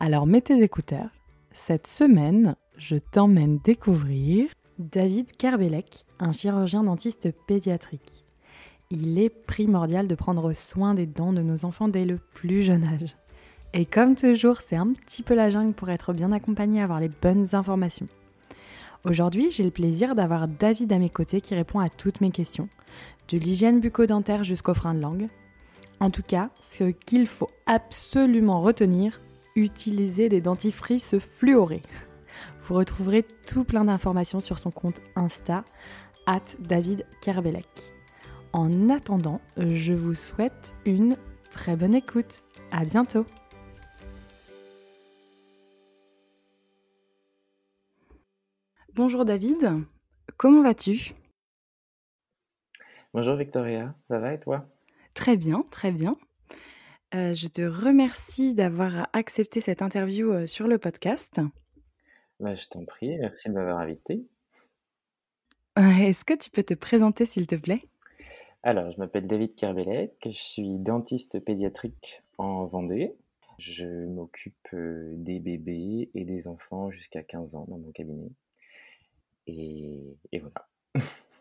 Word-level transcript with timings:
Alors 0.00 0.26
mets 0.26 0.40
tes 0.40 0.62
écouteurs. 0.62 1.10
Cette 1.52 1.86
semaine, 1.86 2.56
je 2.76 2.96
t'emmène 2.96 3.58
découvrir 3.58 4.48
David 4.78 5.32
Kerbelec, 5.32 6.04
un 6.18 6.32
chirurgien 6.32 6.82
dentiste 6.82 7.30
pédiatrique. 7.46 8.24
Il 8.90 9.18
est 9.18 9.30
primordial 9.30 10.08
de 10.08 10.14
prendre 10.14 10.52
soin 10.52 10.94
des 10.94 11.06
dents 11.06 11.32
de 11.32 11.42
nos 11.42 11.64
enfants 11.64 11.88
dès 11.88 12.04
le 12.04 12.18
plus 12.18 12.62
jeune 12.62 12.84
âge. 12.84 13.16
Et 13.72 13.86
comme 13.86 14.16
toujours, 14.16 14.60
c'est 14.60 14.76
un 14.76 14.92
petit 14.92 15.22
peu 15.22 15.34
la 15.34 15.48
jungle 15.48 15.74
pour 15.74 15.90
être 15.90 16.12
bien 16.12 16.32
accompagné 16.32 16.82
avoir 16.82 17.00
les 17.00 17.08
bonnes 17.08 17.54
informations. 17.54 18.08
Aujourd'hui, 19.04 19.50
j'ai 19.50 19.64
le 19.64 19.70
plaisir 19.70 20.14
d'avoir 20.14 20.48
David 20.48 20.92
à 20.92 20.98
mes 20.98 21.10
côtés 21.10 21.40
qui 21.40 21.54
répond 21.54 21.78
à 21.78 21.88
toutes 21.88 22.20
mes 22.20 22.30
questions, 22.30 22.68
de 23.28 23.38
l'hygiène 23.38 23.80
bucco-dentaire 23.80 24.44
jusqu'au 24.44 24.74
frein 24.74 24.94
de 24.94 25.00
langue. 25.00 25.28
En 26.00 26.10
tout 26.10 26.22
cas, 26.22 26.50
ce 26.60 26.84
qu'il 26.84 27.26
faut 27.26 27.50
absolument 27.66 28.60
retenir, 28.60 29.20
utiliser 29.54 30.28
des 30.28 30.40
dentifrices 30.40 31.18
fluorés. 31.18 31.82
Vous 32.62 32.74
retrouverez 32.74 33.22
tout 33.46 33.64
plein 33.64 33.84
d'informations 33.84 34.40
sur 34.40 34.58
son 34.58 34.70
compte 34.70 35.00
Insta, 35.16 35.64
at 36.26 36.44
David 36.58 37.06
Kerbelec. 37.20 37.66
En 38.52 38.88
attendant, 38.88 39.40
je 39.56 39.92
vous 39.92 40.14
souhaite 40.14 40.74
une 40.86 41.16
très 41.50 41.76
bonne 41.76 41.94
écoute. 41.94 42.42
À 42.70 42.84
bientôt! 42.84 43.26
Bonjour 48.94 49.24
David, 49.24 49.84
comment 50.36 50.62
vas-tu? 50.62 51.14
Bonjour 53.12 53.34
Victoria, 53.34 53.94
ça 54.04 54.20
va 54.20 54.32
et 54.32 54.38
toi? 54.38 54.66
Très 55.14 55.36
bien, 55.36 55.64
très 55.70 55.90
bien. 55.90 56.16
Euh, 57.14 57.32
je 57.32 57.46
te 57.46 57.62
remercie 57.62 58.54
d'avoir 58.54 59.08
accepté 59.12 59.60
cette 59.60 59.82
interview 59.82 60.32
euh, 60.32 60.46
sur 60.46 60.66
le 60.66 60.78
podcast. 60.78 61.40
Bah, 62.40 62.56
je 62.56 62.66
t'en 62.66 62.84
prie, 62.84 63.16
merci 63.18 63.50
de 63.50 63.54
m'avoir 63.54 63.78
invité. 63.78 64.26
Euh, 65.78 65.90
est-ce 65.98 66.24
que 66.24 66.34
tu 66.34 66.50
peux 66.50 66.64
te 66.64 66.74
présenter 66.74 67.24
s'il 67.24 67.46
te 67.46 67.54
plaît? 67.54 67.78
Alors, 68.64 68.90
je 68.90 68.98
m'appelle 68.98 69.28
David 69.28 69.54
Kerbelec, 69.54 70.14
je 70.24 70.30
suis 70.30 70.78
dentiste 70.78 71.38
pédiatrique 71.38 72.22
en 72.38 72.66
Vendée. 72.66 73.14
Je 73.58 74.06
m'occupe 74.06 74.68
des 74.72 75.38
bébés 75.38 76.10
et 76.14 76.24
des 76.24 76.48
enfants 76.48 76.90
jusqu'à 76.90 77.22
15 77.22 77.54
ans 77.54 77.66
dans 77.68 77.78
mon 77.78 77.92
cabinet. 77.92 78.32
Et, 79.46 80.00
et 80.32 80.40
voilà. 80.40 80.66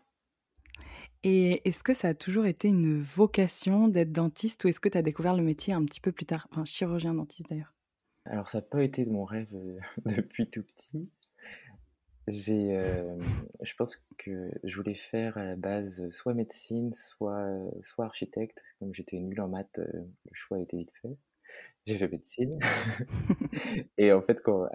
Et 1.23 1.67
est-ce 1.67 1.83
que 1.83 1.93
ça 1.93 2.09
a 2.09 2.13
toujours 2.13 2.45
été 2.45 2.67
une 2.67 3.01
vocation 3.01 3.87
d'être 3.87 4.11
dentiste 4.11 4.65
ou 4.65 4.67
est-ce 4.67 4.81
que 4.81 4.89
tu 4.89 4.97
as 4.97 5.01
découvert 5.01 5.35
le 5.35 5.43
métier 5.43 5.73
un 5.73 5.83
petit 5.85 6.01
peu 6.01 6.11
plus 6.11 6.25
tard? 6.25 6.47
Enfin, 6.51 6.65
chirurgien 6.65 7.13
dentiste 7.13 7.49
d'ailleurs. 7.49 7.73
Alors, 8.25 8.49
ça 8.49 8.57
n'a 8.59 8.61
pas 8.63 8.83
été 8.83 9.05
de 9.05 9.09
mon 9.09 9.23
rêve 9.23 9.53
euh, 9.53 9.79
depuis 10.05 10.49
tout 10.49 10.63
petit. 10.63 11.09
J'ai, 12.27 12.77
euh, 12.77 13.17
je 13.61 13.75
pense 13.75 14.01
que 14.17 14.49
je 14.63 14.75
voulais 14.77 14.95
faire 14.95 15.37
à 15.37 15.43
la 15.43 15.55
base 15.55 16.09
soit 16.09 16.33
médecine, 16.33 16.93
soit, 16.93 17.53
soit 17.81 18.05
architecte. 18.05 18.61
Comme 18.79 18.93
j'étais 18.93 19.17
nul 19.17 19.39
en 19.41 19.47
maths, 19.47 19.79
euh, 19.79 19.85
le 19.93 20.33
choix 20.33 20.57
a 20.57 20.61
été 20.61 20.77
vite 20.77 20.93
fait. 21.01 21.17
J'ai 21.85 21.95
fait 21.95 22.07
médecine. 22.07 22.51
Et 23.97 24.13
en 24.13 24.21
fait, 24.21 24.41
quand, 24.41 24.69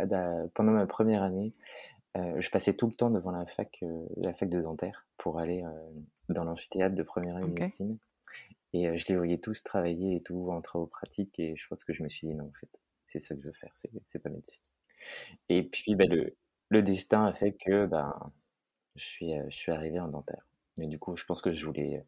pendant 0.54 0.72
ma 0.72 0.86
première 0.86 1.22
année, 1.22 1.54
je 2.14 2.50
passais 2.50 2.74
tout 2.74 2.86
le 2.86 2.94
temps 2.94 3.10
devant 3.10 3.30
la 3.30 3.46
fac, 3.46 3.78
euh, 3.82 4.06
la 4.16 4.34
fac 4.34 4.48
de 4.48 4.60
dentaire 4.60 5.06
pour 5.16 5.38
aller 5.38 5.62
euh, 5.62 5.90
dans 6.28 6.44
l'amphithéâtre 6.44 6.94
de 6.94 7.02
première 7.02 7.36
année 7.36 7.48
de 7.48 7.60
médecine. 7.60 7.98
Et 8.72 8.98
je 8.98 9.06
les 9.08 9.16
voyais 9.16 9.38
tous 9.38 9.62
travailler 9.62 10.16
et 10.16 10.22
tout 10.22 10.50
en 10.50 10.60
travaux 10.60 10.86
pratiques. 10.86 11.38
Et 11.38 11.56
je 11.56 11.68
pense 11.68 11.84
que 11.84 11.92
je 11.92 12.02
me 12.02 12.08
suis 12.08 12.26
dit 12.26 12.34
non, 12.34 12.46
en 12.46 12.52
fait, 12.52 12.68
c'est 13.06 13.18
ça 13.18 13.34
que 13.34 13.40
je 13.40 13.46
veux 13.46 13.54
faire, 13.54 13.72
c'est 13.74 14.18
pas 14.18 14.28
médecine. 14.28 14.60
Et 15.48 15.62
puis 15.62 15.94
bah, 15.94 16.04
le, 16.06 16.36
le, 16.68 16.82
destin 16.82 17.24
a 17.24 17.32
fait 17.32 17.52
que 17.52 17.86
bah, 17.86 18.18
je, 18.96 19.04
suis, 19.04 19.32
je 19.48 19.56
suis 19.56 19.72
arrivé 19.72 20.00
en 20.00 20.08
dentaire. 20.08 20.46
Mais 20.76 20.86
du 20.86 20.98
coup, 20.98 21.16
je 21.16 21.24
pense 21.24 21.40
que 21.40 21.52
je 21.52 21.64
voulais, 21.64 22.04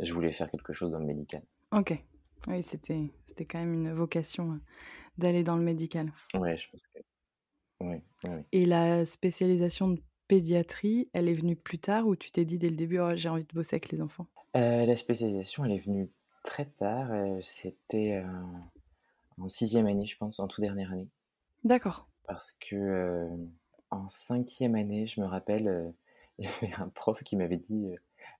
je 0.00 0.12
voulais 0.12 0.32
faire 0.32 0.50
quelque 0.50 0.72
chose 0.72 0.92
dans 0.92 0.98
le 0.98 1.06
médical. 1.06 1.42
Ok. 1.72 1.96
Oui, 2.48 2.62
c'était 2.62 3.10
quand 3.46 3.58
même 3.58 3.72
une 3.72 3.92
vocation 3.92 4.60
d'aller 5.16 5.44
dans 5.44 5.56
le 5.56 5.62
médical. 5.62 6.10
Ouais, 6.34 6.56
je 6.56 6.68
pense 6.68 6.82
que 6.82 7.00
et 8.52 8.66
la 8.66 9.04
spécialisation 9.04 9.88
de 9.88 10.00
pédiatrie, 10.28 11.10
elle 11.12 11.28
est 11.28 11.34
venue 11.34 11.56
plus 11.56 11.78
tard 11.78 12.06
ou 12.06 12.16
tu 12.16 12.30
t'es 12.30 12.44
dit 12.44 12.58
dès 12.58 12.70
le 12.70 12.76
début, 12.76 12.98
oh, 12.98 13.14
j'ai 13.14 13.28
envie 13.28 13.44
de 13.44 13.54
bosser 13.54 13.76
avec 13.76 13.92
les 13.92 14.00
enfants? 14.00 14.26
Euh, 14.56 14.86
La 14.86 14.96
spécialisation, 14.96 15.64
elle 15.64 15.72
est 15.72 15.84
venue 15.84 16.10
très 16.44 16.66
tard. 16.66 17.10
Euh, 17.12 17.38
c'était 17.42 18.22
euh, 18.24 18.26
en 19.38 19.48
sixième 19.48 19.86
année, 19.86 20.06
je 20.06 20.16
pense, 20.16 20.38
en 20.40 20.48
toute 20.48 20.62
dernière 20.62 20.92
année. 20.92 21.08
D'accord. 21.64 22.08
Parce 22.26 22.52
que 22.52 23.28
en 23.90 24.08
cinquième 24.08 24.74
année, 24.74 25.06
je 25.06 25.20
me 25.20 25.26
rappelle, 25.26 25.92
il 26.38 26.46
y 26.46 26.48
avait 26.48 26.72
un 26.78 26.88
prof 26.88 27.22
qui 27.22 27.36
m'avait 27.36 27.58
dit, 27.58 27.94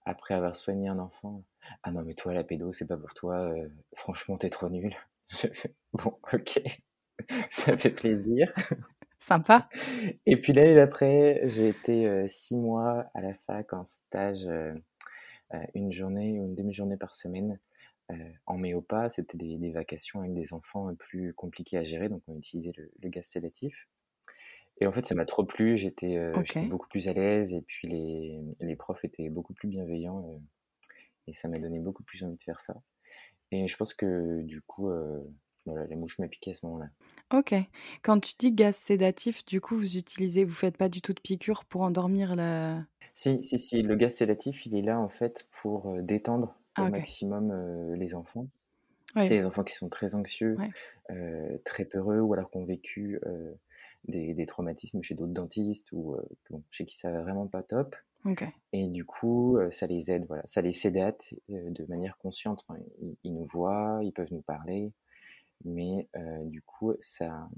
après 0.07 0.35
avoir 0.35 0.57
soigné 0.57 0.89
un 0.89 0.99
enfant, 0.99 1.43
ah 1.83 1.91
non 1.91 2.03
mais 2.03 2.15
toi 2.15 2.33
la 2.33 2.43
pédo, 2.43 2.73
c'est 2.73 2.87
pas 2.87 2.97
pour 2.97 3.13
toi. 3.15 3.53
franchement, 3.95 4.39
t'es 4.39 4.51
trop 4.51 4.71
nul. 4.71 4.95
bon, 5.93 6.19
ok, 6.33 6.61
ça 7.51 7.77
fait 7.77 7.91
plaisir. 7.91 8.53
Sympa. 9.23 9.69
Et 10.27 10.37
puis 10.37 10.53
l'année 10.53 10.75
d'après, 10.75 11.43
j'ai 11.45 11.69
été 11.69 12.09
euh, 12.09 12.27
six 12.27 12.57
mois 12.57 13.09
à 13.15 13.21
la 13.21 13.35
fac 13.35 13.73
en 13.73 13.85
stage, 13.85 14.49
euh, 14.49 14.73
euh, 15.55 15.65
une 15.75 15.93
journée 15.93 16.41
ou 16.41 16.47
une 16.47 16.57
demi-journée 16.57 16.97
par 16.97 17.15
semaine. 17.15 17.61
en 18.47 18.59
méopa, 18.59 19.09
c'était 19.09 19.39
des, 19.39 19.71
vacations 19.71 20.21
avec 20.21 20.35
des 20.35 20.53
enfants 20.53 20.93
plus 20.97 21.33
compliqués 21.35 21.79
à 21.79 21.85
gérer, 21.85 22.09
donc 22.09 22.23
on 22.27 22.37
utilisait 22.37 22.73
le, 22.77 23.09
gaz 23.09 23.25
sédatif. 23.25 23.89
Et 24.81 24.87
en 24.89 24.93
fait, 24.93 25.07
ça 25.07 25.15
m'a 25.15 25.25
trop 25.25 25.45
plu, 25.45 25.79
j'étais 25.79 26.19
beaucoup 26.69 26.89
plus 26.89 27.09
à 27.09 27.13
l'aise, 27.13 27.55
et 27.55 27.63
puis 27.63 27.89
les, 27.89 28.41
les, 28.61 28.77
profs 28.77 29.05
étaient 29.05 29.31
beaucoup 29.31 29.55
plus 29.55 29.69
bienveillants, 29.69 30.43
et 31.27 31.33
ça 31.33 31.49
m'a 31.49 31.59
donné 31.59 31.79
beaucoup 31.79 32.03
plus 32.03 32.23
envie 32.25 32.37
de 32.37 32.43
faire 32.43 32.61
ça. 32.61 32.75
Et 33.51 33.67
je 33.67 33.77
pense 33.77 33.95
que 33.95 34.43
du 34.43 34.61
coup, 34.61 34.91
voilà, 35.67 35.87
les 35.87 35.97
mouches 35.97 36.19
m'a 36.19 36.29
piqué 36.29 36.51
à 36.51 36.55
ce 36.55 36.67
moment-là. 36.67 36.89
Ok. 37.33 37.55
Quand 38.03 38.21
tu 38.21 38.35
dis 38.39 38.53
gaz 38.53 38.77
sédatif, 38.77 39.45
du 39.47 39.61
coup, 39.61 39.77
vous 39.77 39.97
utilisez, 39.97 40.45
vous 40.45 40.55
faites 40.55 40.77
pas 40.77 40.89
du 40.89 41.01
tout 41.01 41.13
de 41.13 41.21
piqûre 41.21 41.65
pour 41.65 41.83
endormir 41.83 42.37
la. 42.37 42.85
Si, 43.15 43.43
si, 43.43 43.59
si. 43.59 43.83
Le 43.83 43.97
gaz 43.97 44.15
sédatif, 44.15 44.67
il 44.67 44.77
est 44.77 44.83
là 44.83 44.99
en 44.99 45.09
fait 45.09 45.47
pour 45.51 45.89
euh, 45.89 46.03
détendre 46.03 46.49
au 46.79 46.83
ah, 46.83 46.91
maximum 46.91 47.51
euh, 47.51 47.97
les 47.97 48.15
enfants. 48.15 48.49
C'est 49.15 49.29
les 49.29 49.45
enfants 49.45 49.63
qui 49.63 49.75
sont 49.75 49.91
très 49.91 50.15
anxieux, 50.15 50.57
euh, 51.11 51.59
très 51.67 51.85
peureux, 51.85 52.21
ou 52.21 52.33
alors 52.33 52.51
qui 52.51 52.57
ont 52.57 52.65
vécu 52.65 53.21
des, 54.09 54.33
des, 54.33 54.47
traumatismes 54.47 55.03
chez 55.03 55.15
d'autres 55.15 55.35
dentistes, 55.35 55.93
ou 55.93 56.17
chez 56.71 56.87
qui 56.87 56.97
ça 56.97 57.11
va 57.11 57.21
vraiment 57.21 57.47
pas 57.47 57.63
top. 57.63 57.95
Et 58.73 58.87
du 58.87 59.05
coup, 59.05 59.59
ça 59.71 59.87
les 59.87 60.13
aide, 60.13 60.25
voilà, 60.29 60.43
ça 60.47 60.63
les 60.63 60.73
sédate 60.73 61.35
de 61.51 61.85
manière 61.91 62.17
consciente. 62.17 62.65
ils, 63.23 63.35
nous 63.35 63.45
voient, 63.45 64.01
ils 64.03 64.13
peuvent 64.13 64.33
nous 64.33 64.41
parler, 64.41 64.95
mais 65.65 66.09
euh, 66.17 66.45
du 66.45 66.63
coup, 66.63 66.95
ça, 67.01 67.49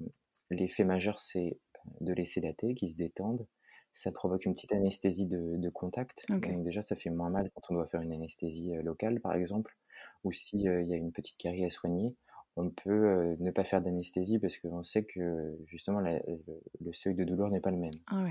l'effet 0.50 0.84
majeur, 0.84 1.20
c'est 1.20 1.58
de 2.00 2.12
les 2.12 2.26
sédater, 2.26 2.74
qu'ils 2.74 2.90
se 2.90 2.96
détendent. 2.96 3.46
Ça 3.92 4.10
provoque 4.10 4.44
une 4.44 4.54
petite 4.54 4.72
anesthésie 4.72 5.26
de, 5.26 5.68
contact. 5.70 6.24
Donc 6.28 6.64
déjà, 6.64 6.82
ça 6.82 6.96
fait 6.96 7.10
moins 7.10 7.30
mal 7.30 7.50
quand 7.54 7.62
on 7.70 7.74
doit 7.74 7.86
faire 7.86 8.00
une 8.00 8.12
anesthésie 8.12 8.74
euh, 8.74 8.82
locale, 8.82 9.20
par 9.20 9.34
exemple, 9.34 9.76
ou 10.24 10.32
s'il 10.32 10.68
euh, 10.68 10.82
il 10.82 10.88
y 10.88 10.94
a 10.94 10.96
une 10.96 11.12
petite 11.12 11.36
carie 11.36 11.64
à 11.64 11.70
soigner, 11.70 12.14
on 12.56 12.70
peut 12.70 13.36
ne 13.40 13.50
pas 13.50 13.64
faire 13.64 13.82
d'anesthésie 13.82 14.38
parce 14.38 14.58
qu'on 14.58 14.84
sait 14.84 15.02
que 15.02 15.56
justement 15.66 15.98
le 16.00 16.92
seuil 16.92 17.16
de 17.16 17.24
douleur 17.24 17.50
n'est 17.50 17.60
pas 17.60 17.72
le 17.72 17.78
même. 17.78 17.90
Ah 18.06 18.28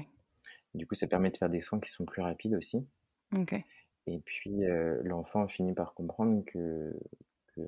du 0.74 0.88
coup, 0.88 0.96
ça 0.96 1.08
permet 1.08 1.30
de 1.30 1.36
faire 1.36 1.50
des 1.50 1.60
soins 1.60 1.82
qui 1.82 1.92
sont 1.92 2.06
plus 2.06 2.22
rapides 2.22 2.56
aussi. 2.56 2.88
Et 4.08 4.20
puis, 4.20 4.62
l'enfant 5.04 5.46
finit 5.50 5.74
par 5.74 5.94
comprendre 5.94 6.42
que 6.46 6.98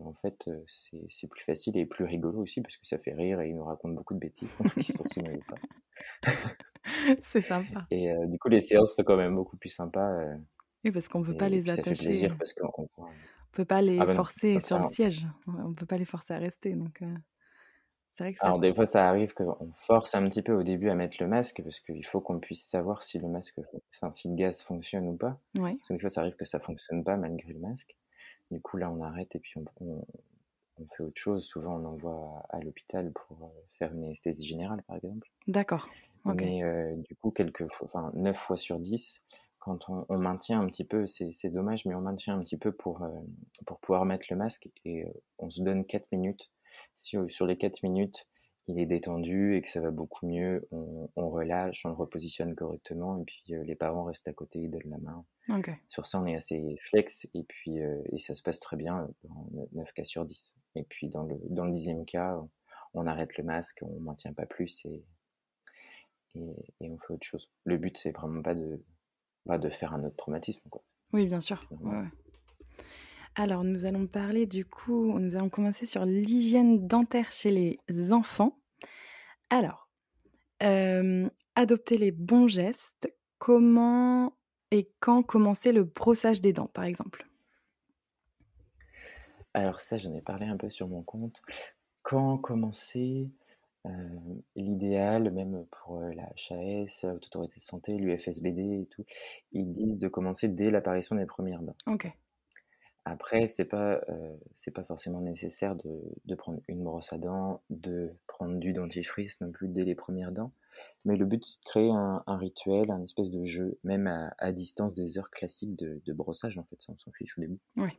en 0.04 0.14
fait 0.14 0.50
c'est 0.68 1.28
plus 1.28 1.44
facile 1.44 1.78
et 1.78 1.86
plus 1.86 2.06
rigolo 2.06 2.42
aussi 2.42 2.62
parce 2.62 2.78
que 2.78 2.86
ça 2.86 2.98
fait 2.98 3.14
rire 3.14 3.42
et 3.42 3.50
il 3.50 3.56
nous 3.56 3.64
raconte 3.64 3.96
beaucoup 3.96 4.14
de 4.14 4.20
bêtises 4.20 4.54
qui 4.74 4.92
sont 4.92 5.06
soumis 5.14 5.40
pas. 5.48 6.32
c'est 7.22 7.42
sympa. 7.42 7.86
Et 7.92 8.12
du 8.28 8.40
coup 8.40 8.50
les 8.50 8.62
séances 8.62 8.96
sont 8.96 9.04
quand 9.04 9.18
même 9.18 9.36
beaucoup 9.36 9.58
plus 9.58 9.70
sympas. 9.70 10.18
oui 10.84 10.92
parce 10.92 11.08
qu'on 11.08 11.24
peut 11.24 11.38
pas 11.38 11.50
les 11.50 11.70
attacher. 11.70 11.96
Ça 11.96 11.96
fait 11.96 12.10
plaisir 12.10 12.38
parce 12.38 12.54
qu'on 12.54 12.86
on 12.98 13.08
peut 13.52 13.66
pas 13.66 13.82
les 13.82 14.00
ah 14.00 14.06
bah 14.06 14.14
forcer 14.16 14.60
sur 14.60 14.78
le 14.80 14.84
siège. 14.86 15.26
On 15.48 15.74
peut 15.74 15.86
pas 15.86 15.98
les 15.98 16.06
forcer 16.06 16.34
à 16.34 16.40
rester 16.40 16.74
donc 16.74 17.02
vrai 18.24 18.34
que 18.34 18.46
Alors, 18.46 18.60
des 18.60 18.74
fois, 18.74 18.86
ça 18.86 19.08
arrive 19.10 19.34
qu'on 19.34 19.72
force 19.74 20.16
un 20.16 20.28
petit 20.28 20.42
peu 20.42 20.54
au 20.54 20.64
début 20.64 20.90
à 20.90 20.96
mettre 20.96 21.18
le 21.20 21.28
masque 21.28 21.62
parce 21.64 21.80
qu'il 21.80 22.06
faut 22.06 22.22
qu'on 22.22 22.40
puisse 22.40 22.66
savoir 22.66 23.04
si 23.04 23.20
le 23.20 23.28
masque, 23.28 23.60
enfin, 23.94 24.12
si 24.12 24.30
le 24.30 24.36
gaz 24.36 24.62
fonctionne 24.62 25.08
ou 25.08 25.16
pas. 25.16 25.40
Ouais. 25.58 25.76
Parce 25.76 25.88
que 25.90 25.94
des 25.94 26.00
fois, 26.00 26.10
ça 26.10 26.22
arrive 26.22 26.36
que 26.36 26.46
ça 26.46 26.60
fonctionne 26.60 27.04
pas 27.04 27.18
malgré 27.18 27.54
le 27.54 27.60
masque. 27.60 27.96
Du 28.51 28.62
coup, 28.62 28.77
là, 28.77 28.92
on 28.92 29.01
arrête 29.01 29.36
et 29.36 29.39
puis 29.39 29.53
on, 29.81 30.06
on 30.77 30.86
fait 30.95 31.03
autre 31.03 31.19
chose. 31.19 31.45
Souvent, 31.45 31.80
on 31.80 31.86
envoie 31.86 32.44
à 32.50 32.59
l'hôpital 32.59 33.12
pour 33.13 33.44
euh, 33.44 33.62
faire 33.77 33.94
une 33.94 34.03
anesthésie 34.03 34.45
générale, 34.45 34.83
par 34.88 34.97
exemple. 34.97 35.27
D'accord. 35.47 35.89
Mais 36.25 36.63
euh, 36.63 36.95
du 36.95 37.15
coup, 37.15 37.30
quelques 37.30 37.68
fois, 37.68 37.88
enfin, 37.88 38.12
9 38.15 38.36
fois 38.36 38.57
sur 38.57 38.80
10, 38.80 39.21
quand 39.59 39.89
on, 39.89 40.18
maintient 40.18 40.59
un 40.59 40.65
petit 40.68 40.83
peu, 40.83 41.06
c'est 41.06 41.50
dommage, 41.50 41.86
mais 41.86 41.94
on 41.94 42.01
maintient 42.01 42.36
un 42.36 42.44
petit 42.44 42.57
peu 42.57 42.71
pour, 42.71 43.03
euh, 43.03 43.09
pour 43.68 43.80
pouvoir 43.80 44.06
mettre 44.06 44.25
le 44.31 44.36
masque 44.36 44.68
et 44.86 45.06
on 45.38 45.51
se 45.51 45.62
donne 45.62 45.86
4 45.86 46.12
minutes. 46.12 46.51
Si 46.95 47.15
sur 47.27 47.45
les 47.45 47.57
4 47.57 47.83
minutes, 47.83 48.27
il 48.68 48.80
est 48.80 48.86
détendu 48.86 49.56
et 49.56 49.62
que 49.62 49.70
ça 49.70 49.80
va 49.80 49.92
beaucoup 49.92 50.28
mieux, 50.28 50.68
on, 50.72 51.30
relâche, 51.30 51.86
on 51.86 51.90
le 51.90 51.96
repositionne 51.96 52.56
correctement 52.56 53.20
et 53.20 53.24
puis 53.24 53.44
les 53.48 53.76
parents 53.76 54.06
restent 54.06 54.28
à 54.28 54.34
côté, 54.34 54.60
ils 54.60 54.72
donnent 54.72 54.90
la 54.90 54.98
main. 54.98 55.26
Sur 55.90 56.06
ça, 56.06 56.20
on 56.20 56.26
est 56.26 56.36
assez 56.36 56.76
flex 56.80 57.28
et 57.34 57.44
puis 57.44 57.78
et 57.78 58.18
ça 58.18 58.34
se 58.34 58.42
passe 58.42 58.60
très 58.60 58.76
bien 58.76 59.08
dans 59.24 59.48
9 59.74 59.94
cas 59.94 60.04
sur 60.04 60.26
10. 60.26 60.56
Et 60.76 60.84
puis 60.84 61.10
dans 61.10 61.24
le, 61.24 61.36
dans 61.50 61.66
le 61.66 61.72
dixième 61.72 62.06
cas, 62.06 62.42
on 62.96 63.06
arrête 63.08 63.38
le 63.38 63.44
masque, 63.44 63.80
on 63.82 64.00
ne 64.00 64.00
maintient 64.00 64.34
pas 64.34 64.46
plus 64.46 64.86
et, 64.86 65.04
et, 66.36 66.90
on 66.90 66.98
fait 66.98 67.14
autre 67.14 67.26
chose. 67.26 67.50
Le 67.64 67.78
but, 67.78 67.98
c'est 67.98 68.12
vraiment 68.12 68.42
pas 68.42 68.56
de, 68.56 68.82
bah, 69.46 69.58
de 69.58 69.70
faire 69.70 69.94
un 69.94 70.04
autre 70.04 70.16
traumatisme. 70.16 70.68
Quoi. 70.70 70.82
Oui, 71.14 71.28
bien 71.28 71.40
sûr. 71.40 71.70
Alors, 73.36 73.64
nous 73.64 73.86
allons 73.86 74.08
parler 74.08 74.46
du 74.46 74.66
coup, 74.66 75.20
nous 75.20 75.36
allons 75.36 75.50
commencer 75.50 75.86
sur 75.86 76.06
l'hygiène 76.06 76.88
dentaire 76.88 77.32
chez 77.32 77.52
les 77.90 78.14
enfants. 78.14 78.58
Alors, 79.50 79.90
adopter 81.56 81.98
les 81.98 82.12
bons 82.12 82.48
gestes, 82.48 83.14
comment 83.38 84.34
et 84.72 84.90
quand 85.00 85.24
commencer 85.24 85.72
le 85.72 85.84
brossage 85.84 86.42
des 86.42 86.54
dents, 86.54 86.68
par 86.68 86.86
exemple? 86.86 87.28
Alors 89.54 89.80
ça, 89.80 89.96
j'en 89.96 90.14
ai 90.14 90.22
parlé 90.22 90.46
un 90.46 90.58
peu 90.58 90.70
sur 90.70 90.88
mon 90.88 91.02
compte. 91.02 91.42
Quand 92.02 92.38
commencer 92.38 93.30
euh, 93.86 93.92
L'idéal, 94.56 95.31
même 95.31 95.66
pour 95.72 96.00
euh, 96.00 96.12
la 96.14 96.30
HAS, 96.50 97.04
l'Autorité 97.04 97.56
de 97.56 97.62
santé, 97.62 97.98
l'UFSBD 97.98 98.60
et 98.60 98.88
tout, 98.90 99.04
ils 99.52 99.72
disent 99.72 99.98
de 99.98 100.08
commencer 100.08 100.48
dès 100.48 100.70
l'apparition 100.72 101.16
des 101.16 101.26
premières 101.26 101.62
dents. 101.62 101.76
Ok. 101.88 102.12
Après, 103.06 103.48
c'est 103.48 103.66
pas 103.66 104.02
euh, 104.10 104.36
c'est 104.54 104.72
pas 104.72 104.84
forcément 104.84 105.22
nécessaire 105.22 105.75
de, 105.75 106.02
de, 106.25 106.36
prendre 106.36 106.60
une 106.68 106.84
brosse 106.84 107.13
à 107.13 107.18
dents, 107.18 107.62
de 107.69 108.12
prendre 108.25 108.57
du 108.57 108.74
dentifrice 108.74 109.40
non 109.42 109.52
plus 109.52 109.68
dès 109.68 109.84
les 109.84 109.96
premières 109.96 110.31
dents. 110.31 110.52
Mais 111.06 111.16
le 111.16 111.25
but, 111.25 111.46
c'est 111.46 111.60
de 111.60 111.66
créer 111.66 111.92
un, 111.92 112.24
un, 112.25 112.38
rituel, 112.38 112.92
un 112.92 113.04
espèce 113.04 113.30
de 113.30 113.44
jeu, 113.44 113.78
même 113.84 114.07
à, 114.07 114.34
à 114.40 114.52
distance 114.52 114.96
des 114.96 115.18
heures 115.18 115.30
classiques 115.30 115.75
de, 115.75 116.02
de 116.04 116.13
brossage, 116.13 116.57
en 116.57 116.63
fait, 116.63 116.81
ça 116.81 116.92
on 116.94 116.98
s'en 116.98 117.12
fiche 117.12 117.38
au 117.38 117.42
début. 117.42 117.60
Ouais 117.78 117.94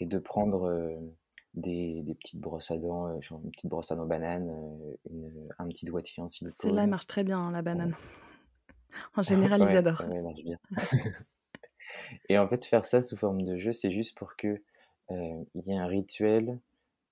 et 0.00 0.06
de 0.06 0.18
prendre 0.18 0.64
euh, 0.64 0.96
des, 1.54 2.02
des, 2.02 2.14
petites 2.14 2.40
brosses 2.40 2.70
à 2.70 2.78
dents, 2.78 3.06
euh, 3.06 3.20
genre 3.20 3.40
une 3.44 3.50
petite 3.50 3.70
brosse 3.70 3.92
à 3.92 3.96
dents 3.96 4.06
banane, 4.06 4.50
une, 5.10 5.48
un 5.58 5.68
petit 5.68 5.84
doigtier 5.84 6.22
en 6.22 6.28
silicone. 6.28 6.70
Celle-là 6.70 6.86
marche 6.86 7.06
très 7.06 7.22
bien, 7.22 7.38
hein, 7.38 7.52
la 7.52 7.62
banane. 7.62 7.94
en 9.16 9.22
général, 9.22 9.60
ils 9.70 9.76
adorent. 9.76 10.04
Ouais, 10.08 10.22
marche 10.22 10.42
bien. 10.42 10.58
et 12.28 12.38
en 12.38 12.48
fait, 12.48 12.64
faire 12.64 12.84
ça 12.84 13.02
sous 13.02 13.16
forme 13.16 13.42
de 13.42 13.56
jeu, 13.56 13.72
c'est 13.72 13.90
juste 13.90 14.16
pour 14.16 14.36
que 14.36 14.60
il 15.10 15.66
y 15.66 15.72
ait 15.72 15.76
un 15.76 15.88
rituel 15.88 16.60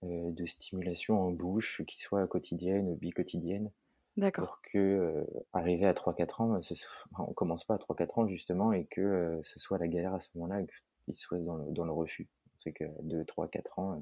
de 0.02 0.46
stimulation 0.46 1.20
en 1.20 1.32
bouche 1.32 1.82
qui 1.88 2.00
soit 2.00 2.28
quotidienne 2.28 2.88
ou 2.88 2.94
bicotidienne. 2.94 3.72
D'accord. 4.16 4.46
Pour 4.46 4.62
que, 4.62 5.26
arriver 5.52 5.86
à 5.86 5.94
3-4 5.94 6.42
ans, 6.42 6.62
ce 6.62 6.74
on 7.18 7.32
commence 7.32 7.64
pas 7.64 7.74
à 7.74 7.78
3-4 7.78 8.20
ans 8.20 8.26
justement 8.28 8.72
et 8.72 8.84
que 8.84 9.40
ce 9.42 9.58
soit 9.58 9.78
la 9.78 9.88
galère 9.88 10.14
à 10.14 10.20
ce 10.20 10.28
moment-là, 10.36 10.62
qu'ils 11.04 11.16
soient 11.16 11.38
dans 11.38 11.58
dans 11.72 11.84
le 11.84 11.92
refus 11.92 12.28
c'est 12.58 12.72
que 12.72 12.84
2, 13.02 13.24
3, 13.24 13.48
4 13.48 13.78
ans, 13.78 13.92
euh, 13.94 14.00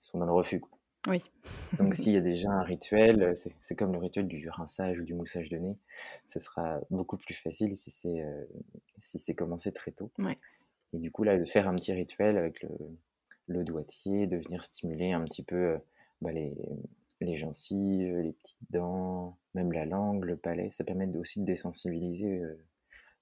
ils 0.00 0.06
sont 0.06 0.18
dans 0.18 0.26
le 0.26 0.32
refus. 0.32 0.62
Oui. 1.08 1.22
Donc 1.78 1.94
s'il 1.94 2.12
y 2.12 2.16
a 2.16 2.20
déjà 2.20 2.50
un 2.50 2.62
rituel, 2.62 3.22
euh, 3.22 3.34
c'est 3.60 3.74
comme 3.74 3.92
le 3.92 3.98
rituel 3.98 4.26
du 4.28 4.48
rinçage 4.48 5.00
ou 5.00 5.04
du 5.04 5.14
moussage 5.14 5.48
de 5.48 5.58
nez, 5.58 5.76
ce 6.26 6.38
sera 6.38 6.80
beaucoup 6.90 7.16
plus 7.16 7.34
facile 7.34 7.76
si 7.76 7.90
c'est 7.90 8.22
euh, 8.22 8.44
si 8.98 9.34
commencé 9.34 9.72
très 9.72 9.90
tôt. 9.90 10.10
Et 10.92 10.98
du 10.98 11.10
coup 11.10 11.24
là, 11.24 11.38
de 11.38 11.44
faire 11.44 11.68
un 11.68 11.74
petit 11.74 11.92
rituel 11.92 12.36
avec 12.36 12.62
le, 12.62 12.70
le 13.48 13.64
doigtier, 13.64 14.26
de 14.26 14.36
venir 14.36 14.62
stimuler 14.62 15.12
un 15.12 15.24
petit 15.24 15.42
peu 15.42 15.78
bah, 16.20 16.32
les, 16.32 16.54
les 17.20 17.36
gencives, 17.36 18.18
les 18.18 18.32
petites 18.32 18.70
dents, 18.70 19.38
même 19.54 19.72
la 19.72 19.86
langue, 19.86 20.24
le 20.24 20.36
palais, 20.36 20.70
ça 20.70 20.84
permet 20.84 21.08
aussi 21.16 21.40
de 21.40 21.46
désensibiliser 21.46 22.42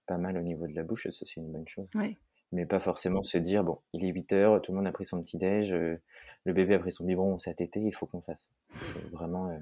pas 0.06 0.19
mal 0.19 0.37
au 0.37 0.43
niveau 0.43 0.67
de 0.67 0.75
la 0.75 0.83
bouche, 0.83 1.09
ça 1.11 1.25
c'est 1.25 1.37
une 1.37 1.53
bonne 1.53 1.69
chose. 1.69 1.88
Oui 1.94 2.19
mais 2.52 2.67
pas 2.67 2.81
forcément 2.81 3.23
se 3.23 3.38
dire 3.38 3.64
bon, 3.64 3.79
il 3.93 4.05
est 4.05 4.08
8 4.08 4.32
heures, 4.32 4.62
tout 4.62 4.73
le 4.73 4.79
monde 4.79 4.87
a 4.87 4.93
pris 4.93 5.06
son 5.06 5.23
petit 5.23 5.38
déj, 5.38 5.73
euh, 5.73 6.00
le 6.44 6.52
bébé 6.52 6.75
a 6.75 6.79
pris 6.79 6.93
son 6.93 7.05
biberon, 7.05 7.35
on 7.35 7.38
s'est 7.38 7.55
tété, 7.55 7.81
il 7.81 7.94
faut 7.94 8.06
qu'on 8.06 8.20
fasse. 8.20 8.50
C'est 8.82 9.11
vraiment 9.11 9.49
euh, 9.50 9.58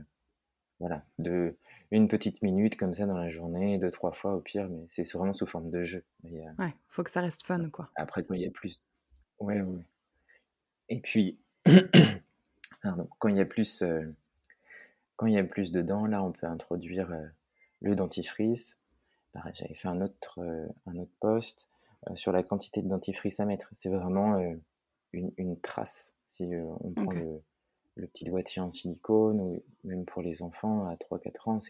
voilà, 0.80 1.04
de 1.18 1.56
une 1.90 2.08
petite 2.08 2.42
minute 2.42 2.76
comme 2.76 2.94
ça 2.94 3.06
dans 3.06 3.16
la 3.16 3.30
journée, 3.30 3.78
deux 3.78 3.90
trois 3.90 4.12
fois 4.12 4.34
au 4.34 4.40
pire, 4.40 4.68
mais 4.68 4.84
c'est 4.88 5.10
vraiment 5.12 5.32
sous 5.32 5.46
forme 5.46 5.70
de 5.70 5.82
jeu. 5.82 6.04
Il 6.24 6.40
Ouais, 6.58 6.74
faut 6.88 7.02
que 7.02 7.10
ça 7.10 7.20
reste 7.20 7.44
fun 7.44 7.68
quoi. 7.70 7.90
Après 7.96 8.22
quand 8.22 8.34
il 8.34 8.42
y 8.42 8.46
a 8.46 8.50
plus, 8.50 8.80
ouais 9.40 9.60
ouais. 9.60 9.82
Et 10.88 11.00
puis 11.00 11.38
pardon, 12.82 13.08
quand 13.18 13.28
il 13.28 13.36
y 13.36 13.40
a 13.40 13.46
plus, 13.46 13.82
euh, 13.82 14.02
quand 15.16 15.26
il 15.26 15.34
y 15.34 15.38
a 15.38 15.44
plus 15.44 15.72
de 15.72 15.82
dents, 15.82 16.06
là 16.06 16.22
on 16.22 16.32
peut 16.32 16.46
introduire 16.46 17.10
le 17.80 17.94
dentifrice. 17.94 18.78
J'avais 19.52 19.74
fait 19.74 19.88
un 19.88 20.00
autre 20.00 20.40
un 20.86 20.96
autre 20.96 21.12
poste 21.20 21.68
euh, 21.68 21.77
sur 22.14 22.32
la 22.32 22.42
quantité 22.42 22.82
de 22.82 22.88
dentifrice 22.88 23.40
à 23.40 23.44
mettre. 23.44 23.68
C'est 23.72 23.88
vraiment 23.88 24.38
euh, 24.38 24.52
une, 25.12 25.60
trace. 25.60 26.14
Si 26.26 26.54
euh, 26.54 26.64
on 26.80 26.92
prend 26.92 27.12
le, 27.12 28.06
petit 28.08 28.24
doigtier 28.24 28.62
en 28.62 28.70
silicone, 28.70 29.40
ou 29.40 29.64
même 29.84 30.04
pour 30.04 30.22
les 30.22 30.42
enfants 30.42 30.86
à 30.86 30.94
3-4 30.94 31.50
ans, 31.50 31.60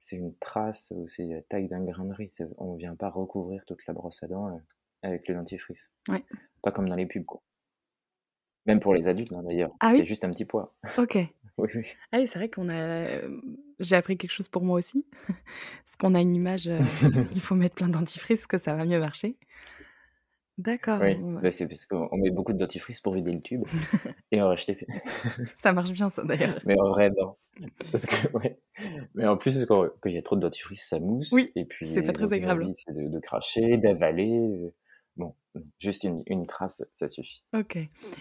c'est 0.00 0.16
une 0.16 0.34
trace, 0.36 0.92
c'est 1.06 1.24
la 1.24 1.42
taille 1.42 1.68
d'un 1.68 1.84
grain 1.84 2.04
de 2.04 2.12
riz. 2.12 2.38
On 2.56 2.72
ne 2.74 2.78
vient 2.78 2.96
pas 2.96 3.10
recouvrir 3.10 3.64
toute 3.64 3.86
la 3.86 3.94
brosse 3.94 4.22
à 4.22 4.26
dents 4.26 4.60
avec 5.02 5.28
le 5.28 5.34
dentifrice. 5.34 5.92
Pas 6.62 6.72
comme 6.72 6.88
dans 6.88 6.96
les 6.96 7.06
pubs, 7.06 7.24
quoi. 7.24 7.42
Même 8.66 8.80
pour 8.80 8.92
les 8.92 9.08
adultes, 9.08 9.32
hein, 9.32 9.42
d'ailleurs. 9.44 9.70
Ah 9.80 9.94
c'est 9.94 10.04
juste 10.04 10.24
un 10.24 10.30
petit 10.30 10.44
poids. 10.44 10.74
Ok. 10.98 11.16
Oui, 11.58 11.68
oui. 11.74 11.86
Ah 12.12 12.18
oui, 12.18 12.26
c'est 12.26 12.38
vrai 12.38 12.48
qu'on 12.48 12.68
a. 12.68 13.04
J'ai 13.80 13.96
appris 13.96 14.16
quelque 14.16 14.30
chose 14.30 14.48
pour 14.48 14.62
moi 14.62 14.78
aussi. 14.78 15.04
Parce 15.84 15.96
qu'on 15.98 16.14
a 16.14 16.20
une 16.20 16.34
image, 16.34 16.66
il 17.34 17.40
faut 17.40 17.54
mettre 17.54 17.74
plein 17.74 17.88
de 17.88 17.92
dentifrice, 17.92 18.46
que 18.46 18.58
ça 18.58 18.74
va 18.74 18.84
mieux 18.84 19.00
marcher. 19.00 19.36
D'accord. 20.58 20.98
Oui, 21.00 21.14
bah, 21.40 21.52
c'est 21.52 21.68
parce 21.68 21.86
qu'on 21.86 22.16
met 22.16 22.30
beaucoup 22.30 22.52
de 22.52 22.58
dentifrice 22.58 23.00
pour 23.00 23.14
vider 23.14 23.30
le 23.30 23.40
tube 23.40 23.62
et 24.32 24.42
en 24.42 24.48
racheter. 24.48 24.88
ça 25.56 25.72
marche 25.72 25.92
bien, 25.92 26.08
ça 26.08 26.24
d'ailleurs. 26.24 26.58
Mais 26.66 26.74
en 26.80 26.88
vrai, 26.88 27.10
non. 27.16 27.36
Parce 27.92 28.06
que, 28.06 28.36
ouais. 28.36 28.58
Mais 29.14 29.24
en 29.28 29.36
plus, 29.36 29.64
quand, 29.66 29.88
il 30.04 30.12
y 30.12 30.18
a 30.18 30.22
trop 30.22 30.34
de 30.34 30.40
dentifrice, 30.40 30.84
ça 30.88 30.98
mousse. 30.98 31.30
Oui. 31.30 31.52
Et 31.54 31.64
puis, 31.64 31.86
c'est 31.86 32.02
pas 32.02 32.12
très 32.12 32.32
agréable. 32.32 32.68
C'est 32.74 32.92
de, 32.92 33.08
de, 33.08 33.20
cracher, 33.20 33.76
d'avaler. 33.76 34.72
Bon, 35.18 35.34
juste 35.80 36.04
une, 36.04 36.22
une, 36.26 36.46
trace, 36.46 36.84
ça 36.94 37.08
suffit. 37.08 37.42
Ok. 37.52 37.76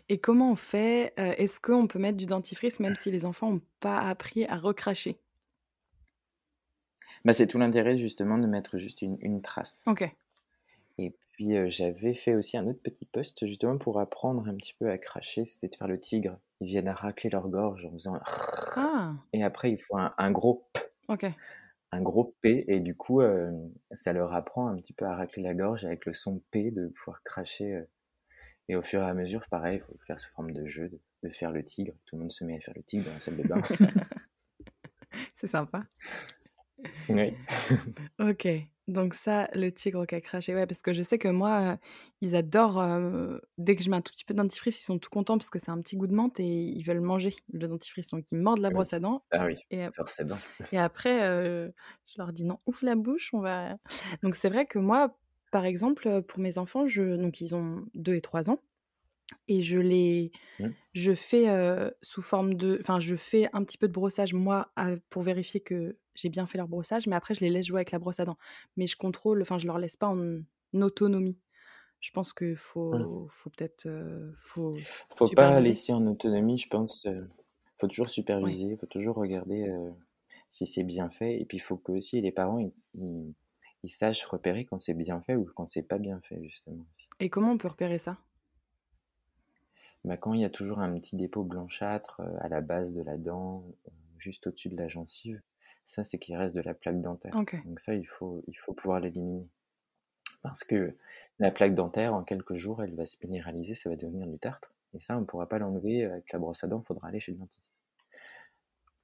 Et 0.09 0.17
comment 0.17 0.51
on 0.51 0.55
fait 0.55 1.13
euh, 1.19 1.33
Est-ce 1.37 1.59
qu'on 1.59 1.87
peut 1.87 1.99
mettre 1.99 2.17
du 2.17 2.25
dentifrice 2.25 2.79
même 2.79 2.95
si 2.95 3.11
les 3.11 3.23
enfants 3.25 3.51
n'ont 3.51 3.61
pas 3.79 3.99
appris 3.99 4.45
à 4.45 4.57
recracher? 4.57 5.19
Bah, 7.23 7.33
C'est 7.33 7.45
tout 7.45 7.59
l'intérêt 7.59 7.97
justement 7.97 8.39
de 8.39 8.47
mettre 8.47 8.79
juste 8.79 9.03
une, 9.03 9.17
une 9.21 9.41
trace. 9.43 9.83
Ok. 9.85 10.09
Et 10.97 11.15
puis 11.33 11.55
euh, 11.55 11.69
j'avais 11.69 12.15
fait 12.15 12.33
aussi 12.33 12.57
un 12.57 12.65
autre 12.65 12.81
petit 12.81 13.05
post 13.05 13.45
justement 13.45 13.77
pour 13.77 13.99
apprendre 13.99 14.47
un 14.47 14.55
petit 14.55 14.73
peu 14.73 14.89
à 14.89 14.97
cracher, 14.97 15.45
c'était 15.45 15.67
de 15.67 15.75
faire 15.75 15.87
le 15.87 15.99
tigre. 15.99 16.39
Ils 16.61 16.67
viennent 16.67 16.87
à 16.87 16.95
racler 16.95 17.29
leur 17.29 17.47
gorge 17.47 17.85
en 17.85 17.91
faisant. 17.91 18.19
Ah. 18.75 19.13
Et 19.33 19.43
après, 19.43 19.71
il 19.71 19.77
faut 19.77 19.97
un, 19.97 20.15
un 20.17 20.31
gros 20.31 20.67
P. 20.73 20.81
Ok 21.09 21.25
un 21.91 22.01
gros 22.01 22.35
P 22.41 22.65
et 22.67 22.79
du 22.79 22.95
coup 22.95 23.21
ça 23.91 24.13
leur 24.13 24.33
apprend 24.33 24.67
un 24.67 24.75
petit 24.75 24.93
peu 24.93 25.05
à 25.05 25.15
racler 25.15 25.43
la 25.43 25.53
gorge 25.53 25.85
avec 25.85 26.05
le 26.05 26.13
son 26.13 26.41
P 26.51 26.71
de 26.71 26.87
pouvoir 26.87 27.23
cracher 27.23 27.83
et 28.67 28.75
au 28.75 28.81
fur 28.81 29.01
et 29.01 29.05
à 29.05 29.13
mesure 29.13 29.47
pareil 29.49 29.77
il 29.77 29.81
faut 29.81 29.97
faire 30.05 30.19
sous 30.19 30.29
forme 30.29 30.51
de 30.51 30.65
jeu 30.65 30.89
de, 31.23 31.29
faire 31.29 31.51
le 31.51 31.63
tigre. 31.63 31.93
Tout 32.05 32.15
le 32.15 32.21
monde 32.21 32.31
se 32.31 32.43
met 32.43 32.57
à 32.57 32.59
faire 32.59 32.73
le 32.75 32.83
tigre 32.83 33.05
dans 33.05 33.13
la 33.13 33.19
salle 33.19 33.37
de 33.37 33.43
bain. 33.43 33.61
C'est 35.35 35.47
sympa 35.47 35.83
oui 37.09 37.33
ok 38.19 38.47
donc 38.87 39.15
ça, 39.15 39.49
le 39.53 39.69
tigre 39.69 40.05
qui 40.05 40.15
a 40.15 40.21
craché, 40.21 40.55
ouais, 40.55 40.65
parce 40.65 40.81
que 40.81 40.93
je 40.93 41.03
sais 41.03 41.17
que 41.17 41.27
moi, 41.27 41.77
ils 42.21 42.37
adorent, 42.37 42.81
dès 43.57 43.75
que 43.75 43.83
je 43.83 43.89
mets 43.89 43.97
un 43.97 44.01
tout 44.01 44.13
petit 44.13 44.23
peu 44.23 44.33
de 44.33 44.37
dentifrice, 44.37 44.79
ils 44.79 44.85
sont 44.85 44.97
tout 44.97 45.09
contents 45.09 45.37
parce 45.37 45.49
que 45.49 45.59
c'est 45.59 45.71
un 45.71 45.81
petit 45.81 45.97
goût 45.97 46.07
de 46.07 46.13
menthe 46.13 46.39
et 46.39 46.45
ils 46.45 46.83
veulent 46.83 47.01
manger 47.01 47.35
le 47.51 47.67
dentifrice. 47.67 48.09
Donc 48.11 48.31
ils 48.31 48.37
mordent 48.37 48.61
la 48.61 48.69
brosse 48.69 48.93
à 48.93 48.99
dents. 48.99 49.23
Ah 49.31 49.45
oui, 49.45 49.57
et, 49.71 49.87
forcément. 49.91 50.37
Et 50.71 50.79
après, 50.79 51.19
je 51.19 52.17
leur 52.17 52.31
dis 52.31 52.45
non, 52.45 52.59
ouvre 52.65 52.79
la 52.83 52.95
bouche, 52.95 53.33
on 53.33 53.41
va... 53.41 53.77
Donc 54.23 54.35
c'est 54.35 54.49
vrai 54.49 54.65
que 54.65 54.79
moi, 54.79 55.17
par 55.51 55.65
exemple, 55.65 56.21
pour 56.21 56.39
mes 56.39 56.57
enfants, 56.57 56.87
je... 56.87 57.17
donc 57.17 57.41
ils 57.41 57.55
ont 57.55 57.83
2 57.93 58.15
et 58.15 58.21
3 58.21 58.49
ans, 58.49 58.61
et 59.47 59.61
je 59.61 59.77
les 59.77 60.31
mmh. 60.59 60.67
je 60.93 61.13
fais 61.13 61.47
sous 62.01 62.21
forme 62.21 62.55
de 62.55 62.77
enfin 62.79 62.99
je 62.99 63.15
fais 63.15 63.49
un 63.53 63.63
petit 63.63 63.77
peu 63.77 63.87
de 63.87 63.93
brossage 63.93 64.33
moi 64.33 64.71
pour 65.09 65.21
vérifier 65.21 65.59
que 65.59 65.97
j'ai 66.15 66.29
bien 66.29 66.47
fait 66.47 66.57
leur 66.57 66.67
brossage 66.67 67.07
mais 67.07 67.15
après 67.15 67.33
je 67.33 67.41
les 67.41 67.49
laisse 67.49 67.67
jouer 67.67 67.79
avec 67.79 67.91
la 67.91 67.99
brosse 67.99 68.19
à 68.19 68.25
dents 68.25 68.37
mais 68.77 68.87
je 68.87 68.95
contrôle 68.95 69.41
enfin 69.41 69.57
je 69.57 69.67
leur 69.67 69.79
laisse 69.79 69.97
pas 69.97 70.07
en 70.07 70.41
autonomie 70.73 71.37
je 71.99 72.11
pense 72.11 72.31
qu'il 72.31 72.55
faut, 72.55 72.93
mmh. 72.93 73.27
faut 73.29 73.49
peut-être 73.49 73.89
faut 74.39 74.77
faut 75.07 75.27
pas 75.29 75.59
laisser 75.59 75.93
en 75.93 76.05
autonomie 76.07 76.57
je 76.57 76.67
pense 76.67 77.07
faut 77.77 77.87
toujours 77.87 78.09
superviser 78.09 78.67
il 78.67 78.77
faut 78.77 78.87
toujours 78.87 79.15
regarder 79.15 79.69
si 80.49 80.65
c'est 80.65 80.83
bien 80.83 81.09
fait 81.09 81.39
et 81.39 81.45
puis 81.45 81.57
il 81.57 81.61
faut 81.61 81.77
que 81.77 81.91
aussi 81.91 82.21
les 82.21 82.31
parents 82.31 82.59
ils, 82.59 83.33
ils 83.83 83.89
sachent 83.89 84.25
repérer 84.25 84.65
quand 84.65 84.79
c'est 84.79 84.93
bien 84.93 85.21
fait 85.21 85.35
ou 85.35 85.45
quand 85.55 85.67
c'est 85.67 85.83
pas 85.83 85.97
bien 85.97 86.19
fait 86.21 86.41
justement 86.43 86.85
aussi. 86.91 87.09
et 87.19 87.29
comment 87.29 87.51
on 87.51 87.57
peut 87.57 87.67
repérer 87.67 87.97
ça? 87.97 88.17
Bah, 90.03 90.17
quand 90.17 90.33
il 90.33 90.41
y 90.41 90.45
a 90.45 90.49
toujours 90.49 90.79
un 90.79 90.93
petit 90.99 91.15
dépôt 91.15 91.43
blanchâtre 91.43 92.21
euh, 92.21 92.37
à 92.39 92.47
la 92.47 92.61
base 92.61 92.93
de 92.93 93.01
la 93.01 93.17
dent, 93.17 93.65
euh, 93.87 93.91
juste 94.17 94.47
au-dessus 94.47 94.69
de 94.69 94.77
la 94.77 94.87
gencive, 94.87 95.41
ça 95.85 96.03
c'est 96.03 96.17
qu'il 96.17 96.35
reste 96.35 96.55
de 96.55 96.61
la 96.61 96.73
plaque 96.73 97.01
dentaire. 97.01 97.33
Donc 97.65 97.79
ça, 97.79 97.93
il 97.93 98.07
faut, 98.07 98.43
il 98.47 98.57
faut 98.57 98.73
pouvoir 98.73 98.99
l'éliminer. 98.99 99.47
Parce 100.43 100.63
que 100.63 100.95
la 101.39 101.51
plaque 101.51 101.75
dentaire, 101.75 102.13
en 102.13 102.23
quelques 102.23 102.55
jours, 102.55 102.83
elle 102.83 102.95
va 102.95 103.05
se 103.05 103.17
minéraliser, 103.23 103.75
ça 103.75 103.89
va 103.89 103.95
devenir 103.95 104.27
du 104.27 104.37
tartre. 104.37 104.73
Et 104.93 104.99
ça, 104.99 105.17
on 105.17 105.21
ne 105.21 105.25
pourra 105.25 105.47
pas 105.47 105.59
l'enlever 105.59 106.05
avec 106.05 106.31
la 106.31 106.39
brosse 106.39 106.63
à 106.63 106.67
dents, 106.67 106.81
il 106.83 106.87
faudra 106.87 107.09
aller 107.09 107.19
chez 107.19 107.31
le 107.31 107.39
dentiste. 107.39 107.73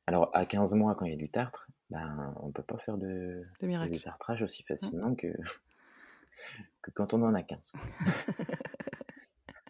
Alors, 0.08 0.30
à 0.34 0.46
15 0.46 0.74
mois, 0.76 0.96
quand 0.96 1.06
il 1.06 1.12
y 1.12 1.16
a 1.16 1.18
du 1.18 1.30
tartre, 1.30 1.70
ben, 1.90 2.34
on 2.42 2.48
ne 2.48 2.52
peut 2.52 2.64
pas 2.64 2.78
faire 2.78 2.98
de, 2.98 3.46
de, 3.62 3.98
tartrage 3.98 4.42
aussi 4.42 4.64
facilement 4.64 5.12
mmh. 5.12 5.16
que, 5.16 5.28
que 6.82 6.92
quand 6.92 7.14
on 7.14 7.22
en 7.22 7.34
a 7.34 7.44
15. 7.44 7.74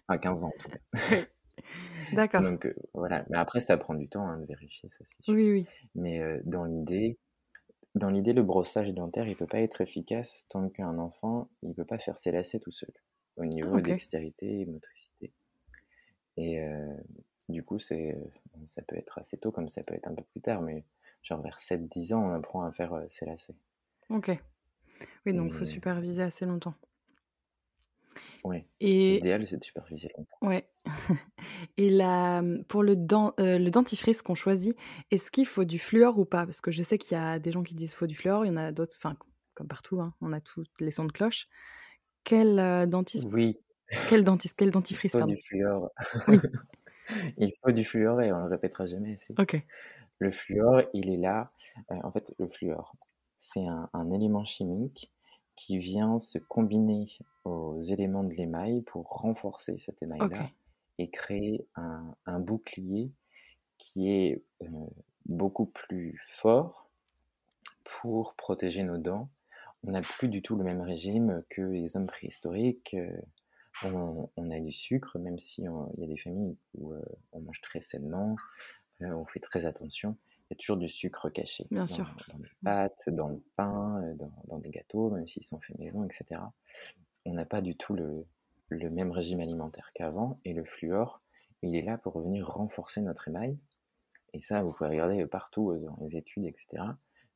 Enfin, 0.08 0.18
15 0.18 0.44
ans, 0.44 0.48
en 0.48 0.62
tout 0.62 0.70
cas. 0.70 0.78
D'accord. 2.14 2.42
Donc, 2.42 2.66
euh, 2.66 2.76
voilà. 2.94 3.26
Mais 3.30 3.38
après, 3.38 3.62
ça 3.62 3.78
prend 3.78 3.94
du 3.94 4.08
temps 4.08 4.28
hein, 4.28 4.40
de 4.40 4.46
vérifier, 4.46 4.90
ça, 4.92 5.04
c'est 5.06 5.24
sûr. 5.24 5.34
Oui, 5.34 5.52
oui. 5.52 5.68
Mais 5.96 6.20
euh, 6.20 6.42
dans 6.46 6.66
l'idée, 6.66 7.18
dans 7.96 8.10
l'idée, 8.10 8.34
le 8.34 8.44
brossage 8.44 8.94
dentaire, 8.94 9.28
il 9.28 9.36
peut 9.36 9.48
pas 9.48 9.60
être 9.60 9.82
efficace 9.82 10.46
tant 10.50 10.70
qu'un 10.70 10.98
enfant, 10.98 11.50
il 11.62 11.74
peut 11.74 11.86
pas 11.86 12.00
faire 12.00 12.18
ses 12.18 12.32
lacets 12.32 12.60
tout 12.60 12.72
seul, 12.72 12.92
au 13.38 13.46
niveau 13.46 13.80
dextérité 13.80 14.62
et 14.62 14.66
motricité. 14.66 15.32
Et 16.38 16.60
euh, 16.60 16.96
du 17.50 17.64
coup, 17.64 17.80
c'est, 17.80 18.18
ça 18.68 18.82
peut 18.82 18.98
être 18.98 19.20
assez 19.20 19.38
tôt, 19.38 19.52
comme 19.52 19.70
ça 19.70 19.82
peut 19.88 19.94
être 19.94 20.08
un 20.08 20.16
peu 20.16 20.24
plus 20.24 20.42
tard, 20.42 20.62
mais 20.62 20.84
genre 21.22 21.42
vers 21.42 21.60
7-10 21.60 22.14
ans, 22.14 22.32
on 22.32 22.34
apprend 22.34 22.64
à 22.64 22.72
faire 22.72 23.06
ses 23.10 23.26
lacets. 23.26 23.56
Ok. 24.10 24.32
Oui, 25.26 25.34
donc 25.34 25.52
il 25.52 25.58
faut 25.58 25.66
superviser 25.66 26.24
assez 26.24 26.46
longtemps. 26.46 26.74
Oui. 28.44 28.66
Et... 28.82 29.14
L'idéal, 29.14 29.48
c'est 29.48 29.58
de 29.58 29.64
superviser 29.64 30.10
longtemps. 30.18 30.38
Ouais. 30.42 30.68
Et 31.78 31.90
là, 31.90 32.42
mmh, 32.42 32.66
pour 32.66 32.84
le, 32.84 32.96
dent, 32.96 33.34
euh, 33.40 33.58
le 33.58 33.72
dentifrice 33.72 34.22
qu'on 34.22 34.36
choisit, 34.36 34.76
est-ce 35.12 35.32
qu'il 35.32 35.46
faut 35.46 35.64
du 35.64 35.80
fluor 35.80 36.20
ou 36.20 36.26
pas? 36.26 36.46
Parce 36.46 36.60
que 36.60 36.72
je 36.72 36.84
sais 36.84 36.98
qu'il 36.98 37.18
y 37.18 37.22
a 37.22 37.40
des 37.40 37.52
gens 37.52 37.64
qui 37.64 37.74
disent 37.74 37.92
qu'il 37.92 37.98
faut 37.98 38.08
du 38.08 38.16
fluor, 38.16 38.46
il 38.46 38.50
y 38.50 38.52
en 38.52 38.58
a 38.58 38.72
d'autres, 38.72 38.96
enfin, 38.98 39.16
comme 39.54 39.68
partout, 39.68 40.02
hein, 40.02 40.14
on 40.22 40.34
a 40.34 40.42
tous 40.42 40.66
les 40.80 40.92
sons 40.92 41.06
de 41.06 41.12
cloche. 41.12 41.48
Quel 42.26 42.60
euh, 42.60 42.86
dentiste 42.86 43.28
Oui. 43.32 43.60
Quel 44.10 44.24
dentiste 44.24 44.56
Quel 44.58 44.72
dentifrice 44.72 45.14
Il 45.14 45.20
faut 45.22 45.26
du 45.26 45.38
fluor. 45.38 45.90
Oui. 46.28 46.40
il 47.38 47.52
faut 47.64 47.72
du 47.72 47.84
fluor 47.86 48.22
et 48.22 48.34
on 48.34 48.40
le 48.40 48.50
répétera 48.50 48.86
jamais 48.86 49.14
assez. 49.14 49.34
Ok. 49.38 49.62
Le 50.20 50.32
fluor, 50.32 50.82
il 50.94 51.10
est 51.10 51.18
là. 51.18 51.52
Euh, 51.92 51.96
en 52.04 52.12
fait, 52.12 52.34
le 52.40 52.48
fluor, 52.50 52.96
c'est 53.38 53.66
un, 53.66 53.90
un 53.94 54.12
élément 54.12 54.44
chimique 54.44 55.13
qui 55.56 55.78
vient 55.78 56.20
se 56.20 56.38
combiner 56.38 57.06
aux 57.46 57.80
éléments 57.80 58.24
de 58.24 58.34
l'émail 58.34 58.82
pour 58.82 59.08
renforcer 59.08 59.78
cet 59.78 60.02
émail-là 60.02 60.50
et 60.98 61.10
créer 61.10 61.68
un, 61.76 62.16
un, 62.26 62.40
bouclier 62.40 63.12
qui 63.78 64.10
est 64.10 64.44
euh, 64.62 64.68
beaucoup 65.26 65.66
plus 65.66 66.18
fort 66.22 66.90
pour 67.84 68.36
protéger 68.36 68.84
nos 68.84 68.98
dents. 68.98 69.30
On 69.84 69.92
n'a 69.92 70.02
plus 70.02 70.30
du 70.30 70.42
tout 70.42 70.56
le 70.56 70.64
même 70.64 70.82
régime 70.82 71.44
que 71.50 71.62
les 71.62 71.98
hommes 71.98 72.08
préhistoriques. 72.08 72.94
Euh, 72.94 73.22
on, 73.84 74.30
on 74.38 74.52
a 74.52 74.60
du 74.60 74.72
sucre, 74.72 75.18
même 75.20 75.40
si 75.40 75.64
il 75.64 76.02
y 76.02 76.04
a 76.04 76.08
des 76.08 76.18
familles 76.18 76.56
où 76.76 76.94
euh, 76.94 77.02
on 77.32 77.42
mange 77.42 77.60
très 77.62 77.82
sainement, 77.82 78.36
on 79.02 79.26
fait 79.26 79.40
très 79.40 79.66
attention 79.66 80.18
y 80.54 80.58
a 80.58 80.60
toujours 80.60 80.78
du 80.78 80.88
sucre 80.88 81.30
caché. 81.30 81.66
Bien 81.72 81.82
dans, 81.82 81.88
sûr. 81.88 82.16
Dans 82.32 82.40
les 82.40 82.50
pâtes, 82.64 83.10
dans 83.10 83.30
le 83.30 83.42
pain, 83.56 84.02
euh, 84.04 84.16
dans, 84.48 84.60
des 84.60 84.70
gâteaux, 84.70 85.10
même 85.10 85.28
s'ils 85.28 85.44
sont 85.44 85.60
faits 85.60 85.78
maison, 85.80 86.04
etc. 86.04 86.42
On 87.26 87.34
n'a 87.34 87.46
pas 87.46 87.62
du 87.62 87.76
tout 87.76 87.96
le, 87.96 88.26
même 88.70 89.12
régime 89.12 89.40
alimentaire 89.40 89.92
qu'avant. 89.94 90.40
Et 90.46 90.54
le 90.54 90.64
fluor, 90.64 91.22
il 91.62 91.76
est 91.76 91.82
là 91.82 91.98
pour 91.98 92.20
venir 92.20 92.48
renforcer 92.48 93.02
notre 93.02 93.28
émail. 93.28 93.58
Et 94.34 94.40
ça, 94.40 94.64
vous 94.64 94.74
pouvez 94.74 94.90
regarder 94.90 95.26
partout 95.26 95.72
euh, 95.72 95.80
dans 95.80 95.98
les 96.02 96.16
études, 96.16 96.46
etc. 96.46 96.84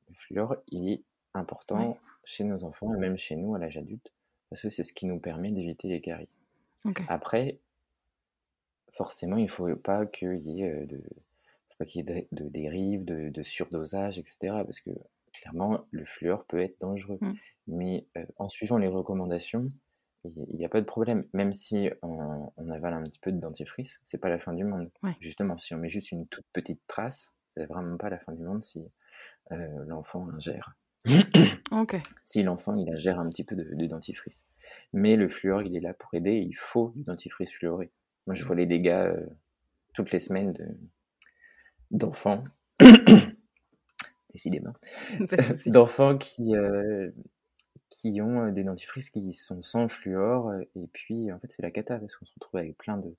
Le 0.09 0.15
fluor, 0.15 0.55
il 0.67 0.89
est 0.89 1.03
important 1.33 1.97
chez 2.23 2.43
nos 2.43 2.63
enfants 2.63 2.93
et 2.93 2.97
même 2.97 3.17
chez 3.17 3.35
nous 3.35 3.55
à 3.55 3.59
l'âge 3.59 3.77
adulte, 3.77 4.11
parce 4.49 4.63
que 4.63 4.69
c'est 4.69 4.83
ce 4.83 4.93
qui 4.93 5.05
nous 5.05 5.19
permet 5.19 5.51
d'éviter 5.51 5.87
les 5.87 6.01
caries. 6.01 6.29
Après, 7.07 7.59
forcément, 8.89 9.37
il 9.37 9.43
ne 9.43 9.49
faut 9.49 9.75
pas 9.75 10.05
qu'il 10.05 10.37
y 10.37 10.63
ait 10.63 10.71
euh, 10.71 10.85
de, 10.85 11.03
pas 11.77 11.85
qu'il 11.85 12.07
y 12.07 12.11
ait 12.11 12.27
de, 12.31 12.49
dérives, 12.49 13.05
de, 13.05 13.41
surdosage, 13.43 14.17
etc. 14.19 14.37
Parce 14.65 14.81
que 14.81 14.91
clairement, 15.33 15.85
le 15.91 16.05
fluor 16.05 16.45
peut 16.45 16.61
être 16.61 16.79
dangereux. 16.79 17.19
Mmh. 17.21 17.33
Mais 17.67 18.07
euh, 18.17 18.25
en 18.37 18.49
suivant 18.49 18.77
les 18.77 18.87
recommandations, 18.87 19.69
il 20.25 20.57
n'y 20.57 20.65
a 20.65 20.69
pas 20.69 20.81
de 20.81 20.85
problème. 20.85 21.25
Même 21.33 21.53
si 21.53 21.89
on, 22.01 22.51
avale 22.69 22.93
un 22.93 23.03
petit 23.03 23.19
peu 23.19 23.31
de 23.31 23.39
dentifrice, 23.39 24.01
c'est 24.05 24.17
pas 24.17 24.29
la 24.29 24.39
fin 24.39 24.53
du 24.53 24.63
monde. 24.63 24.91
Justement, 25.19 25.57
si 25.57 25.73
on 25.73 25.77
met 25.77 25.89
juste 25.89 26.11
une 26.11 26.27
toute 26.27 26.45
petite 26.53 26.81
trace, 26.87 27.35
c'est 27.49 27.65
vraiment 27.65 27.97
pas 27.97 28.09
la 28.09 28.19
fin 28.19 28.33
du 28.33 28.43
monde 28.43 28.63
si 28.63 28.85
euh, 29.51 29.85
l'enfant 29.87 30.27
ingère. 30.29 30.75
Si 32.25 32.43
l'enfant 32.43 32.75
il 32.75 32.89
ingère 32.89 33.19
un 33.19 33.29
petit 33.29 33.43
peu 33.43 33.55
de, 33.55 33.85
dentifrice. 33.85 34.45
Mais 34.93 35.15
le 35.15 35.29
fluor, 35.29 35.61
il 35.61 35.75
est 35.75 35.79
là 35.79 35.93
pour 35.93 36.13
aider. 36.13 36.33
il 36.33 36.55
faut 36.55 36.91
du 36.95 37.03
dentifrice 37.03 37.51
fluoré. 37.51 37.91
Moi, 38.25 38.35
je 38.35 38.43
vois 38.43 38.55
les 38.55 38.65
dégâts 38.65 38.89
euh, 38.89 39.25
toutes 39.93 40.11
les 40.11 40.19
semaines 40.19 40.51
de, 40.51 40.67
d'enfants, 41.91 42.43
décidément, 44.33 44.73
d'enfants 45.65 46.17
qui, 46.17 46.55
euh, 46.55 47.09
qui 47.89 48.21
ont 48.21 48.47
euh, 48.47 48.51
des 48.51 48.63
dentifrices 48.63 49.09
qui 49.09 49.33
sont 49.33 49.61
sans 49.61 49.87
fluor, 49.87 50.53
et 50.75 50.87
puis 50.93 51.31
en 51.31 51.39
fait 51.39 51.51
c'est 51.51 51.61
la 51.61 51.71
cata, 51.71 51.97
parce 51.97 52.15
qu'on 52.15 52.25
se 52.25 52.33
retrouve 52.35 52.59
avec 52.59 52.77
plein 52.77 52.97
de, 52.97 53.15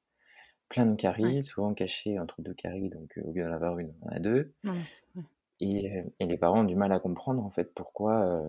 plein 0.68 0.86
de 0.86 0.96
caries, 0.96 1.42
souvent 1.42 1.74
cachées 1.74 2.18
entre 2.18 2.42
deux 2.42 2.54
caries, 2.54 2.90
donc 2.90 3.16
euh, 3.18 3.22
au 3.24 3.32
lieu 3.32 3.44
d'en 3.44 3.52
avoir 3.52 3.78
une, 3.78 3.92
on 4.02 4.08
en 4.08 4.10
a 4.10 4.18
deux. 4.18 4.52
Et, 5.60 5.90
et, 6.20 6.26
les 6.26 6.38
parents 6.38 6.60
ont 6.60 6.64
du 6.64 6.76
mal 6.76 6.92
à 6.92 7.00
comprendre 7.00 7.44
en 7.44 7.50
fait 7.50 7.74
pourquoi, 7.74 8.40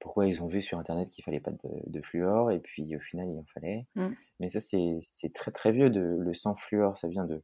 pourquoi 0.00 0.26
ils 0.26 0.42
ont 0.42 0.48
vu 0.48 0.60
sur 0.60 0.78
internet 0.78 1.08
qu'il 1.08 1.24
fallait 1.24 1.40
pas 1.40 1.50
de, 1.50 1.58
de, 1.86 2.02
fluor, 2.02 2.50
et 2.50 2.58
puis 2.58 2.94
au 2.94 3.00
final 3.00 3.26
il 3.26 3.38
en 3.38 3.46
fallait. 3.54 3.86
Mmh. 3.94 4.08
Mais 4.38 4.48
ça 4.48 4.60
c'est 4.60 5.32
très 5.32 5.50
très 5.50 5.72
vieux, 5.72 5.88
de, 5.88 6.18
le 6.20 6.34
sans 6.34 6.54
fluor, 6.54 6.98
ça 6.98 7.08
vient 7.08 7.24
de 7.24 7.42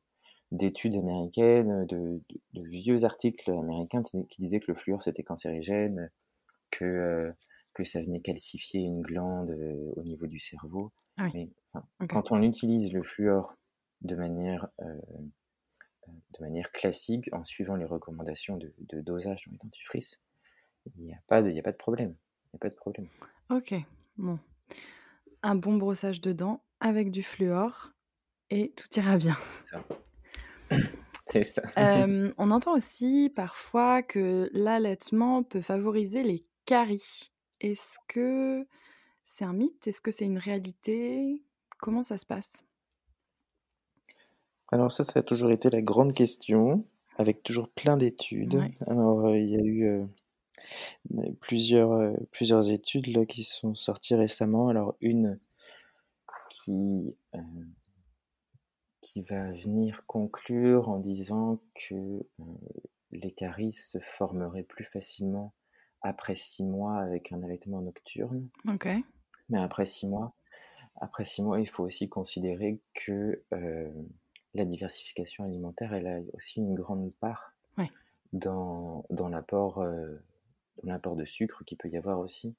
d'études 0.52 0.96
américaines, 0.96 1.86
de, 1.86 2.20
vieux 2.54 3.04
articles 3.04 3.50
américains 3.50 4.02
qui 4.02 4.40
disaient 4.40 4.60
que 4.60 4.70
le 4.70 4.76
fluor 4.76 5.02
c'était 5.02 5.22
cancérigène, 5.22 6.10
que, 6.70 6.84
euh, 6.84 7.32
que 7.74 7.84
ça 7.84 8.00
venait 8.00 8.20
calcifier 8.20 8.80
une 8.80 9.02
glande 9.02 9.50
euh, 9.50 9.92
au 9.96 10.02
niveau 10.02 10.26
du 10.26 10.38
cerveau. 10.38 10.92
Ah 11.16 11.28
Mais 11.34 11.48
quand 12.08 12.32
on 12.32 12.42
utilise 12.42 12.92
le 12.92 13.02
fluor 13.02 13.56
de 14.02 14.14
manière, 14.14 14.68
euh, 14.80 14.94
de 16.06 16.40
manière 16.40 16.70
classique, 16.72 17.28
en 17.32 17.44
suivant 17.44 17.74
les 17.74 17.84
recommandations 17.84 18.56
de, 18.56 18.72
dosage 19.00 19.46
dans 19.46 19.52
les 19.52 19.58
dentifrices, 19.58 20.20
il 20.96 21.04
n'y 21.04 21.14
a, 21.14 21.18
pas 21.26 21.42
de, 21.42 21.50
a 21.50 21.62
pas 21.62 21.72
de 21.72 21.76
problème. 21.76 22.14
Il 22.52 22.56
a 22.56 22.58
pas 22.58 22.68
de 22.68 22.76
problème. 22.76 23.08
Ok, 23.50 23.74
bon. 24.16 24.38
Un 25.42 25.54
bon 25.54 25.76
brossage 25.76 26.20
de 26.20 26.32
dents 26.32 26.62
avec 26.80 27.10
du 27.10 27.22
fluor 27.22 27.92
et 28.50 28.72
tout 28.76 28.88
ira 28.98 29.16
bien. 29.16 29.36
C'est 31.26 31.44
ça. 31.44 31.62
on 32.38 32.50
entend 32.50 32.74
aussi 32.74 33.32
parfois 33.34 34.02
que 34.02 34.48
l'allaitement 34.52 35.42
peut 35.42 35.60
favoriser 35.60 36.22
les 36.22 36.44
caries. 36.64 37.32
Est-ce 37.60 37.98
que 38.08 38.66
c'est 39.24 39.44
un 39.44 39.52
mythe? 39.52 39.86
Est-ce 39.88 40.00
que 40.00 40.10
c'est 40.10 40.24
une 40.24 40.38
réalité? 40.38 41.42
Comment 41.78 42.02
ça 42.02 42.16
se 42.16 42.26
passe? 42.26 42.64
Alors 44.72 44.92
ça, 44.92 45.04
ça 45.04 45.20
a 45.20 45.22
toujours 45.22 45.50
été 45.50 45.70
la 45.70 45.82
grande 45.82 46.12
question, 46.12 46.84
avec 47.16 47.42
toujours 47.42 47.70
plein 47.70 47.96
d'études. 47.96 48.62
Alors 48.86 49.34
il 49.34 49.50
y 49.50 49.56
a 49.56 49.62
eu 49.62 50.06
plusieurs, 51.40 52.12
plusieurs 52.30 52.70
études 52.70 53.08
là, 53.08 53.26
qui 53.26 53.44
sont 53.44 53.74
sorties 53.74 54.14
récemment. 54.14 54.68
Alors 54.68 54.96
une 55.00 55.36
qui 56.50 57.16
qui 59.00 59.22
va 59.22 59.52
venir 59.52 60.04
conclure 60.06 60.88
en 60.88 60.98
disant 60.98 61.60
que 61.74 61.94
euh, 61.94 62.44
les 63.12 63.30
caries 63.30 63.72
se 63.72 63.98
formeraient 63.98 64.62
plus 64.62 64.84
facilement 64.84 65.52
après 66.02 66.34
six 66.34 66.64
mois 66.64 66.98
avec 66.98 67.32
un 67.32 67.42
allaitement 67.42 67.80
nocturne. 67.80 68.48
Ok. 68.68 68.88
Mais 69.48 69.58
après 69.58 69.86
six 69.86 70.06
mois, 70.06 70.34
après 70.96 71.24
six 71.24 71.42
mois, 71.42 71.60
il 71.60 71.68
faut 71.68 71.84
aussi 71.84 72.08
considérer 72.08 72.80
que 72.94 73.42
la 74.54 74.64
diversification 74.64 75.44
alimentaire, 75.44 75.92
elle 75.92 76.06
a 76.06 76.18
aussi 76.32 76.60
une 76.60 76.74
grande 76.74 77.14
part 77.16 77.54
dans, 78.32 79.04
dans 79.10 79.28
l'apport 79.28 79.84
de 81.16 81.24
sucre 81.24 81.64
qu'il 81.64 81.78
peut 81.78 81.88
y 81.88 81.96
avoir 81.96 82.18
aussi. 82.18 82.56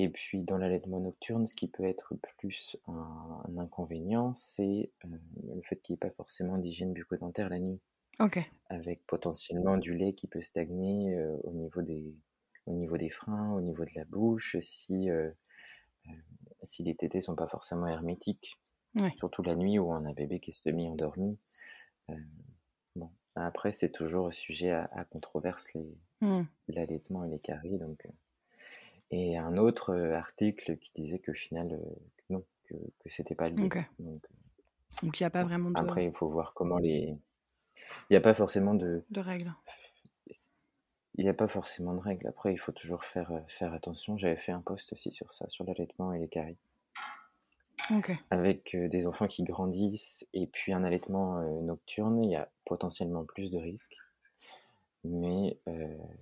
Et 0.00 0.08
puis 0.08 0.44
dans 0.44 0.58
l'allaitement 0.58 1.00
nocturne, 1.00 1.48
ce 1.48 1.56
qui 1.56 1.66
peut 1.66 1.82
être 1.82 2.14
plus 2.38 2.76
un, 2.86 3.42
inconvénient, 3.58 4.32
c'est 4.32 4.92
le 5.02 5.60
fait 5.62 5.74
qu'il 5.82 5.94
n'y 5.94 5.96
ait 5.96 6.08
pas 6.08 6.14
forcément 6.14 6.56
d'hygiène 6.56 6.92
bucco-dentaire 6.92 7.48
la 7.48 7.58
nuit. 7.58 7.80
Avec 8.68 9.04
potentiellement 9.08 9.76
du 9.76 9.96
lait 9.96 10.12
qui 10.12 10.28
peut 10.28 10.40
stagner 10.40 11.18
au, 11.42 11.52
niveau 11.52 11.82
des, 11.82 12.14
au 12.66 12.74
niveau 12.74 12.96
des 12.96 13.10
freins, 13.10 13.52
au 13.54 13.60
niveau 13.60 13.84
de 13.84 13.90
la 13.96 14.04
bouche, 14.04 14.56
si, 14.60 15.08
si 16.62 16.84
les 16.84 16.94
tétés 16.94 17.20
sont 17.20 17.34
pas 17.34 17.48
forcément 17.48 17.88
hermétiques. 17.88 18.56
Surtout 19.16 19.42
la 19.42 19.56
nuit 19.56 19.80
où 19.80 19.90
on 19.90 20.04
a 20.04 20.10
un 20.10 20.12
bébé 20.12 20.38
qui 20.38 20.50
est 20.50 20.62
semi-endormi. 20.62 21.36
bon. 22.94 23.10
Après, 23.34 23.72
c'est 23.72 23.90
toujours 23.90 24.32
sujet 24.32 24.70
à, 24.70 25.04
controverse, 25.10 25.66
mmh. 26.20 26.42
l'allaitement 26.68 27.24
et 27.24 27.30
les 27.30 27.40
caries. 27.40 27.78
Donc, 27.78 28.06
et 29.10 29.38
un 29.38 29.56
autre 29.56 29.94
article 29.94 30.76
qui 30.78 30.92
disait 30.94 31.18
que 31.18 31.32
final, 31.32 31.80
non, 32.30 32.44
que, 32.64 32.74
que 32.74 33.08
c'était 33.08 33.34
pas 33.34 33.48
lié. 33.48 33.68
Donc, 35.02 35.20
il 35.20 35.22
n'y 35.22 35.26
a 35.26 35.30
pas 35.30 35.44
vraiment 35.44 35.70
de... 35.70 35.78
Après, 35.78 36.04
il 36.04 36.12
faut 36.12 36.28
voir 36.28 36.54
comment 36.54 36.78
les... 36.78 37.16
Il 37.76 38.12
n'y 38.12 38.16
a 38.16 38.20
pas 38.20 38.34
forcément 38.34 38.74
de... 38.74 39.04
De 39.10 39.20
règles. 39.20 39.54
Il 41.14 41.24
n'y 41.24 41.30
a 41.30 41.34
pas 41.34 41.48
forcément 41.48 41.94
de 41.94 42.00
règles. 42.00 42.26
Après, 42.26 42.52
il 42.52 42.58
faut 42.58 42.72
toujours 42.72 43.04
faire, 43.04 43.32
faire 43.48 43.72
attention. 43.72 44.16
J'avais 44.16 44.36
fait 44.36 44.52
un 44.52 44.60
post 44.60 44.92
aussi 44.92 45.10
sur 45.10 45.32
ça, 45.32 45.48
sur 45.48 45.64
l'allaitement 45.64 46.12
et 46.12 46.18
les 46.18 46.28
caries. 46.28 46.58
Avec 48.30 48.76
des 48.76 49.06
enfants 49.06 49.26
qui 49.26 49.44
grandissent 49.44 50.28
et 50.34 50.46
puis 50.46 50.72
un 50.74 50.84
allaitement 50.84 51.40
nocturne, 51.62 52.22
il 52.22 52.30
y 52.32 52.36
a 52.36 52.50
potentiellement 52.66 53.24
plus 53.24 53.50
de 53.50 53.58
risques. 53.58 53.96
Mais 55.08 55.58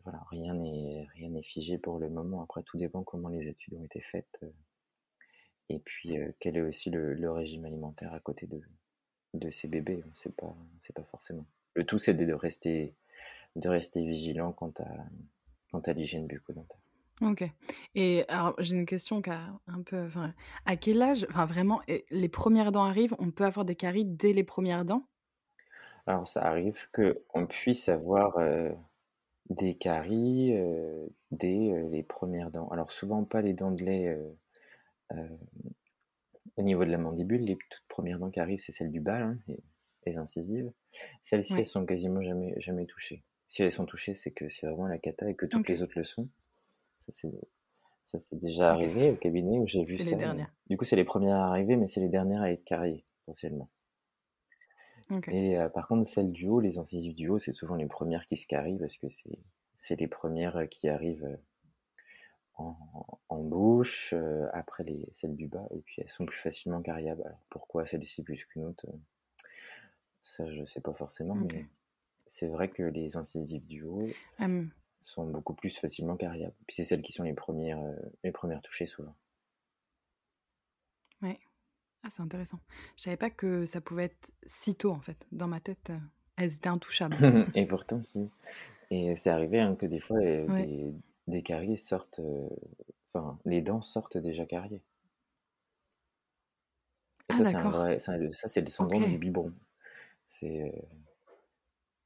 voilà, 0.05 0.23
rien 0.31 0.55
n'est 0.55 1.07
rien 1.15 1.31
n'est 1.31 1.43
figé 1.43 1.79
pour 1.79 1.99
le 1.99 2.09
moment. 2.09 2.43
Après, 2.43 2.63
tout 2.63 2.79
dépend 2.79 3.03
comment 3.03 3.29
les 3.29 3.49
études 3.49 3.75
ont 3.75 3.85
été 3.85 4.01
faites. 4.01 4.45
et 5.69 5.79
puis, 5.81 6.17
quel 6.41 6.57
est 6.57 6.63
aussi 6.63 6.91
le, 6.91 7.31
régime 7.31 7.65
alimentaire 7.65 8.15
à 8.15 8.21
côté 8.21 8.47
de, 8.47 8.61
de 9.35 9.51
ces 9.51 9.69
bébés. 9.69 10.03
On 10.09 10.15
sait 10.15 10.31
pas, 10.31 10.57
sait 10.81 10.93
pas 10.93 11.05
forcément. 11.05 11.47
Le 11.75 11.85
tout, 11.85 11.99
c'est 11.99 12.15
de 12.15 12.33
rester, 12.33 12.95
de 13.57 13.69
rester 13.69 14.05
vigilant 14.05 14.53
quant 14.53 14.73
à, 14.79 14.89
quant 15.71 15.81
à 15.81 15.93
l'hygiène 15.93 16.27
bucco-dentaire. 16.27 16.81
Ok. 17.23 17.45
Et 17.95 18.25
alors, 18.29 18.55
j'ai 18.59 18.77
une 18.77 18.87
question 18.87 19.23
qui 19.23 19.31
a 19.31 19.49
un 19.67 19.83
peu. 19.83 20.09
à 20.67 20.77
quel 20.77 21.01
âge, 21.03 21.27
enfin 21.31 21.47
vraiment, 21.47 21.81
les 22.11 22.29
premières 22.29 22.73
dents 22.73 22.85
arrivent, 22.85 23.17
on 23.19 23.31
peut 23.31 23.45
avoir 23.45 23.65
des 23.65 23.77
caries 23.77 24.05
dès 24.05 24.33
les 24.33 24.45
premières 24.45 24.85
dents? 24.85 25.07
Alors, 26.07 26.27
ça 26.27 26.43
arrive 26.43 26.89
qu'on 26.93 27.47
puisse 27.47 27.89
avoir 27.89 28.39
des 29.51 29.75
caries 29.75 30.55
dès 31.31 31.87
les 31.91 32.03
premières 32.03 32.51
dents. 32.51 32.69
Alors, 32.69 32.91
souvent 32.91 33.25
pas 33.25 33.43
les 33.43 33.53
dents 33.53 33.73
de 33.73 33.85
lait 33.85 34.17
au 36.57 36.63
niveau 36.63 36.85
de 36.85 36.91
la 36.91 36.99
mandibule. 36.99 37.43
Les 37.43 37.57
toutes 37.57 37.87
premières 37.89 38.19
dents 38.19 38.31
qui 38.31 38.41
arrivent, 38.41 38.61
c'est 38.61 38.73
celles 38.73 38.91
du 38.91 39.01
bas, 39.01 39.19
hein, 39.19 39.37
les, 40.07 40.17
incisives. 40.17 40.71
Celles-ci, 41.23 41.55
elles 41.59 41.67
sont 41.67 41.85
quasiment 41.85 42.23
jamais, 42.23 42.55
jamais 42.59 42.87
touchées. 42.87 43.25
Si 43.49 43.63
elles 43.63 43.73
sont 43.73 43.87
touchées, 43.87 44.15
c'est 44.15 44.31
que 44.31 44.49
c'est 44.49 44.67
vraiment 44.67 44.87
la 44.87 44.99
cata 44.99 45.29
et 45.29 45.35
que 45.35 45.47
toutes 45.47 45.69
les 45.69 45.83
autres 45.83 45.95
le 45.97 46.05
sont. 46.05 46.29
Ça, 47.09 48.21
c'est 48.21 48.39
déjà 48.39 48.71
arrivé 48.71 49.11
au 49.11 49.17
cabinet 49.17 49.59
où 49.59 49.67
j'ai 49.67 49.85
vu 49.85 49.99
ça. 49.99 50.11
Les 50.11 50.17
dernières. 50.17 50.53
Du 50.69 50.77
coup, 50.77 50.85
c'est 50.85 50.97
les 50.97 51.05
premières 51.05 51.37
à 51.37 51.49
arriver, 51.49 51.77
mais 51.77 51.89
c'est 51.89 52.01
les 52.01 52.09
dernières 52.09 52.43
à 52.43 52.51
être 52.51 52.65
carriées, 52.65 53.05
Et 55.29 55.59
euh, 55.59 55.69
par 55.69 55.87
contre, 55.87 56.07
celles 56.09 56.33
du 56.33 56.49
haut, 56.49 56.61
les 56.61 56.79
incisives 56.79 57.15
du 57.15 57.29
haut, 57.29 57.39
c'est 57.39 57.53
souvent 57.53 57.77
les 57.77 57.87
premières 57.87 58.27
qui 58.27 58.37
se 58.37 58.47
carrient 58.47 58.79
parce 58.79 58.97
que 58.97 59.07
c'est 59.77 60.01
les 60.01 60.09
premières 60.09 60.57
euh, 60.57 60.67
qui 60.67 60.89
arrivent 60.89 61.25
euh, 61.25 61.37
en, 62.57 62.77
en 63.29 63.43
bouche, 63.43 64.15
après 64.53 64.83
les, 64.83 65.09
celles 65.13 65.37
du 65.37 65.47
bas, 65.47 65.67
et 65.75 65.81
puis 65.81 66.01
elles 66.01 66.09
sont 66.09 66.25
plus 66.25 66.39
facilement 66.39 66.81
carriables. 66.81 67.23
Alors 67.25 67.45
pourquoi 67.51 67.87
celle-ci 67.87 68.23
plus 68.23 68.45
qu'une 68.47 68.65
autre 68.65 68.87
Ça, 70.23 70.51
je 70.51 70.65
sais 70.65 70.81
pas 70.81 70.95
forcément, 70.95 71.35
mais 71.35 71.67
c'est 72.27 72.49
vrai 72.49 72.71
que 72.71 72.83
les 72.83 73.17
incisives 73.17 73.67
du 73.67 73.85
haut, 73.85 74.09
sont 75.07 75.27
beaucoup 75.27 75.55
plus 75.55 75.79
facilement 75.79 76.17
carriables. 76.17 76.55
Puis 76.67 76.77
c'est 76.77 76.85
celles 76.85 77.03
qui 77.03 77.13
sont 77.13 77.23
les 77.23 77.33
premières, 77.33 77.81
euh, 77.81 77.95
les 78.25 78.33
premières 78.33 78.61
touchées 78.61 78.87
souvent. 78.87 79.15
Ouais. 81.23 81.39
Ah, 82.07 82.11
c'est 82.15 82.23
intéressant. 82.23 82.61
Je 82.97 83.03
savais 83.03 83.17
pas 83.17 83.31
que 83.31 83.67
ça 83.67 83.81
pouvait 83.81 84.05
être 84.05 84.33
si 84.45 84.77
tôt 84.77 84.93
en 84.93 85.01
fait. 85.01 85.27
Dans 85.33 85.49
ma 85.49 85.59
tête, 85.59 85.91
euh, 85.91 85.99
elles 86.37 86.55
étaient 86.55 86.69
intouchables. 86.69 87.17
et 87.57 87.67
pourtant, 87.67 88.01
si. 88.01 88.31
Et 88.93 89.17
c'est 89.17 89.31
arrivé 89.31 89.59
hein, 89.59 89.75
que 89.75 89.87
des 89.87 89.99
fois, 89.99 90.19
euh, 90.19 90.47
des, 90.55 90.93
des 91.27 91.43
caries 91.43 91.77
sortent. 91.77 92.21
Enfin, 93.07 93.39
les 93.45 93.61
dents 93.61 93.83
sortent 93.83 94.19
déjà 94.19 94.47
carriées. 94.47 94.83
Et 97.29 97.33
ah, 97.33 97.39
ça, 97.39 97.45
c'est 97.45 97.59
vrai. 97.59 97.99
Ça, 97.99 98.49
c'est 98.49 98.61
le 98.61 98.69
syndrome 98.69 99.11
du 99.11 99.19
biberon. 99.19 99.53
C'est. 100.29 100.73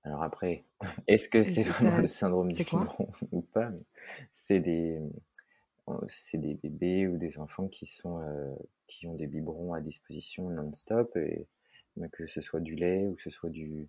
Alors 0.03 0.23
après, 0.23 0.65
est-ce 1.09 1.29
que 1.29 1.43
c'est 1.43 1.63
vraiment 1.63 1.99
le 1.99 2.07
syndrome 2.07 2.53
du 2.53 2.65
fibron 2.65 3.11
ou 3.33 3.43
pas? 3.43 3.71
C'est 4.33 4.61
des, 4.61 4.99
c'est 6.09 6.39
des 6.39 6.55
bébés 6.55 7.07
ou 7.07 7.19
des 7.19 7.39
enfants 7.39 7.69
qui 7.69 7.85
sont 7.85 8.19
qui 8.91 9.07
ont 9.07 9.15
des 9.15 9.27
biberons 9.27 9.73
à 9.73 9.81
disposition 9.81 10.51
non-stop 10.51 11.17
et 11.17 11.47
que 12.13 12.27
ce 12.27 12.41
soit 12.41 12.61
du 12.61 12.75
lait 12.75 13.07
ou 13.07 13.15
que 13.15 13.23
ce 13.23 13.31
soit 13.31 13.51
du 13.51 13.89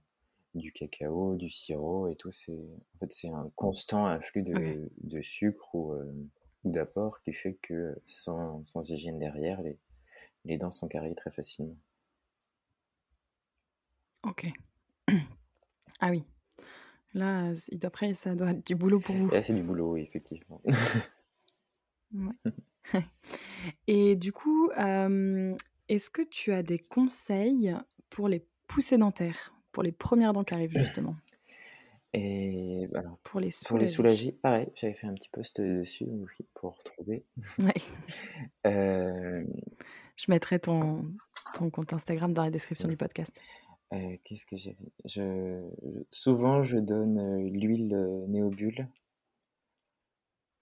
du 0.54 0.74
cacao, 0.74 1.36
du 1.36 1.50
sirop 1.50 2.10
et 2.10 2.16
tout, 2.16 2.34
c'est 2.34 2.52
en 2.52 2.98
fait 3.00 3.14
c'est 3.14 3.30
un 3.30 3.50
constant 3.56 4.08
influx 4.08 4.44
de, 4.44 4.90
de 5.02 5.22
sucre 5.22 5.74
ou, 5.74 5.94
ou 5.94 6.72
d'apport 6.72 7.22
qui 7.22 7.32
fait 7.32 7.54
que 7.62 7.98
sans, 8.06 8.66
sans 8.66 8.90
hygiène 8.90 9.18
derrière, 9.18 9.62
les, 9.62 9.78
les 10.44 10.58
dents 10.58 10.72
sont 10.72 10.90
carrées 10.90 11.16
très 11.16 11.32
facilement. 11.32 11.78
Ok. 14.24 14.48
Ah 16.00 16.10
oui. 16.10 16.24
Là, 17.14 17.54
après, 17.84 18.14
ça 18.14 18.36
doit 18.36 18.52
être 18.52 18.66
du 18.66 18.76
boulot 18.76 19.00
pour 19.00 19.16
vous. 19.16 19.30
Là, 19.30 19.42
c'est 19.42 19.54
du 19.54 19.64
boulot, 19.64 19.94
oui, 19.94 20.02
effectivement. 20.02 20.62
Et 23.88 24.16
du 24.16 24.32
coup, 24.32 24.70
est-ce 24.72 26.10
que 26.10 26.22
tu 26.22 26.54
as 26.54 26.64
des 26.64 26.80
conseils 26.80 27.76
pour 28.10 28.28
les 28.28 28.46
poussées 28.68 28.98
dentaires, 28.98 29.54
pour 29.72 29.84
les 29.84 29.92
premières 29.92 30.34
dents 30.34 30.44
qui 30.44 30.54
arrivent 30.54 30.78
justement? 30.78 31.16
Et 32.14 32.90
alors, 32.94 33.18
pour 33.24 33.40
les 33.40 33.52
soulager, 33.52 33.68
pour 33.70 33.78
les 33.78 33.88
soulager 33.88 34.32
pareil, 34.34 34.68
j'avais 34.76 34.94
fait 34.94 35.08
un 35.08 35.14
petit 35.14 35.30
post 35.30 35.62
dessus 35.62 36.08
pour 36.54 36.78
retrouver. 36.78 37.24
Ouais. 37.58 37.74
Je 40.18 40.26
mettrai 40.30 40.60
ton, 40.60 41.06
ton 41.58 41.70
compte 41.70 41.94
Instagram 41.94 42.34
dans 42.34 42.44
la 42.44 42.52
description 42.52 42.88
du 42.88 42.98
podcast. 42.98 43.40
Euh, 43.94 44.18
qu'est-ce 44.24 44.46
que 44.46 44.56
j'ai 44.56 44.78
je, 45.06 45.62
Souvent, 46.12 46.64
je 46.64 46.78
donne 46.78 47.18
euh, 47.18 47.50
l'huile 47.50 47.94
euh, 47.94 48.26
néobule 48.28 48.88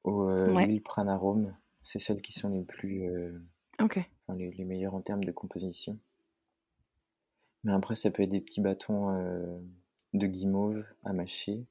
ou 0.03 0.27
l'huile 0.27 0.81
pranarome. 0.81 1.55
C'est 1.89 1.97
celles 1.97 2.21
qui 2.21 2.33
sont 2.33 2.49
les 2.49 2.61
plus. 2.61 3.09
enfin, 4.19 4.35
les, 4.35 4.51
les 4.51 4.63
meilleures 4.63 4.93
en 4.93 5.01
termes 5.01 5.23
de 5.23 5.31
composition. 5.31 5.97
Mais 7.63 7.71
après, 7.73 7.95
ça 7.95 8.11
peut 8.11 8.21
être 8.21 8.29
des 8.29 8.41
petits 8.41 8.61
bâtons 8.61 9.09
de 10.13 10.27
guimauve 10.27 10.85
à 11.03 11.13
mâcher. 11.13 11.65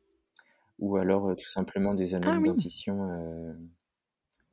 Ou 0.80 0.96
alors 0.96 1.36
tout 1.36 1.48
simplement 1.48 1.94
des 1.94 2.16
anneaux 2.16 2.32
ah 2.32 2.38
de 2.40 2.46
dentition 2.46 3.56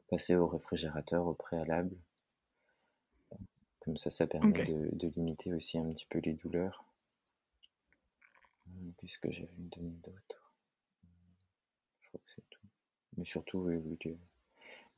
passés 0.08 0.36
au 0.36 0.46
réfrigérateur 0.46 1.26
au 1.26 1.34
préalable. 1.34 1.98
Comme 3.80 3.98
ça, 3.98 4.12
ça 4.12 4.28
permet 4.28 4.66
de, 4.66 4.90
de, 4.96 5.08
limiter 5.16 5.52
aussi 5.52 5.80
un 5.80 5.90
petit 5.90 6.06
peu 6.06 6.20
les 6.20 6.34
douleurs. 6.34 6.86
Qu'est-ce 8.98 9.18
que 9.18 9.32
j'avais 9.32 9.50
donné 9.58 9.96
d'autre? 10.04 10.54
Je 12.02 12.08
crois 12.10 12.22
que 12.24 12.32
c'est 12.36 12.50
tout. 12.52 12.68
Mais 13.18 13.26
surtout, 13.26 13.68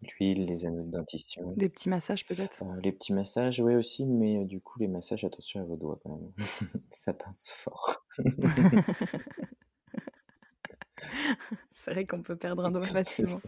l'huile, 0.02 0.46
les 0.46 0.66
anneaux 0.66 0.84
de 0.84 0.92
dentition. 0.92 1.54
Des 1.56 1.70
petits 1.70 1.90
massages 1.90 2.26
peut-être? 2.26 2.64
Euh, 2.64 2.80
Les 2.84 2.92
petits 2.92 3.14
massages, 3.14 3.60
oui 3.60 3.76
aussi, 3.76 4.06
mais 4.06 4.38
euh, 4.38 4.46
du 4.46 4.62
coup, 4.62 4.80
les 4.80 4.88
massages, 4.88 5.24
attention 5.24 5.62
à 5.62 5.64
vos 5.64 5.76
doigts 5.76 6.00
quand 6.04 6.18
même. 6.18 6.32
Ça 6.92 7.14
pince 7.14 7.50
fort. 7.50 8.06
c'est 11.74 11.92
vrai 11.92 12.06
qu'on 12.06 12.22
peut 12.22 12.36
perdre 12.36 12.66
un 12.66 12.72
doigt 12.72 12.82
facilement. 12.86 13.42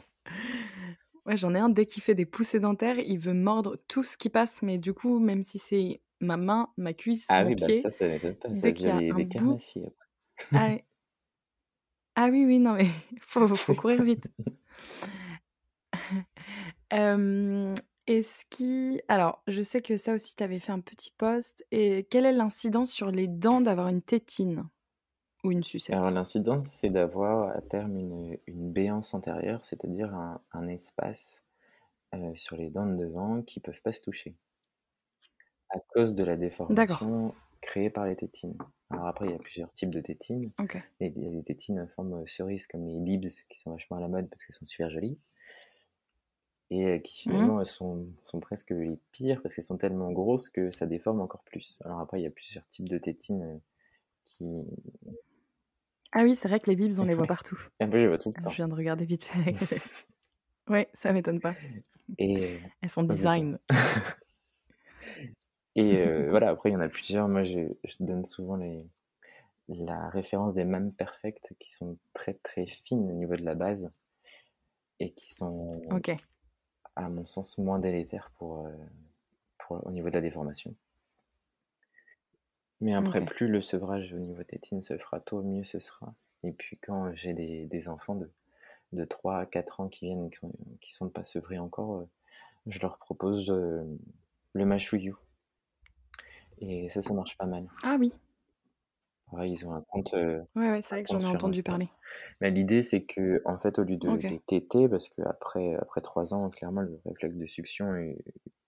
Ouais, 1.25 1.38
j'en 1.38 1.53
ai 1.53 1.59
un, 1.59 1.69
dès 1.69 1.85
qu'il 1.85 2.01
fait 2.01 2.15
des 2.15 2.25
poussées 2.25 2.59
dentaires, 2.59 2.97
il 2.97 3.19
veut 3.19 3.33
mordre 3.33 3.77
tout 3.88 4.03
ce 4.03 4.17
qui 4.17 4.29
passe, 4.29 4.62
mais 4.62 4.77
du 4.77 4.93
coup, 4.93 5.19
même 5.19 5.43
si 5.43 5.59
c'est 5.59 6.01
ma 6.21 6.38
main, 6.38 6.69
ma 6.77 6.93
cuisse, 6.93 7.25
ah 7.29 7.43
mon 7.43 7.49
oui, 7.49 7.55
bah 7.55 7.67
pied, 7.67 7.81
bah 7.83 7.91
ça, 7.91 8.09
ça, 8.09 8.19
ça, 8.19 8.33
ça, 8.41 8.49
dès 8.49 8.73
qu'il 8.73 8.88
y 8.88 8.89
a 8.89 8.95
un 8.95 8.99
bout, 9.09 9.57
ah, 10.53 10.77
ah, 12.15 12.27
oui, 12.29 12.45
oui, 12.45 12.59
non, 12.59 12.73
mais 12.73 12.88
il 13.12 13.19
faut, 13.21 13.47
faut 13.47 13.73
courir 13.73 14.03
vite. 14.03 14.27
Est-ce 18.08 18.45
qui 18.49 19.02
alors, 19.08 19.43
je 19.47 19.62
sais 19.62 19.82
que 19.82 19.95
ça 19.97 20.13
aussi, 20.15 20.36
tu 20.36 20.43
avais 20.43 20.60
fait 20.60 20.71
un 20.71 20.80
petit 20.82 21.12
post 21.12 21.65
et 21.71 22.06
quelle 22.10 22.25
est 22.25 22.34
l'incidence 22.34 22.91
sur 22.91 23.12
les 23.12 23.28
dents 23.28 23.62
d'avoir 23.62 23.88
une 23.88 24.02
tétine 24.02 24.67
ou 25.43 25.52
une 25.52 25.63
sucette? 25.63 25.99
Alors 25.99 26.10
l'incidence, 26.10 26.65
c'est 26.67 26.89
d'avoir 26.89 27.56
à 27.56 27.62
terme 27.62 27.95
une, 27.95 28.39
une 28.47 28.73
béance 28.73 29.13
antérieure, 29.13 29.63
c'est-à-dire 29.63 30.15
un, 30.15 30.41
un 30.52 30.67
espace 30.67 31.43
euh, 32.15 32.36
sur 32.36 32.58
les 32.58 32.69
dents 32.71 32.88
de 32.88 32.95
devant 32.97 33.43
qui 33.43 33.60
peuvent 33.60 33.82
pas 33.82 33.93
se 33.93 34.02
toucher 34.04 34.36
à 35.69 35.80
cause 35.80 36.15
de 36.15 36.23
la 36.23 36.36
déformation 36.38 37.34
créée 37.62 37.89
par 37.89 38.06
les 38.06 38.15
tétines. 38.15 38.58
Alors 38.89 39.08
après, 39.08 39.25
il 39.28 39.32
y 39.32 39.36
a 39.36 39.39
plusieurs 39.39 39.71
types 39.73 39.89
de 39.89 40.02
tétines. 40.02 40.52
Il 40.99 41.08
y 41.23 41.28
a 41.28 41.32
des 41.32 41.43
tétines 41.43 41.80
en 41.80 41.88
forme 41.88 42.25
cerise 42.28 42.67
comme 42.67 42.86
les 42.86 42.99
bibs 42.99 43.30
qui 43.49 43.60
sont 43.60 43.71
vachement 43.71 43.97
à 43.97 44.02
la 44.02 44.08
mode 44.08 44.30
parce 44.30 44.45
qu'elles 44.45 44.56
sont 44.56 44.65
super 44.65 44.89
jolies 44.89 45.19
et 46.71 46.88
euh, 46.88 46.97
qui 46.99 47.27
mmh. 47.27 47.32
finalement 47.32 47.65
sont, 47.65 48.08
sont, 48.25 48.39
presque 48.39 48.71
les 48.71 48.97
pires 49.12 49.41
parce 49.41 49.55
qu'elles 49.55 49.63
sont 49.63 49.77
tellement 49.77 50.12
grosses 50.12 50.49
que 50.49 50.71
ça 50.71 50.86
déforme 50.86 51.21
encore 51.21 51.43
plus. 51.43 51.82
Alors 51.86 51.99
après, 51.99 52.19
il 52.19 52.23
y 52.23 52.27
a 52.27 52.32
plusieurs 52.32 52.67
types 52.67 52.88
de 52.88 52.97
tétines 52.97 53.43
euh, 53.43 53.58
qui... 54.23 54.45
Ah 56.12 56.23
oui, 56.23 56.36
c'est 56.36 56.47
vrai 56.47 56.60
que 56.60 56.69
les 56.69 56.75
bibs, 56.75 56.99
on 56.99 57.05
les 57.05 57.13
voit 57.13 57.27
partout. 57.27 57.60
Je 57.82 58.08
vois 58.08 58.17
tout 58.17 58.34
Je 58.49 58.55
viens 58.55 58.67
de 58.67 58.73
regarder 58.73 59.05
vite 59.05 59.23
fait. 59.25 59.53
ouais, 60.69 60.89
ça 60.93 61.12
m'étonne 61.12 61.39
pas. 61.39 61.53
Et... 62.17 62.55
Euh, 62.55 62.58
Elles 62.82 62.89
sont 62.89 63.03
design. 63.03 63.60
et 65.75 66.03
voilà, 66.29 66.49
après, 66.49 66.69
il 66.69 66.73
y 66.73 66.75
en 66.75 66.82
a 66.82 66.89
plusieurs. 66.89 67.27
Moi, 67.27 67.43
je, 67.43 67.73
je 67.84 67.95
donne 67.99 68.25
souvent 68.25 68.55
les, 68.55 68.86
la 69.69 70.10
référence 70.10 70.53
des 70.53 70.65
mêmes 70.65 70.91
perfects 70.91 71.53
qui 71.60 71.71
sont 71.71 71.97
très 72.13 72.34
très 72.34 72.65
fines 72.65 73.10
au 73.10 73.13
niveau 73.13 73.36
de 73.36 73.45
la 73.45 73.55
base 73.55 73.89
et 74.99 75.12
qui 75.12 75.34
sont 75.34 75.82
ok 75.91 76.15
à 77.05 77.09
mon 77.09 77.25
sens, 77.25 77.57
moins 77.57 77.79
délétère 77.79 78.31
pour, 78.38 78.65
euh, 78.65 78.71
pour, 79.57 79.85
au 79.85 79.91
niveau 79.91 80.09
de 80.09 80.15
la 80.15 80.21
déformation. 80.21 80.73
Mais 82.81 82.93
après, 82.93 83.23
plus 83.23 83.47
le 83.47 83.62
sevrage 83.62 84.13
au 84.13 84.19
niveau 84.19 84.43
tétine 84.43 84.81
se 84.81 84.97
fera 84.97 85.19
tôt, 85.19 85.41
mieux 85.41 85.65
ce 85.65 85.79
sera. 85.79 86.13
Et 86.43 86.53
puis 86.53 86.77
quand 86.77 87.13
j'ai 87.13 87.33
des, 87.33 87.65
des, 87.65 87.89
enfants 87.89 88.15
de, 88.15 88.29
de 88.93 89.03
3 89.03 89.39
à 89.39 89.45
4 89.45 89.81
ans 89.81 89.89
qui 89.89 90.05
viennent, 90.05 90.29
qui, 90.29 90.45
ne 90.45 90.51
sont 90.81 91.09
pas 91.09 91.25
sevrés 91.25 91.59
encore, 91.59 91.97
euh, 91.97 92.07
je 92.67 92.79
leur 92.79 92.97
propose 92.97 93.51
euh, 93.51 93.83
le 94.53 94.65
machouillou. 94.65 95.17
Et 96.59 96.89
ça, 96.89 97.01
ça 97.01 97.13
marche 97.13 97.38
pas 97.38 97.45
mal. 97.45 97.67
Ah 97.83 97.97
oui 97.99 98.13
ils 99.37 99.65
ont 99.65 99.73
un 99.73 99.81
compte. 99.81 100.13
Euh, 100.13 100.41
ouais, 100.55 100.71
ouais, 100.71 100.81
c'est 100.81 100.95
vrai 100.95 101.03
que 101.03 101.11
j'en 101.11 101.19
ai 101.19 101.35
entendu 101.35 101.63
parler. 101.63 101.89
Mais 102.41 102.51
l'idée, 102.51 102.83
c'est 102.83 103.03
que, 103.03 103.41
en 103.45 103.57
fait, 103.57 103.79
au 103.79 103.83
lieu 103.83 103.97
de 103.97 104.09
les 104.27 104.39
téter, 104.39 104.89
parce 104.89 105.09
qu'après 105.09 105.75
après 105.75 106.01
trois 106.01 106.33
ans, 106.33 106.49
clairement, 106.49 106.81
le 106.81 106.97
réflexe 107.05 107.35
de 107.35 107.45
succion, 107.45 107.95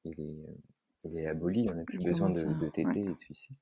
il, 0.05 0.11
est, 0.11 0.45
il 1.03 1.17
est 1.17 1.27
aboli. 1.27 1.67
On 1.69 1.75
n'a 1.75 1.83
plus 1.83 1.99
besoin 1.99 2.29
de, 2.29 2.43
de 2.43 2.69
téter 2.69 2.99
et 2.99 3.03
de 3.03 3.17
sucer. 3.19 3.53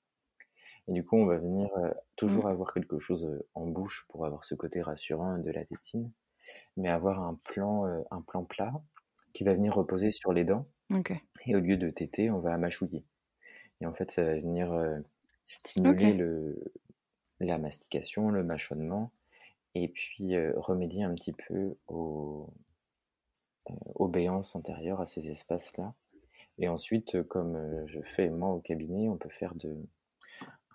Et 0.88 0.94
du 0.94 1.06
coup, 1.06 1.18
on 1.18 1.26
va 1.26 1.38
venir 1.38 1.70
euh, 1.78 1.92
toujours 2.16 2.46
mmh. 2.46 2.52
avoir 2.52 2.74
quelque 2.74 3.00
chose 3.00 3.26
euh, 3.26 3.46
en 3.54 3.68
bouche 3.68 4.06
pour 4.10 4.26
avoir 4.26 4.44
ce 4.44 4.56
côté 4.56 4.82
rassurant 4.82 5.38
de 5.38 5.52
la 5.52 5.64
tétine, 5.64 6.12
mais 6.78 6.90
avoir 6.90 7.22
un 7.22 7.40
plan, 7.44 7.86
un 8.10 8.22
plan 8.22 8.44
plat 8.44 8.74
qui 9.34 9.44
va 9.44 9.54
venir 9.54 9.74
reposer 9.74 10.12
sur 10.12 10.34
les 10.34 10.44
dents. 10.44 10.68
Et 11.46 11.56
au 11.56 11.60
lieu 11.60 11.78
de 11.78 11.90
téter, 11.92 12.32
on 12.32 12.40
va 12.40 12.58
mâchouiller. 12.58 13.06
Et 13.80 13.86
en 13.86 13.94
fait, 13.94 14.12
ça 14.12 14.24
va 14.24 14.34
venir 14.34 14.74
stimuler 15.46 16.14
le, 16.14 16.58
la 17.40 17.58
mastication, 17.58 18.30
le 18.30 18.44
mâchonnement, 18.44 19.12
et 19.76 19.88
puis 19.88 20.36
euh, 20.36 20.54
remédier 20.58 21.04
un 21.04 21.14
petit 21.14 21.34
peu 21.34 21.76
aux, 21.88 22.50
euh, 23.70 24.08
béances 24.08 24.56
antérieures 24.56 25.02
à 25.02 25.06
ces 25.06 25.30
espaces-là. 25.30 25.94
Et 26.58 26.68
ensuite, 26.68 27.16
euh, 27.16 27.24
comme 27.24 27.86
je 27.86 28.02
fais 28.02 28.30
moi 28.30 28.50
au 28.50 28.60
cabinet, 28.60 29.10
on 29.10 29.18
peut 29.18 29.30
faire 29.30 29.54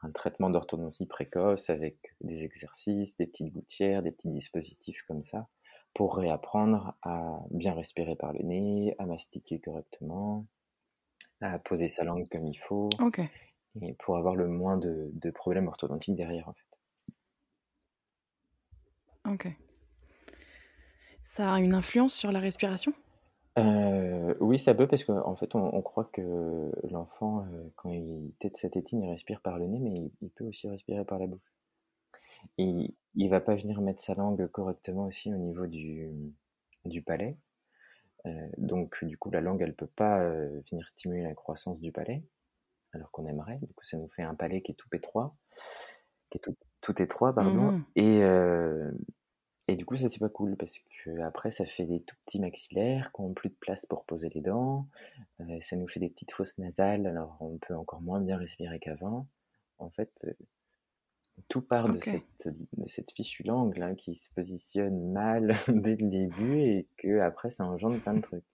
un 0.03 0.11
traitement 0.11 0.51
d'orthodontie 0.51 1.07
précoce 1.07 1.71
avec 1.71 2.15
des 2.21 2.45
exercices, 2.45 3.17
des 3.17 3.27
petites 3.27 3.53
gouttières, 3.53 4.03
des 4.03 4.13
petits 4.13 4.31
dispositifs 4.31 5.03
comme 5.09 5.23
ça, 5.23 5.49
pour 5.93 6.17
réapprendre 6.17 6.95
à 7.03 7.41
bien 7.51 7.75
respirer 7.75 8.17
par 8.17 8.33
le 8.33 8.43
nez, 8.43 8.95
à 8.99 9.07
mastiquer 9.07 9.61
correctement, 9.61 10.47
à 11.41 11.59
poser 11.59 11.89
sa 11.89 12.05
langue 12.05 12.27
comme 12.31 12.47
il 12.47 12.59
faut, 12.59 12.89
et 13.83 13.95
pour 13.95 14.17
avoir 14.17 14.37
le 14.37 14.49
moins 14.49 14.77
de, 14.77 15.11
de 15.13 15.31
problèmes 15.31 15.67
orthodontiques 15.67 16.17
derrière 16.17 16.49
en 16.49 16.53
fait. 16.53 16.65
Ok. 19.27 19.49
Ça 21.23 21.53
a 21.53 21.59
une 21.59 21.75
influence 21.75 22.15
sur 22.15 22.31
la 22.31 22.39
respiration? 22.39 22.93
Euh, 23.59 24.35
Oui, 24.41 24.59
ça 24.59 24.75
peut 24.75 24.87
parce 24.87 25.05
qu'en 25.05 25.27
en 25.27 25.37
fait, 25.37 25.55
on, 25.55 25.83
croit 25.83 26.05
que 26.13 26.71
l'enfant, 26.91 27.47
euh, 27.47 27.73
quand 27.77 27.91
il 27.91 28.33
tête 28.39 28.57
sa 28.57 28.69
tétine, 28.69 29.03
il 29.03 29.11
respire 29.11 29.41
par 29.41 29.59
le 29.59 29.67
nez, 29.67 29.79
mais 29.79 29.95
il, 30.21 30.31
peut 30.31 30.45
aussi 30.45 30.69
respirer 30.69 31.05
par 31.05 31.19
la 31.19 31.27
bouche. 31.27 31.53
Et 32.59 32.95
il 33.15 33.29
va 33.31 33.41
pas 33.41 33.55
venir 33.55 33.81
mettre 33.81 34.03
sa 34.03 34.15
langue 34.15 34.47
correctement 34.49 35.07
aussi 35.07 35.33
au 35.33 35.39
niveau 35.39 35.67
du, 35.67 36.11
du 36.85 37.03
palais. 37.03 37.37
Euh, 38.27 38.49
donc, 38.59 39.03
du 39.05 39.17
coup, 39.17 39.31
la 39.31 39.41
langue, 39.41 39.63
elle 39.63 39.75
peut 39.75 39.87
pas 39.87 40.23
venir 40.71 40.87
stimuler 40.87 41.23
la 41.23 41.35
croissance 41.35 41.81
du 41.81 41.91
palais 41.91 42.23
alors 42.95 43.11
qu'on 43.11 43.27
aimerait. 43.27 43.59
Du 43.63 43.75
coup, 43.75 43.85
ça 43.85 43.97
nous 43.97 44.09
fait 44.09 44.23
un 44.23 44.35
palais 44.35 44.63
qui 44.63 44.73
est 44.73 44.77
tout 44.77 44.89
étroit, 44.93 45.33
qui 46.31 46.39
est 46.39 46.41
tout, 46.41 46.57
tout 46.81 47.01
étroit, 47.03 47.33
pardon. 47.33 47.73
Mmh 47.73 47.85
et, 47.97 48.23
euh, 48.23 48.91
et 49.69 49.77
du 49.77 49.87
coup, 49.87 49.97
ça, 49.97 50.09
c'est 50.09 50.19
pas 50.19 50.29
cool 50.29 50.57
parce 50.57 50.79
que 50.79 51.21
après, 51.21 51.51
ça 51.51 51.65
fait 51.65 51.87
des 51.87 52.01
tout 52.03 52.17
petits 52.27 52.41
maxillaires 52.41 53.13
qui 53.13 53.21
ont 53.23 53.33
plus 53.33 53.49
de 53.49 53.55
place 53.55 53.87
pour 53.87 54.05
poser 54.05 54.29
les 54.35 54.43
dents. 54.43 54.87
Euh, 55.41 55.59
ça 55.61 55.77
nous 55.77 55.89
fait 55.89 56.01
des 56.01 56.11
petites 56.11 56.33
fosses 56.33 56.59
nasales, 56.59 57.07
alors 57.07 57.37
on 57.41 57.57
peut 57.59 57.75
encore 57.75 58.03
moins 58.03 58.21
bien 58.21 58.37
respirer 58.37 58.79
qu'avant. 58.79 59.27
En 59.79 59.89
fait, 59.91 60.27
euh, 60.29 60.33
tout 61.49 61.63
part 61.63 61.89
de, 61.89 61.99
cette, 61.99 62.49
de 62.49 62.89
cette 62.89 63.11
fichue 63.11 63.43
langue 63.43 63.77
là, 63.79 63.95
qui 63.95 64.15
se 64.15 64.33
positionne 64.35 65.13
mal 65.13 65.55
dès 65.69 65.97
le 65.97 66.09
début 66.09 66.61
et 66.61 66.87
que 66.99 67.21
après, 67.21 67.51
ça 67.51 67.65
engendre 67.65 68.01
plein 68.01 68.15
de 68.15 68.21
trucs. 68.21 68.45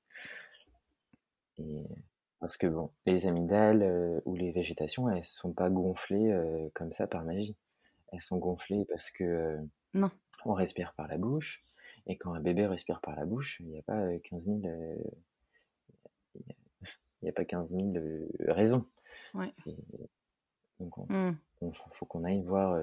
Et 1.58 1.84
parce 2.40 2.56
que 2.56 2.66
bon, 2.66 2.90
les 3.04 3.26
amygdales 3.26 3.82
euh, 3.82 4.20
ou 4.24 4.34
les 4.34 4.50
végétations, 4.50 5.10
elles 5.10 5.24
sont 5.24 5.52
pas 5.52 5.68
gonflées 5.68 6.30
euh, 6.30 6.68
comme 6.74 6.90
ça 6.90 7.06
par 7.06 7.24
magie. 7.24 7.56
Elles 8.12 8.22
sont 8.22 8.38
gonflées 8.38 8.86
parce 8.86 9.10
que 9.10 9.24
euh, 9.24 9.58
non. 9.92 10.10
on 10.46 10.54
respire 10.54 10.94
par 10.94 11.06
la 11.06 11.18
bouche. 11.18 11.62
Et 12.06 12.16
quand 12.16 12.32
un 12.32 12.40
bébé 12.40 12.66
respire 12.66 13.00
par 13.02 13.14
la 13.14 13.26
bouche, 13.26 13.60
il 13.60 13.66
n'y 13.66 13.78
a 13.78 13.82
pas 13.82 14.18
15 14.18 14.46
000, 14.46 14.60
il 16.34 17.26
y 17.26 17.28
a 17.28 17.32
pas 17.32 17.44
15 17.44 17.72
000 17.72 17.92
raisons. 18.48 18.86
Ouais. 19.34 19.48
Donc, 20.80 20.94
il 21.10 21.14
mmh. 21.14 21.72
faut 21.92 22.06
qu'on 22.06 22.24
aille 22.24 22.42
voir 22.42 22.82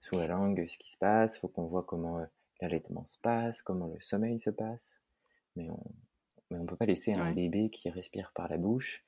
sous 0.00 0.16
la 0.16 0.26
langue 0.26 0.66
ce 0.68 0.76
qui 0.76 0.92
se 0.92 0.98
passe, 0.98 1.38
faut 1.38 1.48
qu'on 1.48 1.66
voit 1.66 1.82
comment 1.82 2.24
l'allaitement 2.60 3.06
se 3.06 3.18
passe, 3.18 3.62
comment 3.62 3.86
le 3.86 4.00
sommeil 4.00 4.38
se 4.38 4.50
passe. 4.50 5.00
Mais 5.56 5.70
on, 5.70 5.82
mais 6.50 6.58
on 6.58 6.66
peut 6.66 6.76
pas 6.76 6.86
laisser 6.86 7.12
un 7.12 7.32
bébé 7.32 7.70
qui 7.70 7.90
respire 7.90 8.32
par 8.34 8.48
la 8.48 8.56
bouche 8.56 9.04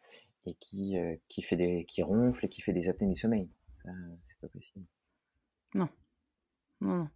et 0.47 0.55
qui, 0.55 0.99
euh, 0.99 1.17
qui, 1.29 1.43
fait 1.43 1.57
des, 1.57 1.85
qui 1.85 2.03
ronfle 2.03 2.47
et 2.47 2.49
qui 2.49 2.63
fait 2.63 2.73
des 2.73 2.89
apnées 2.89 3.07
du 3.07 3.17
sommeil. 3.17 3.49
c'est 3.85 4.39
pas 4.41 4.49
possible. 4.49 4.87
Non. 5.75 5.89
Non, 6.81 6.97
non. 6.97 7.09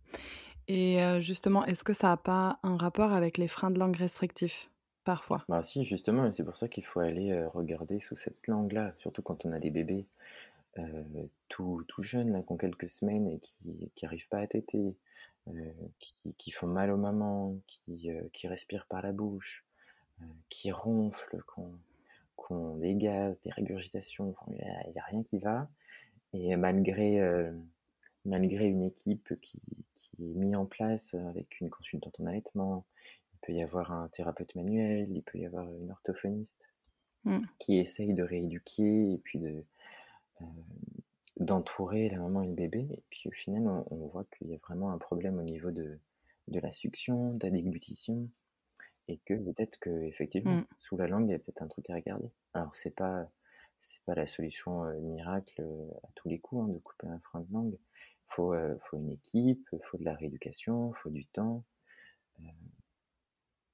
Et 0.69 1.03
euh, 1.03 1.21
justement, 1.21 1.65
est-ce 1.67 1.85
que 1.85 1.93
ça 1.93 2.09
n'a 2.09 2.17
pas 2.17 2.59
un 2.63 2.77
rapport 2.77 3.13
avec 3.13 3.39
les 3.39 3.49
freins 3.49 3.71
de 3.71 3.79
langue 3.79 3.97
restrictifs 3.97 4.71
Parfois? 5.05 5.45
Bah 5.49 5.63
si, 5.63 5.85
justement, 5.85 6.33
c'est 6.33 6.45
pour 6.45 6.57
ça 6.57 6.69
qu'il 6.69 6.85
faut 6.85 7.01
aller 7.01 7.31
euh, 7.31 7.49
regarder 7.49 8.01
sous 8.01 8.17
cette 8.17 8.47
langue-là, 8.47 8.95
surtout 8.99 9.21
quand 9.21 9.45
on 9.45 9.53
a 9.53 9.59
des 9.59 9.71
bébés 9.71 10.07
tout, 11.49 11.85
tout 11.87 12.03
jeunes, 12.03 12.33
là, 12.33 12.43
qui 12.43 12.51
ont 12.51 12.57
quelques 12.57 12.91
semaines 12.91 13.29
et 13.29 13.39
qui 13.39 13.93
n'arrivent 14.03 14.29
pas 14.29 14.39
à 14.39 14.47
téter, 14.49 14.97
qui, 16.01 16.35
qui, 16.37 16.51
font 16.51 16.67
mal 16.67 16.91
aux 16.91 16.97
mamans, 16.97 17.61
qui, 17.69 18.11
qui 18.33 18.49
respirent 18.49 18.87
par 18.87 19.01
la 19.01 19.13
bouche, 19.13 19.65
qui 20.48 20.72
ronfle, 20.72 21.42
qu'on 22.37 22.77
des 22.77 22.94
gaz, 22.94 23.40
des 23.40 23.50
régurgitations, 23.50 24.35
il 24.48 24.55
n'y 24.55 24.98
a, 24.98 25.05
rien 25.05 25.22
qui 25.22 25.38
va. 25.38 25.68
Et 26.33 26.57
malgré, 26.57 27.20
euh, 27.20 27.53
malgré 28.24 28.66
une 28.66 28.83
équipe 28.83 29.35
qui, 29.40 29.61
qui, 29.94 30.11
est 30.22 30.35
mise 30.35 30.57
en 30.57 30.66
place 30.66 31.14
avec 31.14 31.61
une 31.61 31.70
consultante 31.70 32.18
en 32.20 32.27
allaitement, 32.27 32.85
il 33.33 33.38
peut 33.42 33.53
y 33.53 33.62
avoir 33.62 33.92
un 33.92 34.09
thérapeute 34.09 34.55
manuel, 34.55 35.09
il 35.11 35.22
peut 35.22 35.38
y 35.38 35.46
avoir 35.46 35.72
une 35.72 35.90
orthophoniste 35.90 36.70
mmh. 37.24 37.40
qui 37.59 37.79
essaye 37.79 38.14
de 38.14 38.22
rééduquer 38.22 39.12
et 39.12 39.18
puis 39.18 39.38
de, 39.38 39.64
euh, 40.40 40.44
d'entourer 41.38 42.09
la 42.09 42.18
maman 42.18 42.42
et 42.42 42.48
le 42.48 42.55
bébé. 42.55 42.87
Et 42.90 43.03
puis 43.11 43.29
au 43.29 43.33
final, 43.33 43.66
on, 43.90 44.07
voit 44.07 44.24
qu'il 44.37 44.48
y 44.48 44.55
a 44.55 44.59
vraiment 44.59 44.92
un 44.92 44.98
problème 44.98 45.38
au 45.38 45.42
niveau 45.42 45.70
de, 45.70 45.98
de 46.48 46.61
la 46.61 46.72
succion, 46.72 47.35
de 47.35 47.44
la 47.44 47.50
déglutition, 47.50 48.29
et 49.09 49.19
que 49.25 49.35
peut-être 49.35 49.79
que 49.79 49.90
effectivement 50.05 50.57
mmh. 50.57 50.67
sous 50.81 50.97
la 50.97 51.07
langue 51.07 51.29
il 51.29 51.33
y 51.33 51.35
a 51.35 51.38
peut-être 51.38 51.62
un 51.62 51.69
truc 51.69 51.88
à 51.90 51.95
regarder. 51.95 52.31
Alors 52.55 52.75
c'est 52.75 52.95
pas 52.95 53.29
c'est 53.85 54.03
pas 54.05 54.14
la 54.14 54.27
solution 54.27 54.85
euh, 54.85 54.99
miracle 55.01 55.61
euh, 55.61 55.90
à 56.05 56.09
tous 56.14 56.29
les 56.29 56.38
coups 56.38 56.64
hein, 56.64 56.73
de 56.73 56.79
couper 56.79 57.07
un 57.07 57.19
frein 57.19 57.40
de 57.40 57.53
langue. 57.53 57.77
Faut 58.27 58.55
euh, 58.55 58.77
faut 58.81 58.97
une 58.97 59.11
équipe, 59.11 59.69
faut 59.90 59.99
de 59.99 60.05
la 60.05 60.14
rééducation, 60.14 60.93
faut 60.95 61.11
du 61.11 61.27
temps. 61.27 61.62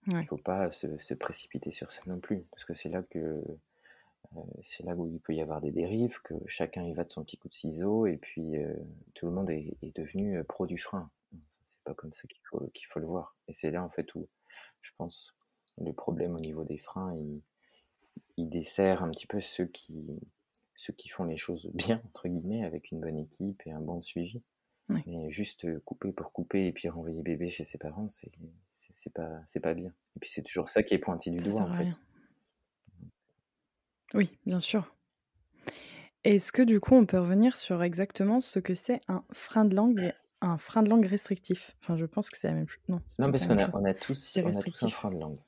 Il 0.07 0.17
ne 0.17 0.25
faut 0.25 0.39
pas 0.39 0.73
se, 0.73 1.15
précipiter 1.15 1.71
sur 1.71 1.91
ça 1.91 2.03
non 2.07 2.19
plus, 2.19 2.41
parce 2.51 2.65
que 2.65 2.75
c'est 2.75 2.89
là 2.89 3.03
que 3.03 3.43
c'est 4.63 4.83
là 4.83 4.95
où 4.97 5.07
il 5.07 5.21
peut 5.21 5.35
y 5.35 5.41
avoir 5.41 5.61
des 5.61 5.71
dérives, 5.71 6.21
que 6.23 6.35
chacun 6.47 6.83
y 6.85 6.93
va 6.95 7.05
de 7.05 7.13
son 7.13 7.23
petit 7.23 7.37
coup 7.37 7.49
de 7.49 7.55
ciseau, 7.55 8.07
et 8.07 8.17
puis 8.17 8.55
tout 9.15 9.27
le 9.27 9.33
monde 9.33 9.51
est, 9.51 9.77
devenu 9.95 10.43
pro 10.45 10.67
du 10.67 10.79
frein. 10.79 11.11
C'est 11.65 11.81
pas 11.85 11.95
comme 11.95 12.13
ça 12.13 12.27
qu'il 12.29 12.43
faut, 12.49 12.67
qu'il 12.75 12.87
faut 12.87 12.99
le 12.99 13.07
voir. 13.07 13.37
Et 13.47 13.53
c'est 13.53 13.71
là 13.71 13.85
en 13.85 13.89
fait 13.89 14.15
où, 14.15 14.27
je 14.83 14.91
pense, 14.97 15.35
le 15.79 15.93
problème 15.93 16.35
au 16.35 16.41
niveau 16.41 16.65
des 16.65 16.79
freins, 16.79 17.15
il, 17.15 17.43
il 18.37 18.49
dessert 18.49 19.03
un 19.03 19.11
petit 19.11 19.27
peu 19.27 19.41
ceux 19.41 19.67
qui, 19.67 20.21
ceux 20.77 20.93
qui 20.93 21.09
font 21.09 21.25
les 21.25 21.37
choses 21.37 21.71
bien, 21.75 22.03
entre 22.07 22.29
guillemets, 22.29 22.65
avec 22.65 22.91
une 22.91 23.01
bonne 23.01 23.19
équipe 23.19 23.63
et 23.67 23.73
un 23.73 23.81
bon 23.81 24.01
suivi. 24.01 24.43
Mais 25.07 25.31
juste 25.31 25.79
couper 25.85 26.11
pour 26.11 26.33
couper 26.33 26.67
et 26.67 26.73
puis 26.73 26.89
renvoyer 26.89 27.23
bébé 27.23 27.49
chez 27.49 27.65
ses 27.65 27.79
parents, 27.79 28.09
c'est, 28.09 28.33
c'est, 28.67 29.13
pas, 29.13 29.41
c'est 29.47 29.61
pas 29.61 29.73
bien. 29.73 29.93
Et 30.17 30.19
puis 30.19 30.29
c'est 30.29 30.43
toujours 30.43 30.67
ça 30.67 30.83
qui 30.83 30.95
est 30.95 30.99
pointé 30.99 31.31
du 31.31 31.39
doigt, 31.39 31.61
en 31.61 31.73
fait. 31.73 31.87
Oui, 34.15 34.33
bien 34.47 34.59
sûr. 34.59 34.93
Est-ce 36.25 36.51
que 36.51 36.63
du 36.63 36.81
coup, 36.81 36.97
on 36.97 37.07
peut 37.07 37.21
revenir 37.21 37.57
sur 37.57 37.85
exactement 37.85 38.41
ce 38.41 38.59
que 38.59 38.75
c'est 38.75 39.01
un 39.07 39.25
frein 39.33 39.65
de 39.65 39.77
langue 39.77 40.01
et 40.01 40.13
un 40.41 40.59
frein 40.59 40.83
de 40.83 40.89
langue 40.89 41.07
restrictif 41.07 41.77
Enfin, 41.83 41.97
je 41.97 42.07
pense 42.07 42.31
que 42.31 42.39
c'est 42.39 42.49
la 42.49 42.55
même 42.55 42.69
chose. 42.69 42.83
Non, 42.89 43.01
non 43.19 43.31
parce 43.31 43.47
qu'on 43.47 43.59
a, 43.59 43.71
on 43.75 43.85
a, 43.85 43.95
tous, 43.95 44.39
on 44.43 44.47
a 44.47 44.53
tous 44.53 44.83
un 44.83 44.89
frein 44.89 45.11
de 45.11 45.19
langue. 45.19 45.39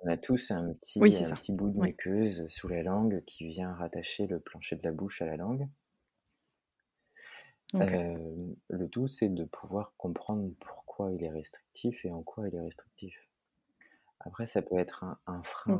On 0.00 0.08
a 0.08 0.16
tous 0.16 0.50
un 0.50 0.72
petit, 0.72 0.98
un 0.98 1.34
petit 1.34 1.52
bout 1.52 1.70
de 1.70 1.80
muqueuse 1.80 2.46
sous 2.48 2.68
la 2.68 2.82
langue 2.82 3.24
qui 3.24 3.46
vient 3.46 3.72
rattacher 3.72 4.26
le 4.26 4.38
plancher 4.38 4.76
de 4.76 4.82
la 4.82 4.92
bouche 4.92 5.22
à 5.22 5.26
la 5.26 5.36
langue. 5.36 5.68
Euh, 7.74 8.54
le 8.68 8.88
tout, 8.88 9.08
c'est 9.08 9.28
de 9.28 9.44
pouvoir 9.44 9.94
comprendre 9.96 10.50
pourquoi 10.60 11.10
il 11.12 11.24
est 11.24 11.30
restrictif 11.30 12.04
et 12.04 12.12
en 12.12 12.22
quoi 12.22 12.48
il 12.48 12.54
est 12.54 12.60
restrictif. 12.60 13.16
Après, 14.20 14.46
ça 14.46 14.62
peut 14.62 14.78
être 14.78 15.04
un, 15.26 15.42
frein, 15.42 15.78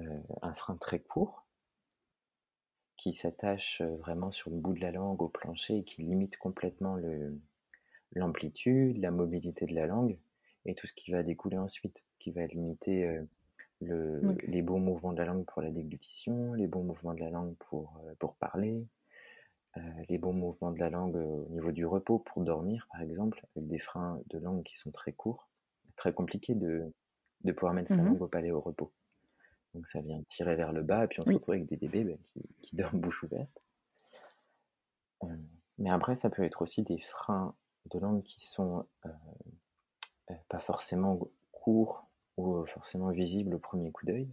euh, 0.00 0.20
un 0.42 0.54
frein 0.54 0.76
très 0.76 0.98
court 0.98 1.46
qui 2.96 3.12
s'attache 3.12 3.82
vraiment 3.82 4.30
sur 4.30 4.50
le 4.50 4.56
bout 4.56 4.72
de 4.72 4.80
la 4.80 4.92
langue 4.92 5.20
au 5.22 5.28
plancher 5.28 5.78
et 5.78 5.84
qui 5.84 6.02
limite 6.02 6.36
complètement 6.36 6.96
l'amplitude, 8.12 8.98
la 8.98 9.10
mobilité 9.10 9.66
de 9.66 9.74
la 9.74 9.86
langue 9.86 10.18
et 10.64 10.74
tout 10.74 10.86
ce 10.86 10.92
qui 10.92 11.10
va 11.10 11.22
découler 11.22 11.58
ensuite, 11.58 12.04
qui 12.18 12.30
va 12.30 12.46
limiter 12.46 13.20
les 13.80 14.62
bons 14.62 14.80
mouvements 14.80 15.12
de 15.12 15.18
la 15.18 15.26
langue 15.26 15.44
pour 15.44 15.62
la 15.62 15.70
déglutition, 15.70 16.54
les 16.54 16.66
bons 16.66 16.84
mouvements 16.84 17.14
de 17.14 17.20
la 17.20 17.30
langue 17.30 17.54
pour, 17.58 18.00
euh, 18.04 18.14
pour 18.18 18.36
parler, 18.36 18.86
euh, 19.76 19.80
les 20.08 20.18
bons 20.18 20.32
mouvements 20.32 20.70
de 20.70 20.78
la 20.78 20.90
langue 20.90 21.16
au 21.16 21.48
niveau 21.50 21.72
du 21.72 21.84
repos 21.84 22.18
pour 22.18 22.42
dormir, 22.42 22.86
par 22.92 23.02
exemple, 23.02 23.44
avec 23.56 23.68
des 23.68 23.78
freins 23.78 24.20
de 24.28 24.38
langue 24.38 24.62
qui 24.62 24.76
sont 24.76 24.90
très 24.90 25.12
courts. 25.12 25.48
Très 25.96 26.12
compliqué 26.12 26.54
de, 26.54 26.92
de 27.44 27.52
pouvoir 27.52 27.74
mettre 27.74 27.88
sa 27.88 28.02
mmh 28.02 28.06
langue 28.06 28.22
au 28.22 28.28
palais 28.28 28.50
au 28.50 28.60
repos. 28.60 28.90
Donc 29.74 29.88
ça 29.88 30.00
vient 30.00 30.22
tirer 30.28 30.54
vers 30.54 30.72
le 30.72 30.82
bas, 30.82 31.04
et 31.04 31.08
puis 31.08 31.20
on 31.20 31.24
se 31.24 31.32
retrouve 31.32 31.54
avec 31.54 31.66
des 31.66 31.76
bébés 31.76 32.04
ben, 32.04 32.18
qui, 32.24 32.42
qui, 32.62 32.76
dorment 32.76 33.00
bouche 33.00 33.22
ouverte. 33.24 33.62
mais 35.78 35.90
après, 35.90 36.16
ça 36.16 36.30
peut 36.30 36.44
être 36.44 36.62
aussi 36.62 36.82
des 36.82 37.00
freins 37.00 37.54
de 37.92 37.98
langue 37.98 38.22
qui 38.22 38.44
sont 38.46 38.86
pas 40.48 40.58
forcément 40.58 41.18
courts 41.52 42.06
ou 42.36 42.56
euh, 42.56 42.66
forcément 42.66 43.10
visible 43.10 43.54
au 43.54 43.58
premier 43.58 43.90
coup 43.90 44.06
d'œil, 44.06 44.28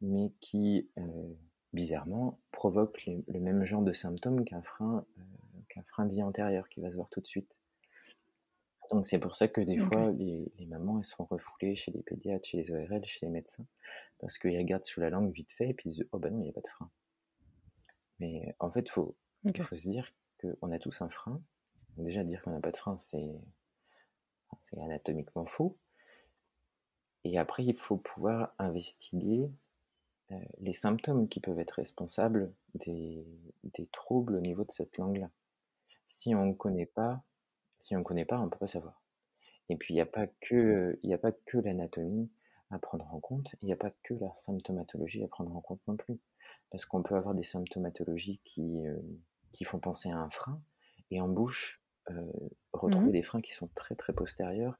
mais 0.00 0.32
qui, 0.40 0.88
euh, 0.98 1.34
bizarrement, 1.72 2.38
provoque 2.52 3.08
le 3.26 3.40
même 3.40 3.64
genre 3.64 3.82
de 3.82 3.92
symptômes 3.92 4.44
qu'un 4.44 4.62
frein, 4.62 5.04
euh, 5.18 5.22
qu'un 5.68 5.82
frein 5.84 6.06
dit 6.06 6.22
antérieur 6.22 6.68
qui 6.68 6.80
va 6.80 6.90
se 6.90 6.96
voir 6.96 7.08
tout 7.10 7.20
de 7.20 7.26
suite. 7.26 7.58
Donc 8.92 9.06
c'est 9.06 9.18
pour 9.18 9.34
ça 9.34 9.48
que 9.48 9.60
des 9.60 9.78
fois, 9.78 10.10
les, 10.12 10.50
mamans, 10.66 10.98
elles 10.98 11.04
sont 11.04 11.24
refoulées 11.24 11.76
chez 11.76 11.92
les 11.92 12.02
pédiatres, 12.02 12.48
chez 12.48 12.58
les 12.58 12.70
ORL, 12.70 13.04
chez 13.04 13.26
les 13.26 13.32
médecins, 13.32 13.66
parce 14.18 14.38
qu'ils 14.38 14.56
regardent 14.56 14.86
sous 14.86 15.00
la 15.00 15.10
langue 15.10 15.32
vite 15.32 15.52
fait, 15.52 15.70
et 15.70 15.74
puis 15.74 15.90
ils 15.90 15.92
disent, 15.94 16.08
oh 16.12 16.18
ben 16.18 16.32
non, 16.32 16.40
il 16.40 16.44
n'y 16.44 16.50
a 16.50 16.52
pas 16.52 16.62
de 16.62 16.68
frein. 16.68 16.90
Mais 18.18 18.54
en 18.58 18.70
fait, 18.70 18.80
il 18.80 18.90
faut, 18.90 19.16
faut 19.60 19.76
se 19.76 19.88
dire 19.88 20.10
qu'on 20.40 20.72
a 20.72 20.78
tous 20.78 21.02
un 21.02 21.08
frein. 21.08 21.42
déjà, 21.96 22.24
dire 22.24 22.42
qu'on 22.42 22.50
n'a 22.50 22.60
pas 22.60 22.72
de 22.72 22.76
frein, 22.76 22.98
c'est 22.98 23.34
anatomiquement 24.80 25.44
faux. 25.44 25.76
Et 27.24 27.38
après, 27.38 27.64
il 27.64 27.74
faut 27.74 27.96
pouvoir 27.96 28.54
investiguer 28.58 29.50
euh, 30.32 30.36
les 30.60 30.72
symptômes 30.72 31.28
qui 31.28 31.40
peuvent 31.40 31.58
être 31.58 31.72
responsables 31.72 32.52
des, 32.74 33.24
troubles 33.92 34.36
au 34.36 34.40
niveau 34.40 34.64
de 34.64 34.70
cette 34.70 34.96
langue-là. 34.98 35.30
Si 36.06 36.34
on 36.34 36.46
ne 36.46 36.52
connaît 36.52 36.86
pas, 36.86 37.22
si 37.78 37.96
on 37.96 38.02
connaît 38.02 38.24
pas, 38.24 38.38
on 38.38 38.44
ne 38.44 38.50
peut 38.50 38.58
pas 38.58 38.66
savoir. 38.66 39.02
Et 39.68 39.76
puis, 39.76 39.94
il 39.94 39.96
n'y 39.96 40.00
a 40.00 40.06
pas 40.06 40.26
que, 40.40 40.98
il 41.02 41.12
a 41.12 41.18
pas 41.18 41.32
que 41.32 41.58
l'anatomie 41.58 42.30
à 42.70 42.78
prendre 42.78 43.12
en 43.14 43.20
compte, 43.20 43.54
il 43.62 43.66
n'y 43.66 43.72
a 43.72 43.76
pas 43.76 43.90
que 44.02 44.14
la 44.14 44.34
symptomatologie 44.36 45.22
à 45.24 45.28
prendre 45.28 45.54
en 45.54 45.60
compte 45.60 45.80
non 45.86 45.96
plus. 45.96 46.18
Parce 46.70 46.84
qu'on 46.84 47.02
peut 47.02 47.14
avoir 47.14 47.34
des 47.34 47.42
symptomatologies 47.42 48.40
qui, 48.44 48.86
euh, 48.86 48.98
qui 49.52 49.64
font 49.64 49.78
penser 49.78 50.10
à 50.10 50.18
un 50.18 50.30
frein, 50.30 50.58
et 51.10 51.20
en 51.20 51.28
bouche, 51.28 51.80
euh, 52.10 52.22
retrouver 52.72 53.08
mmh 53.08 53.12
des 53.12 53.22
freins 53.22 53.40
qui 53.40 53.54
sont 53.54 53.68
très 53.74 53.94
très 53.94 54.12
postérieurs 54.12 54.78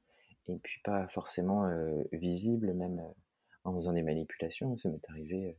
et 0.49 0.55
puis 0.61 0.79
pas 0.83 1.07
forcément 1.07 1.65
euh, 1.65 2.03
visible, 2.11 2.73
même 2.73 2.99
euh, 2.99 3.13
en 3.63 3.75
faisant 3.75 3.93
des 3.93 4.01
manipulations. 4.01 4.77
Ça 4.77 4.89
m'est 4.89 5.09
arrivé 5.09 5.45
euh, 5.45 5.53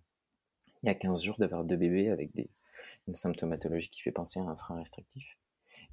il 0.83 0.87
y 0.87 0.90
a 0.90 0.94
15 0.94 1.22
jours 1.22 1.37
d'avoir 1.38 1.64
deux 1.64 1.76
bébés 1.76 2.11
avec 2.11 2.35
des, 2.35 2.50
une 3.09 3.14
symptomatologie 3.14 3.88
qui 3.88 4.03
fait 4.03 4.12
penser 4.12 4.40
à 4.40 4.42
un 4.42 4.57
frein 4.57 4.76
restrictif 4.76 5.38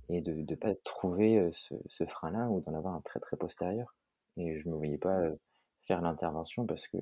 et 0.09 0.21
de 0.21 0.33
ne 0.33 0.55
pas 0.55 0.73
trouver 0.75 1.49
ce, 1.53 2.05
frein-là 2.05 2.47
ou 2.49 2.61
d'en 2.61 2.73
avoir 2.73 2.95
un 2.95 3.01
très 3.01 3.19
très 3.19 3.37
postérieur. 3.37 3.95
Et 4.37 4.57
je 4.57 4.67
ne 4.67 4.73
me 4.73 4.77
voyais 4.77 4.97
pas 4.97 5.21
faire 5.83 6.01
l'intervention 6.01 6.65
parce 6.65 6.87
que 6.87 6.97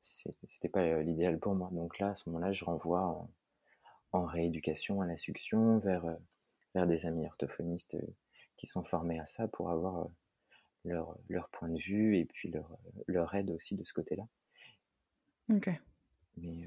c'était 0.00 0.68
pas 0.68 1.02
l'idéal 1.02 1.38
pour 1.38 1.54
moi. 1.54 1.70
Donc 1.72 1.98
là, 1.98 2.10
à 2.10 2.14
ce 2.14 2.28
moment-là, 2.28 2.52
je 2.52 2.64
renvoie 2.64 3.28
en, 4.12 4.24
rééducation 4.24 5.02
à 5.02 5.06
la 5.06 5.18
succion 5.18 5.78
vers, 5.78 6.16
vers 6.74 6.86
des 6.86 7.04
amis 7.04 7.26
orthophonistes 7.26 7.98
qui 8.56 8.66
sont 8.66 8.82
formés 8.82 9.20
à 9.20 9.26
ça 9.26 9.46
pour 9.46 9.70
avoir 9.70 10.08
leur, 10.84 11.18
leur, 11.28 11.50
point 11.50 11.68
de 11.68 11.76
vue 11.76 12.16
et 12.16 12.24
puis 12.24 12.50
leur, 12.50 12.78
leur 13.08 13.34
aide 13.34 13.50
aussi 13.50 13.76
de 13.76 13.84
ce 13.84 13.92
côté-là. 13.92 14.26
Ok. 15.50 15.68
Mais, 16.38 16.66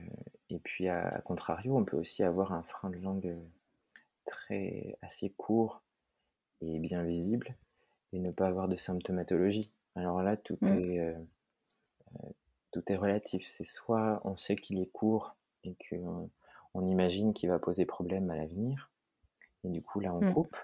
et 0.49 0.60
puis 0.60 0.88
à, 0.89 1.21
contrario, 1.21 1.78
on 1.78 1.86
peut 1.86 1.97
aussi 1.97 2.23
avoir 2.23 2.54
un 2.54 2.63
frein 2.63 2.89
de 2.89 2.97
langue 2.97 3.36
très 4.30 4.96
assez 5.02 5.32
court 5.32 5.82
et 6.62 6.80
bien 6.80 7.04
visible 7.04 7.56
et 8.13 8.20
ne 8.20 8.32
pas 8.32 8.48
avoir 8.48 8.68
de 8.68 8.78
symptomatologie. 8.78 9.72
Alors 9.96 10.22
là, 10.22 10.38
tout, 10.38 10.58
mm. 10.62 10.68
est, 10.68 11.00
euh, 11.00 11.20
tout 12.72 12.84
est 12.92 12.96
relatif. 12.96 13.46
C'est 13.48 13.65
soit 13.65 14.22
on 14.24 14.38
sait 14.38 14.56
qu'il 14.56 14.80
est 14.80 14.92
court 14.92 15.36
et 15.63 15.76
qu'on 15.89 16.30
on 16.74 16.86
imagine 16.86 17.34
qu'il 17.34 17.50
va 17.50 17.60
poser 17.60 17.86
problème 17.86 18.30
à 18.30 18.36
l'avenir, 18.36 18.92
et 19.63 19.70
du 19.70 19.82
coup 19.82 20.00
là 20.00 20.13
on 20.13 20.22
mm. 20.22 20.34
coupe, 20.34 20.58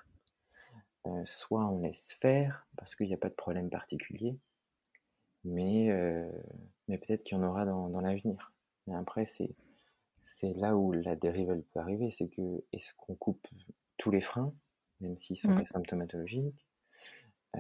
euh, 1.08 1.26
soit 1.26 1.68
on 1.68 1.80
laisse 1.80 2.14
faire 2.14 2.68
parce 2.78 2.96
qu'il 2.96 3.08
n'y 3.08 3.14
a 3.14 3.18
pas 3.18 3.30
de 3.30 3.34
problème 3.34 3.70
particulier, 3.70 4.38
mais, 5.44 5.90
euh, 5.90 6.32
mais 6.88 6.98
peut-être 6.98 7.24
qu'il 7.24 7.38
y 7.38 7.42
en 7.42 7.44
aura 7.44 7.66
dans, 7.66 7.90
dans 7.90 8.02
l'avenir. 8.02 8.54
Mais 8.88 8.96
après, 8.96 9.26
c'est, 9.26 9.50
c'est 10.26 10.54
là 10.54 10.76
où 10.76 10.92
la 10.92 11.16
dérive 11.16 11.52
elle 11.52 11.64
peut 11.64 11.80
arriver, 11.80 12.12
c'est 12.12 12.28
que 12.28 12.64
est-ce 12.74 12.94
qu'on 12.96 13.16
coupe 13.16 13.48
tous 13.98 14.12
les 14.12 14.22
freins, 14.22 14.54
même 15.02 15.18
s'ils 15.18 15.38
sont 15.38 15.52
mmh. 15.52 15.66
symptomatologiques, 15.66 16.68
euh, 17.56 17.60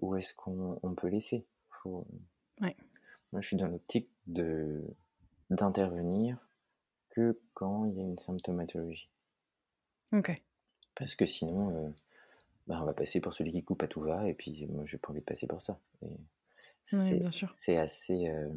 ou 0.00 0.16
est-ce 0.16 0.34
qu'on 0.34 0.78
on 0.82 0.94
peut 0.94 1.08
laisser? 1.08 1.44
Faut... 1.68 2.06
Moi, 2.60 3.40
je 3.40 3.48
suis 3.48 3.56
dans 3.56 3.66
l'optique 3.66 4.08
de 4.26 4.82
d'intervenir 5.50 6.38
que 7.10 7.38
quand 7.52 7.84
il 7.84 7.94
y 7.94 8.00
a 8.00 8.04
une 8.04 8.18
symptomatologie. 8.18 9.10
Ok. 10.12 10.40
Parce 10.94 11.14
que 11.16 11.26
sinon, 11.26 11.92
bah, 12.66 12.78
on 12.80 12.86
va 12.86 12.94
passer 12.94 13.20
pour 13.20 13.34
celui 13.34 13.52
qui 13.52 13.62
coupe 13.62 13.82
à 13.82 13.88
tout 13.88 14.00
va, 14.00 14.28
et 14.28 14.34
puis 14.34 14.66
moi 14.66 14.84
j'ai 14.86 14.98
pas 14.98 15.10
envie 15.10 15.20
de 15.20 15.24
passer 15.24 15.46
pour 15.46 15.62
ça. 15.62 15.78
c'est 17.54 17.76
assez. 17.76 18.28
Euh, 18.28 18.48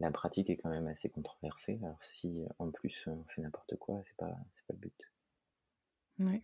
la 0.00 0.10
pratique 0.10 0.50
est 0.50 0.56
quand 0.56 0.70
même 0.70 0.88
assez 0.88 1.08
controversée. 1.08 1.78
Alors 1.82 2.02
si 2.02 2.44
en 2.58 2.70
plus 2.70 3.06
on 3.06 3.24
fait 3.28 3.42
n'importe 3.42 3.76
quoi, 3.76 4.02
c'est 4.06 4.16
pas, 4.16 4.26
pas 4.26 4.74
le 4.74 4.78
but. 4.78 5.12
Oui. 6.18 6.42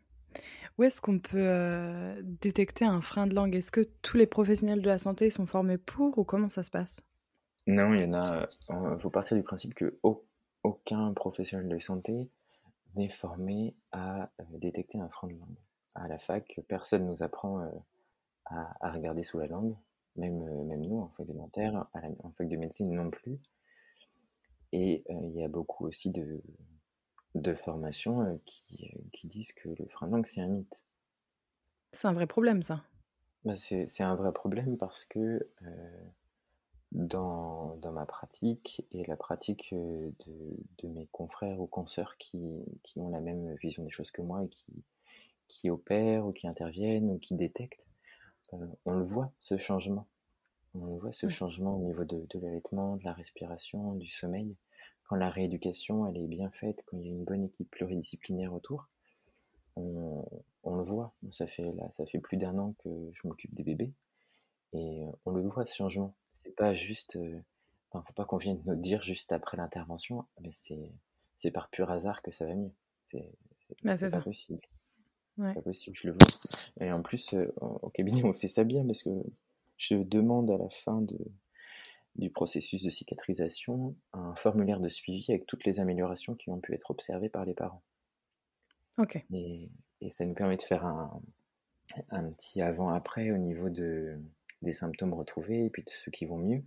Où 0.78 0.82
est-ce 0.82 1.00
qu'on 1.00 1.18
peut 1.18 1.38
euh, 1.38 2.20
détecter 2.22 2.84
un 2.84 3.00
frein 3.00 3.26
de 3.26 3.34
langue? 3.34 3.54
Est-ce 3.54 3.70
que 3.70 3.80
tous 4.02 4.16
les 4.16 4.26
professionnels 4.26 4.82
de 4.82 4.86
la 4.86 4.98
santé 4.98 5.30
sont 5.30 5.46
formés 5.46 5.78
pour 5.78 6.18
ou 6.18 6.24
comment 6.24 6.48
ça 6.48 6.62
se 6.62 6.70
passe? 6.70 7.02
Non, 7.66 7.94
il 7.94 8.02
y 8.02 8.04
en 8.04 8.14
a. 8.14 8.46
Il 8.68 8.74
euh, 8.74 8.98
faut 8.98 9.10
partir 9.10 9.36
du 9.36 9.42
principe 9.42 9.74
que 9.74 9.98
aucun 10.62 11.12
professionnel 11.14 11.68
de 11.68 11.78
santé 11.78 12.30
n'est 12.94 13.08
formé 13.08 13.74
à 13.92 14.30
détecter 14.50 14.98
un 14.98 15.08
frein 15.08 15.28
de 15.28 15.34
langue 15.34 15.56
à 15.96 16.08
la 16.08 16.18
fac, 16.18 16.60
personne 16.68 17.06
nous 17.06 17.22
apprend 17.22 17.60
euh, 17.60 17.70
à, 18.44 18.90
regarder 18.92 19.22
sous 19.22 19.38
la 19.38 19.46
langue, 19.46 19.74
même, 20.18 20.42
euh, 20.42 20.64
même 20.64 20.82
nous 20.82 21.00
en 21.00 21.08
fac 21.08 21.26
de 21.26 21.32
dentaire, 21.32 21.86
en 22.22 22.30
fac 22.30 22.48
de 22.48 22.56
médecine 22.56 22.92
non 22.92 23.10
plus. 23.10 23.38
Et 24.72 25.04
euh, 25.10 25.14
il 25.22 25.40
y 25.40 25.44
a 25.44 25.48
beaucoup 25.48 25.86
aussi 25.86 26.10
de, 26.10 26.42
de 27.34 27.54
formations 27.54 28.40
qui, 28.44 28.92
qui, 29.12 29.26
disent 29.28 29.52
que 29.52 29.68
le 29.68 29.86
frein 29.88 30.06
de 30.06 30.12
langue, 30.12 30.26
c'est 30.26 30.40
un 30.40 30.48
mythe. 30.48 30.84
C'est 31.92 32.08
un 32.08 32.12
vrai 32.12 32.26
problème, 32.26 32.62
ça. 32.62 32.82
Bah, 33.44 33.54
c'est 33.54 34.02
un 34.02 34.16
vrai 34.16 34.32
problème 34.32 34.76
parce 34.76 35.04
que 35.04 35.48
dans, 36.92 37.76
dans, 37.76 37.92
ma 37.92 38.06
pratique 38.06 38.84
et 38.92 39.04
la 39.06 39.16
pratique 39.16 39.72
de, 39.72 40.12
de, 40.78 40.88
mes 40.88 41.06
confrères 41.12 41.60
ou 41.60 41.66
consoeurs 41.66 42.16
qui, 42.18 42.42
qui, 42.82 42.98
ont 42.98 43.08
la 43.08 43.20
même 43.20 43.54
vision 43.56 43.84
des 43.84 43.90
choses 43.90 44.10
que 44.10 44.22
moi 44.22 44.42
et 44.42 44.48
qui, 44.48 44.82
qui 45.48 45.70
opèrent 45.70 46.26
ou 46.26 46.32
qui 46.32 46.46
interviennent 46.46 47.10
ou 47.10 47.18
qui 47.18 47.34
détectent, 47.34 47.86
on 48.52 48.92
le 48.92 49.04
voit, 49.04 49.32
ce 49.40 49.56
changement. 49.56 50.06
On 50.74 50.96
voit 50.98 51.12
ce 51.12 51.28
changement 51.28 51.76
au 51.76 51.82
niveau 51.82 52.04
de, 52.04 52.26
de 52.28 52.38
l'allaitement, 52.38 52.96
de 52.96 53.04
la 53.04 53.12
respiration, 53.12 53.94
du 53.94 54.08
sommeil. 54.08 54.56
Quand 55.04 55.16
la 55.16 55.30
rééducation, 55.30 56.06
elle 56.06 56.18
est 56.18 56.26
bien 56.26 56.50
faite, 56.50 56.82
quand 56.86 56.98
il 56.98 57.06
y 57.06 57.08
a 57.08 57.12
une 57.12 57.24
bonne 57.24 57.44
équipe 57.44 57.70
pluridisciplinaire 57.70 58.52
autour, 58.52 58.88
on, 59.76 60.26
on 60.64 60.74
le 60.76 60.82
voit. 60.82 61.14
Ça 61.32 61.46
fait, 61.46 61.72
là, 61.72 61.90
ça 61.92 62.04
fait 62.06 62.18
plus 62.18 62.36
d'un 62.36 62.58
an 62.58 62.74
que 62.84 63.10
je 63.12 63.26
m'occupe 63.26 63.54
des 63.54 63.62
bébés. 63.62 63.92
Et 64.72 65.04
on 65.24 65.30
le 65.30 65.42
voit, 65.42 65.64
ce 65.64 65.74
changement. 65.74 66.14
C'est 66.32 66.54
pas 66.54 66.74
juste. 66.74 67.16
Euh, 67.16 67.40
enfin, 67.90 68.04
faut 68.06 68.12
pas 68.12 68.24
qu'on 68.24 68.36
vienne 68.36 68.60
nous 68.66 68.74
dire 68.74 69.02
juste 69.02 69.32
après 69.32 69.56
l'intervention, 69.56 70.26
mais 70.40 70.50
c'est, 70.52 70.92
c'est 71.38 71.50
par 71.50 71.70
pur 71.70 71.90
hasard 71.90 72.20
que 72.20 72.30
ça 72.30 72.46
va 72.46 72.54
mieux. 72.54 72.72
C'est, 73.06 73.32
bah, 73.82 73.94
pas 73.96 74.20
possible. 74.20 74.60
C'est 75.36 75.54
pas 75.54 75.62
possible, 75.62 75.96
je 75.96 76.08
le 76.08 76.14
vois. 76.14 76.86
Et 76.86 76.90
en 76.92 77.02
plus, 77.02 77.34
au 77.60 77.90
cabinet, 77.90 78.24
on 78.24 78.32
fait 78.32 78.48
ça 78.48 78.64
bien 78.64 78.84
parce 78.84 79.02
que 79.02 79.10
je 79.76 79.96
demande 79.96 80.50
à 80.50 80.56
la 80.56 80.70
fin 80.70 81.00
de, 81.02 81.18
du 82.16 82.30
processus 82.30 82.82
de 82.82 82.90
cicatrisation 82.90 83.94
un 84.12 84.34
formulaire 84.34 84.80
de 84.80 84.88
suivi 84.88 85.26
avec 85.28 85.46
toutes 85.46 85.64
les 85.64 85.80
améliorations 85.80 86.34
qui 86.34 86.50
ont 86.50 86.60
pu 86.60 86.74
être 86.74 86.90
observées 86.90 87.28
par 87.28 87.44
les 87.44 87.54
parents. 87.54 87.82
Ok. 88.98 89.22
Et, 89.32 89.70
ça 90.10 90.24
nous 90.24 90.34
permet 90.34 90.56
de 90.56 90.62
faire 90.62 90.84
un, 90.84 91.20
un 92.10 92.30
petit 92.30 92.60
avant-après 92.60 93.30
au 93.30 93.38
niveau 93.38 93.70
de, 93.70 94.18
des 94.62 94.72
symptômes 94.72 95.14
retrouvés 95.14 95.64
et 95.64 95.70
puis 95.70 95.82
de 95.82 95.90
ceux 95.90 96.10
qui 96.10 96.26
vont 96.26 96.38
mieux. 96.38 96.62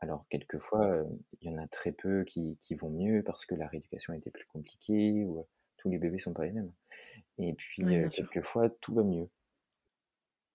Alors, 0.00 0.26
quelquefois, 0.28 0.84
euh, 0.86 1.04
il 1.40 1.50
y 1.50 1.54
en 1.54 1.58
a 1.58 1.66
très 1.68 1.92
peu 1.92 2.24
qui, 2.24 2.58
qui, 2.60 2.74
vont 2.74 2.90
mieux 2.90 3.22
parce 3.22 3.46
que 3.46 3.54
la 3.54 3.66
rééducation 3.66 4.12
a 4.12 4.16
été 4.16 4.30
plus 4.30 4.44
compliquée 4.46 5.24
ou 5.24 5.40
euh, 5.40 5.42
tous 5.86 5.92
les 5.92 5.98
bébés 5.98 6.18
sont 6.18 6.32
pas 6.32 6.44
les 6.44 6.52
mêmes. 6.52 6.72
Et 7.38 7.52
puis, 7.54 7.84
euh, 7.96 8.08
quelquefois, 8.08 8.68
tout 8.68 8.92
va 8.92 9.04
mieux. 9.04 9.28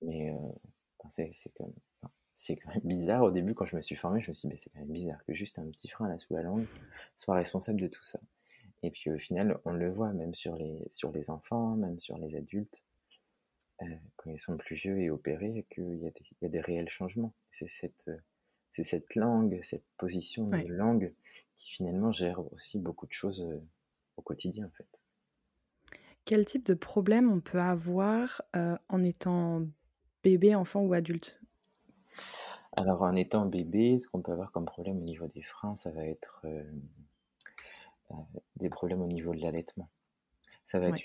Mais 0.02 0.34
c'est 1.08 1.52
quand, 1.56 1.72
quand, 2.04 2.70
même 2.70 2.82
bizarre. 2.84 3.24
Au 3.24 3.32
début, 3.32 3.54
quand 3.54 3.66
je 3.66 3.78
me 3.78 3.82
suis 3.82 3.96
formé, 3.96 4.20
je 4.22 4.30
me 4.30 4.34
suis 4.34 4.50
dit, 4.50 4.58
c'est 4.58 4.70
quand 4.72 4.80
même 4.80 4.92
bizarre 4.92 5.24
que 5.26 5.34
juste 5.34 5.58
un 5.58 5.70
petit 5.70 5.88
frein 5.88 6.10
là 6.10 6.18
sous 6.18 6.34
la 6.34 6.42
langue 6.44 6.66
soit 7.16 7.36
responsable 7.36 7.80
de 7.80 7.88
tout 7.88 8.04
ça. 8.04 8.20
Et 8.84 8.92
puis 8.92 9.10
au 9.12 9.20
final, 9.20 9.60
on 9.64 9.72
le 9.72 9.90
voit 9.90 10.12
même 10.12 10.34
sur 10.34 10.56
les, 10.56 10.86
sur 10.90 11.12
les 11.12 11.30
enfants, 11.30 11.76
même 11.76 12.00
sur 12.00 12.18
les 12.18 12.36
adultes, 12.36 12.84
euh, 13.84 13.86
quand 14.18 14.32
ils 14.32 14.40
sont 14.40 14.58
plus 14.58 14.76
vieux 14.76 15.00
et 15.00 15.10
opérés, 15.12 15.66
qu'il 15.70 15.98
y, 15.98 16.12
y, 16.42 16.46
a 16.46 16.50
des 16.50 16.62
réels 16.62 16.90
changements. 16.90 17.34
C'est 17.52 17.70
cette, 17.70 18.10
c'est 18.72 18.84
cette 18.84 19.16
langue, 19.16 19.62
cette 19.64 19.86
position 19.98 20.48
de 20.48 20.68
langue 20.68 21.14
qui 21.58 21.72
finalement 21.72 22.12
gère 22.12 22.40
aussi 22.54 22.80
beaucoup 22.80 23.06
de 23.06 23.14
choses 23.14 23.44
euh, 23.44 23.62
au 24.18 24.22
quotidien 24.24 24.66
en 24.66 24.72
fait. 24.72 25.01
Quel 26.26 26.46
type 26.46 26.66
de 26.66 26.74
problème 26.74 27.32
on 27.32 27.40
peut 27.40 27.60
avoir 27.60 28.42
euh, 28.56 28.78
en 28.90 29.04
étant 29.04 29.64
bébé, 30.24 30.56
enfant 30.56 30.82
ou 30.82 30.94
adulte? 30.94 31.40
Alors 32.74 33.02
en 33.02 33.16
étant 33.16 33.46
bébé, 33.46 34.00
ce 34.00 34.08
qu'on 34.08 34.22
peut 34.22 34.32
avoir 34.32 34.52
comme 34.52 34.66
problème 34.66 34.98
au 34.98 35.04
niveau 35.04 35.28
des 35.28 35.42
freins, 35.42 35.76
ça 35.76 35.92
va 35.92 36.06
être 36.06 36.42
euh, 36.46 36.64
des 38.58 38.70
problèmes 38.70 39.02
au 39.02 39.08
niveau 39.08 39.34
de 39.34 39.42
l'allaitement. 39.42 39.90
Ça 40.66 40.80
va 40.80 40.88
être 40.88 41.04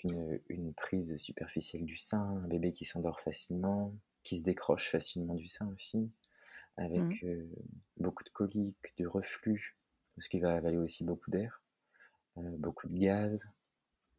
une, 0.48 0.74
prise 0.74 1.16
superficielle 1.16 1.84
du 1.84 1.96
sein, 1.96 2.20
un 2.20 2.46
bébé 2.46 2.70
qui 2.70 2.84
s'endort 2.84 3.20
facilement, 3.20 3.92
qui 4.22 4.38
se 4.38 4.44
décroche 4.44 4.90
facilement 4.90 5.34
du 5.34 5.48
sein 5.48 5.66
aussi, 5.74 6.08
avec 6.76 7.22
mmh. 7.22 7.26
euh, 7.26 7.48
beaucoup 7.96 8.22
de 8.22 8.28
coliques, 8.28 8.94
de 8.98 9.08
reflux, 9.08 9.76
parce 10.14 10.28
qu'il 10.28 10.40
va 10.40 10.54
avaler 10.54 10.76
aussi 10.76 11.02
beaucoup 11.02 11.32
d'air, 11.32 11.62
beaucoup 12.36 12.86
de 12.86 12.96
gaz. 12.96 13.48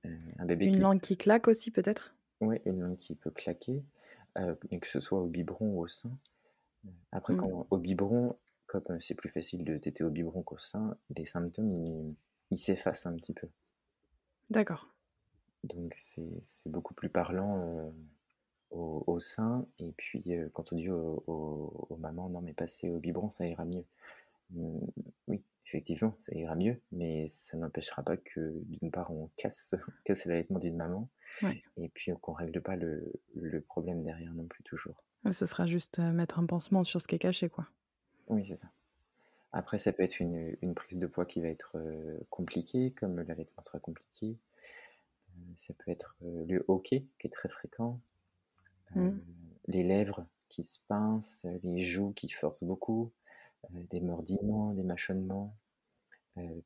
Un 0.03 0.45
bébé 0.45 0.65
une 0.65 0.79
langue 0.79 1.01
qui 1.01 1.17
claque 1.17 1.47
aussi 1.47 1.71
peut-être? 1.71 2.15
Oui, 2.41 2.57
une 2.65 2.81
langue 2.81 2.97
qui 2.97 3.15
peut 3.15 3.31
claquer, 3.31 3.83
et 4.69 4.79
que 4.79 4.87
ce 4.87 4.99
soit 4.99 5.19
au 5.19 5.27
biberon 5.27 5.75
ou 5.75 5.81
au 5.81 5.87
sein. 5.87 6.11
Après, 7.11 7.33
mmh. 7.33 7.37
quand, 7.37 7.67
au 7.69 7.77
biberon, 7.77 8.35
comme 8.67 8.83
c'est 9.01 9.15
plus 9.15 9.29
facile 9.29 9.63
de 9.63 9.77
téter 9.77 10.03
au 10.03 10.09
biberon 10.09 10.43
qu'au 10.43 10.57
sein, 10.57 10.95
les 11.15 11.25
symptômes, 11.25 11.71
ils, 11.71 12.15
il 12.51 12.57
s'efface 12.57 13.05
un 13.05 13.15
petit 13.15 13.33
peu. 13.33 13.47
D'accord. 14.49 14.87
Donc 15.63 15.95
c'est 15.97 16.69
beaucoup 16.69 16.93
plus 16.93 17.09
parlant 17.09 17.61
euh, 17.61 17.89
au, 18.71 19.19
sein. 19.19 19.65
Et 19.79 19.91
puis 19.97 20.23
euh, 20.27 20.49
quand 20.53 20.71
on 20.71 20.75
dit 20.75 20.89
aux, 20.89 21.97
mamans, 21.99 22.29
non 22.29 22.41
mais 22.41 22.53
passez 22.53 22.89
au 22.89 22.99
biberon, 22.99 23.29
ça 23.29 23.45
ira 23.45 23.65
mieux. 23.65 23.83
Oui, 25.27 25.41
effectivement, 25.67 26.15
ça 26.21 26.33
ira 26.33 26.55
mieux, 26.55 26.81
mais 26.91 27.27
ça 27.27 27.57
n'empêchera 27.57 28.03
pas 28.03 28.17
que 28.17 28.53
d'une 28.65 28.91
part 28.91 29.11
on 29.11 29.29
casse, 29.35 29.75
casse 30.05 30.25
l'allaitement 30.25 30.59
d'une 30.59 30.77
maman, 30.77 31.09
et 31.77 31.89
puis 31.89 32.11
qu'on 32.21 32.33
règle 32.33 32.61
pas 32.61 32.75
le, 32.75 33.13
le, 33.35 33.61
problème 33.61 34.01
derrière 34.01 34.33
non 34.33 34.45
plus 34.45 34.63
toujours. 34.63 35.03
Ce 35.31 35.45
sera 35.45 35.67
juste 35.67 35.99
euh, 35.99 36.11
mettre 36.13 36.39
un 36.39 36.45
pansement 36.45 36.83
sur 36.83 37.01
ce 37.01 37.07
qui 37.07 37.15
est 37.15 37.19
caché, 37.19 37.49
quoi. 37.49 37.67
Oui, 38.27 38.45
c'est 38.45 38.55
ça. 38.55 38.69
Après, 39.51 39.77
ça 39.77 39.91
peut 39.91 40.03
être 40.03 40.19
une, 40.19 40.55
une, 40.61 40.75
prise 40.75 40.97
de 40.97 41.07
poids 41.07 41.25
qui 41.25 41.41
va 41.41 41.47
être 41.47 41.77
euh, 41.77 42.17
compliquée, 42.29 42.91
comme 42.91 43.19
l'allaitement 43.21 43.63
sera 43.63 43.79
compliqué. 43.79 44.37
Euh, 45.29 45.41
ça 45.55 45.73
peut 45.73 45.91
être 45.91 46.15
euh, 46.23 46.45
le 46.47 46.63
hoquet, 46.67 47.05
qui 47.19 47.27
est 47.27 47.31
très 47.31 47.49
fréquent. 47.49 47.99
Mmh. 48.95 49.17
Les 49.67 49.83
lèvres 49.83 50.25
qui 50.49 50.63
se 50.63 50.79
pincent, 50.87 51.47
les 51.63 51.79
joues 51.79 52.13
qui 52.13 52.29
forcent 52.29 52.63
beaucoup, 52.63 53.11
des 53.69 54.01
mordiments, 54.01 54.73
des 54.73 54.83
mâchonnements, 54.83 55.49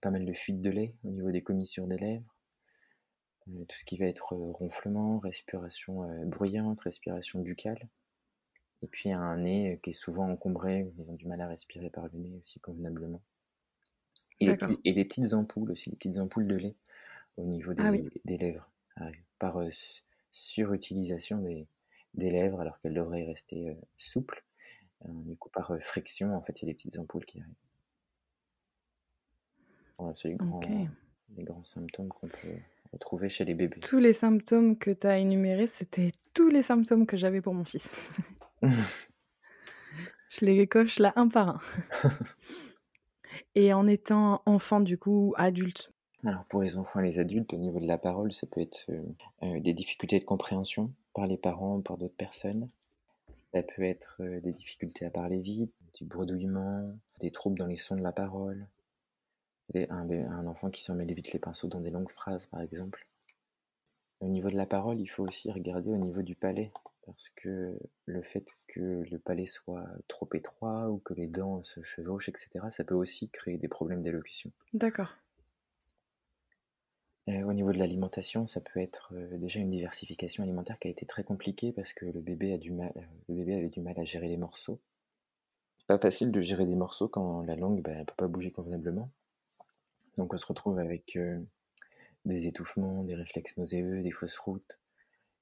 pas 0.02 0.12
mal 0.12 0.26
de 0.26 0.34
fuite 0.34 0.62
de 0.62 0.70
lait 0.70 0.96
au 1.04 1.10
niveau 1.10 1.32
des 1.32 1.42
commissures 1.42 1.88
des 1.88 1.98
lèvres. 1.98 2.36
tout 3.46 3.78
ce 3.78 3.86
qui 3.86 3.98
va 3.98 4.06
être 4.06 4.34
ronflement, 4.36 5.20
respiration 5.20 6.26
bruyante, 6.26 6.82
respiration 6.82 7.40
buccale. 7.42 7.90
Et 8.82 8.88
puis 8.88 9.12
un 9.12 9.38
nez 9.38 9.80
qui 9.84 9.92
est 9.92 9.94
souvent 9.94 10.30
encombré, 10.30 10.92
ils 10.98 11.10
ont 11.10 11.16
du 11.16 11.28
mal 11.28 11.42
à 11.42 11.48
respirer 11.48 11.90
par 11.90 12.08
le 12.08 12.20
nez 12.20 12.36
aussi 12.40 12.60
convenablement. 12.60 13.22
Et, 14.40 14.50
et 14.86 14.94
des 14.94 15.06
petites 15.06 15.34
ampoules 15.34 15.72
aussi, 15.72 15.92
des 15.92 15.96
petites 15.96 16.18
ampoules 16.18 16.48
de 16.48 16.56
lait 16.56 16.76
au 17.38 17.46
niveau 17.46 17.74
des, 17.74 17.84
ah 17.84 17.92
lèvres. 18.26 18.70
par 19.40 19.58
euh, 19.58 19.70
surutilisation 20.32 21.38
des, 21.40 21.68
des, 22.16 22.30
lèvres 22.30 22.60
alors 22.60 22.80
qu'elles 22.80 22.94
devraient 22.94 23.24
rester 23.24 23.70
euh, 23.70 23.76
souples. 23.98 24.44
Euh, 25.06 25.10
du 25.26 25.36
coup, 25.36 25.50
par 25.50 25.76
friction, 25.82 26.36
en 26.36 26.42
fait, 26.42 26.62
il 26.62 26.66
y 26.66 26.70
a 26.70 26.72
des 26.72 26.76
petites 26.76 27.00
ampoules 27.00 27.26
qui 27.26 27.42
arrivent. 27.42 27.54
Voilà, 29.98 30.16
c'est 30.16 30.30
les 30.30 30.36
grands, 30.36 30.62
les 31.38 31.44
grands 31.44 31.64
symptômes 31.64 32.10
qu'on 32.10 32.28
peut 32.28 32.58
retrouver 32.92 33.30
chez 33.30 33.46
les 33.46 33.54
bébés. 33.54 33.80
Tous 33.82 34.00
les 34.00 34.14
symptômes 34.14 34.78
que 34.78 34.92
tu 34.92 35.08
as 35.08 35.18
énumérés, 35.18 35.68
c'était 35.68 36.12
tous 36.34 36.50
les 36.50 36.62
symptômes 36.62 37.06
que 37.06 37.18
j'avais 37.18 37.42
pour 37.42 37.54
mon 37.54 37.64
fils. 37.64 37.90
je 38.64 40.46
les 40.46 40.68
coche 40.68 41.00
là 41.00 41.14
un 41.16 41.28
par 41.28 41.50
un. 41.50 41.60
et 43.56 43.74
en 43.74 43.88
étant 43.88 44.42
enfant, 44.46 44.80
du 44.80 44.98
coup, 44.98 45.34
adulte 45.38 45.92
Alors, 46.24 46.46
pour 46.46 46.62
les 46.62 46.78
enfants 46.78 47.00
et 47.00 47.06
les 47.06 47.20
adultes, 47.20 47.54
au 47.54 47.58
niveau 47.58 47.80
de 47.80 47.88
la 47.88 47.98
parole, 47.98 48.34
ça 48.34 48.48
peut 48.48 48.62
être 48.62 48.86
euh, 48.90 49.02
euh, 49.44 49.60
des 49.60 49.74
difficultés 49.74 50.20
de 50.20 50.26
compréhension 50.26 50.94
par 51.14 51.28
les 51.28 51.38
parents, 51.38 51.82
par 51.82 51.98
d'autres 51.98 52.16
personnes. 52.16 52.70
Ça 53.54 53.64
peut 53.64 53.84
être 53.84 54.22
des 54.24 54.52
difficultés 54.52 55.06
à 55.06 55.10
parler 55.10 55.40
vite, 55.40 55.74
du 55.96 56.06
bredouillement, 56.06 56.98
des 57.20 57.32
troubles 57.32 57.60
dans 57.60 57.68
les 57.68 57.76
sons 57.76 57.98
de 57.98 58.02
la 58.02 58.14
parole. 58.14 58.68
Un, 59.76 60.10
un 60.10 60.48
enfant 60.48 60.70
qui 60.70 60.84
s'en 60.84 60.96
mêle 60.96 61.14
vite 61.14 61.32
les 61.34 61.40
pinceaux 61.40 61.68
dans 61.68 61.82
des 61.82 61.92
longues 61.92 62.12
phrases, 62.12 62.46
par 62.46 62.62
exemple. 62.62 63.08
Au 64.20 64.28
niveau 64.28 64.50
de 64.50 64.56
la 64.56 64.66
parole, 64.66 65.00
il 65.00 65.08
faut 65.08 65.24
aussi 65.24 65.52
regarder 65.52 65.92
au 65.92 65.98
niveau 65.98 66.22
du 66.22 66.36
palais 66.36 66.72
parce 67.06 67.30
que 67.36 67.78
le 68.06 68.22
fait 68.22 68.46
que 68.68 69.04
le 69.10 69.20
palais 69.20 69.46
soit 69.48 69.88
trop 70.08 70.30
étroit 70.34 70.90
ou 70.90 71.00
que 71.00 71.14
les 71.14 71.28
dents 71.28 71.64
se 71.64 71.82
chevauchent, 71.82 72.30
etc., 72.30 72.50
ça 72.72 72.84
peut 72.84 72.96
aussi 72.96 73.30
créer 73.30 73.58
des 73.58 73.68
problèmes 73.68 74.04
d'élocution. 74.04 74.52
D'accord. 74.74 75.16
Euh, 77.30 77.44
au 77.44 77.54
niveau 77.54 77.72
de 77.72 77.78
l'alimentation, 77.78 78.48
ça 78.48 78.62
peut 78.62 78.80
être 78.80 79.14
euh, 79.14 79.38
déjà 79.38 79.60
une 79.60 79.70
diversification 79.70 80.44
alimentaire 80.44 80.80
qui 80.80 80.88
a 80.88 80.92
été 80.92 81.06
très 81.06 81.24
compliquée 81.24 81.72
parce 81.72 81.94
que 81.94 82.06
le 82.06 82.20
bébé, 82.20 82.54
euh, 82.54 82.58
avait 83.30 83.70
du 83.70 83.82
mal 83.82 84.00
à 84.00 84.04
gérer 84.04 84.28
les 84.28 84.38
morceaux. 84.38 84.80
Pas 85.88 86.00
facile 86.00 86.32
de 86.32 86.42
gérer 86.42 86.66
des 86.66 86.76
morceaux 86.76 87.08
quand 87.08 87.44
la 87.44 87.56
langue 87.56 87.78
ne 87.78 87.82
bah, 87.82 88.06
peut 88.06 88.16
pas 88.18 88.28
bouger 88.28 88.52
convenablement. 88.52 89.12
Donc 90.18 90.34
on 90.34 90.38
se 90.38 90.46
retrouve 90.46 90.80
avec 90.80 91.18
des 92.26 92.48
étouffements, 92.48 93.04
des 93.04 93.16
réflexes 93.16 93.58
nauséeux, 93.58 94.02
des 94.02 94.12
fausses 94.12 94.38
routes, 94.38 94.80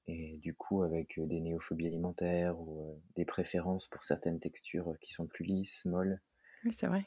et 0.06 0.38
du 0.38 0.54
coup 0.54 0.82
avec 0.82 1.18
des 1.20 1.40
néophobies 1.40 1.86
alimentaires 1.86 2.58
ou 2.60 3.00
des 3.16 3.24
préférences 3.24 3.86
pour 3.86 4.04
certaines 4.04 4.38
textures 4.38 4.96
qui 5.00 5.12
sont 5.12 5.26
plus 5.26 5.44
lisses, 5.44 5.84
molles. 5.84 6.20
Oui, 6.64 6.72
c'est 6.72 6.86
vrai. 6.86 7.04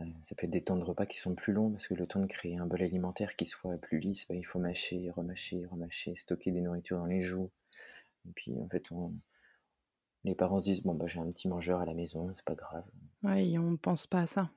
Euh, 0.00 0.04
ça 0.22 0.34
peut 0.34 0.46
être 0.46 0.50
des 0.52 0.64
temps 0.64 0.76
de 0.76 0.84
repas 0.84 1.06
qui 1.06 1.18
sont 1.18 1.34
plus 1.34 1.52
longs 1.52 1.70
parce 1.70 1.86
que 1.86 1.94
le 1.94 2.06
temps 2.06 2.20
de 2.20 2.26
créer 2.26 2.56
un 2.56 2.66
bol 2.66 2.82
alimentaire 2.82 3.36
qui 3.36 3.46
soit 3.46 3.78
plus 3.78 4.00
lisse, 4.00 4.26
bah, 4.28 4.34
il 4.34 4.44
faut 4.44 4.58
mâcher, 4.58 5.10
remâcher, 5.10 5.66
remâcher, 5.66 6.14
stocker 6.16 6.50
des 6.50 6.60
nourritures 6.60 6.98
dans 6.98 7.06
les 7.06 7.22
joues. 7.22 7.50
Et 8.28 8.32
puis 8.32 8.52
en 8.60 8.68
fait, 8.68 8.90
on, 8.90 9.12
les 10.24 10.34
parents 10.34 10.58
se 10.60 10.64
disent 10.64 10.82
bon 10.82 10.94
bah 10.94 11.06
j'ai 11.06 11.20
un 11.20 11.28
petit 11.28 11.48
mangeur 11.48 11.80
à 11.80 11.84
la 11.84 11.94
maison, 11.94 12.32
c'est 12.34 12.44
pas 12.44 12.54
grave. 12.54 12.84
Et 13.36 13.58
on 13.58 13.76
pense 13.76 14.06
pas 14.06 14.22
à 14.22 14.26
ça. 14.26 14.50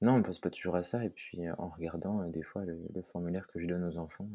Non, 0.00 0.14
on 0.14 0.22
pense 0.22 0.38
pas 0.38 0.50
toujours 0.50 0.76
à 0.76 0.82
ça. 0.82 1.04
Et 1.04 1.10
puis 1.10 1.48
en 1.50 1.68
regardant 1.68 2.26
des 2.28 2.42
fois 2.42 2.64
le, 2.64 3.02
formulaire 3.02 3.46
que 3.48 3.60
je 3.60 3.66
donne 3.66 3.84
aux 3.84 3.98
enfants, 3.98 4.28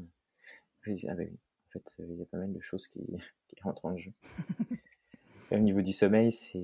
je 0.81 0.91
me 0.91 0.95
dis 0.95 1.07
ah 1.09 1.15
bah 1.15 1.23
oui, 1.23 1.37
en 1.67 1.71
fait 1.71 1.95
il 1.99 2.15
y 2.15 2.21
a 2.21 2.25
pas 2.25 2.37
mal 2.37 2.53
de 2.53 2.61
choses 2.61 2.87
qui, 2.87 3.01
qui 3.47 3.61
rentrent 3.61 3.85
en 3.85 3.97
jeu. 3.97 4.13
au 5.51 5.57
niveau 5.57 5.81
du 5.81 5.91
sommeil, 5.91 6.31
c'est 6.31 6.63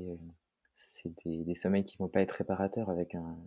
des, 1.26 1.44
des, 1.44 1.56
sommeils 1.56 1.84
qui 1.84 1.98
vont 1.98 2.08
pas 2.08 2.22
être 2.22 2.32
réparateurs 2.32 2.90
avec 2.90 3.16
un, 3.16 3.38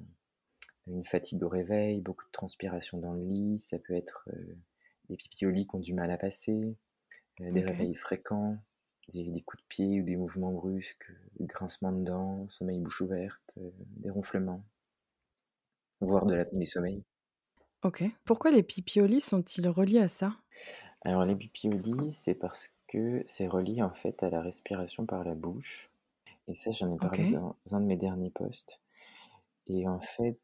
une 0.86 1.04
fatigue 1.04 1.42
au 1.42 1.48
réveil, 1.48 2.00
beaucoup 2.00 2.24
de 2.26 2.32
transpiration 2.32 2.98
dans 2.98 3.14
le 3.14 3.22
lit, 3.22 3.58
ça 3.58 3.78
peut 3.78 3.94
être 3.94 4.28
des 5.08 5.16
pipi 5.16 5.46
au 5.46 5.50
lit 5.50 5.66
qui 5.66 5.76
ont 5.76 5.80
du 5.80 5.94
mal 5.94 6.10
à 6.10 6.16
passer, 6.16 6.76
des 7.38 7.60
réveils 7.60 7.94
fréquents, 7.94 8.58
des, 9.08 9.42
coups 9.42 9.62
de 9.62 9.66
pied 9.68 10.00
ou 10.00 10.04
des 10.04 10.16
mouvements 10.16 10.52
brusques, 10.52 11.10
grincements 11.40 11.92
de 11.92 12.04
dents, 12.04 12.48
sommeil 12.48 12.78
bouche 12.78 13.00
ouverte, 13.00 13.58
des 13.96 14.10
ronflements, 14.10 14.64
voire 16.00 16.26
de 16.26 16.34
l'apnée 16.34 16.60
du 16.60 16.66
sommeil. 16.66 17.02
Ok. 17.82 18.04
Pourquoi 18.24 18.50
les 18.52 18.62
pipiolis 18.62 19.20
sont-ils 19.20 19.68
reliés 19.68 20.00
à 20.00 20.08
ça? 20.08 20.36
Alors 21.02 21.24
les 21.24 21.34
pipiolis, 21.34 22.12
c'est 22.12 22.34
parce 22.34 22.70
que 22.86 23.24
c'est 23.26 23.48
relié 23.48 23.82
en 23.82 23.92
fait 23.92 24.22
à 24.22 24.30
la 24.30 24.40
respiration 24.40 25.04
par 25.04 25.24
la 25.24 25.34
bouche. 25.34 25.91
Et 26.48 26.54
ça, 26.54 26.70
j'en 26.72 26.92
ai 26.94 26.98
parlé 26.98 27.30
dans 27.30 27.56
un 27.70 27.80
de 27.80 27.86
mes 27.86 27.96
derniers 27.96 28.30
posts. 28.30 28.80
Et 29.68 29.86
en 29.88 30.00
fait, 30.00 30.40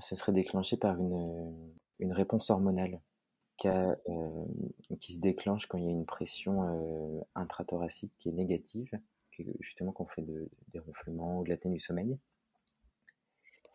ce 0.00 0.16
serait 0.16 0.32
déclenché 0.32 0.76
par 0.76 0.98
une, 0.98 1.72
une 1.98 2.12
réponse 2.12 2.50
hormonale 2.50 3.00
qui 3.56 5.12
se 5.14 5.20
déclenche 5.20 5.66
quand 5.66 5.78
il 5.78 5.84
y 5.84 5.88
a 5.88 5.92
une 5.92 6.06
pression 6.06 7.24
intrathoracique 7.34 8.12
qui 8.18 8.28
est 8.28 8.32
négative, 8.32 8.90
justement 9.60 9.92
qu'on 9.92 10.06
fait 10.06 10.22
des 10.22 10.78
ronflements 10.78 11.40
ou 11.40 11.44
de 11.44 11.50
la 11.50 11.56
du 11.56 11.80
sommeil. 11.80 12.18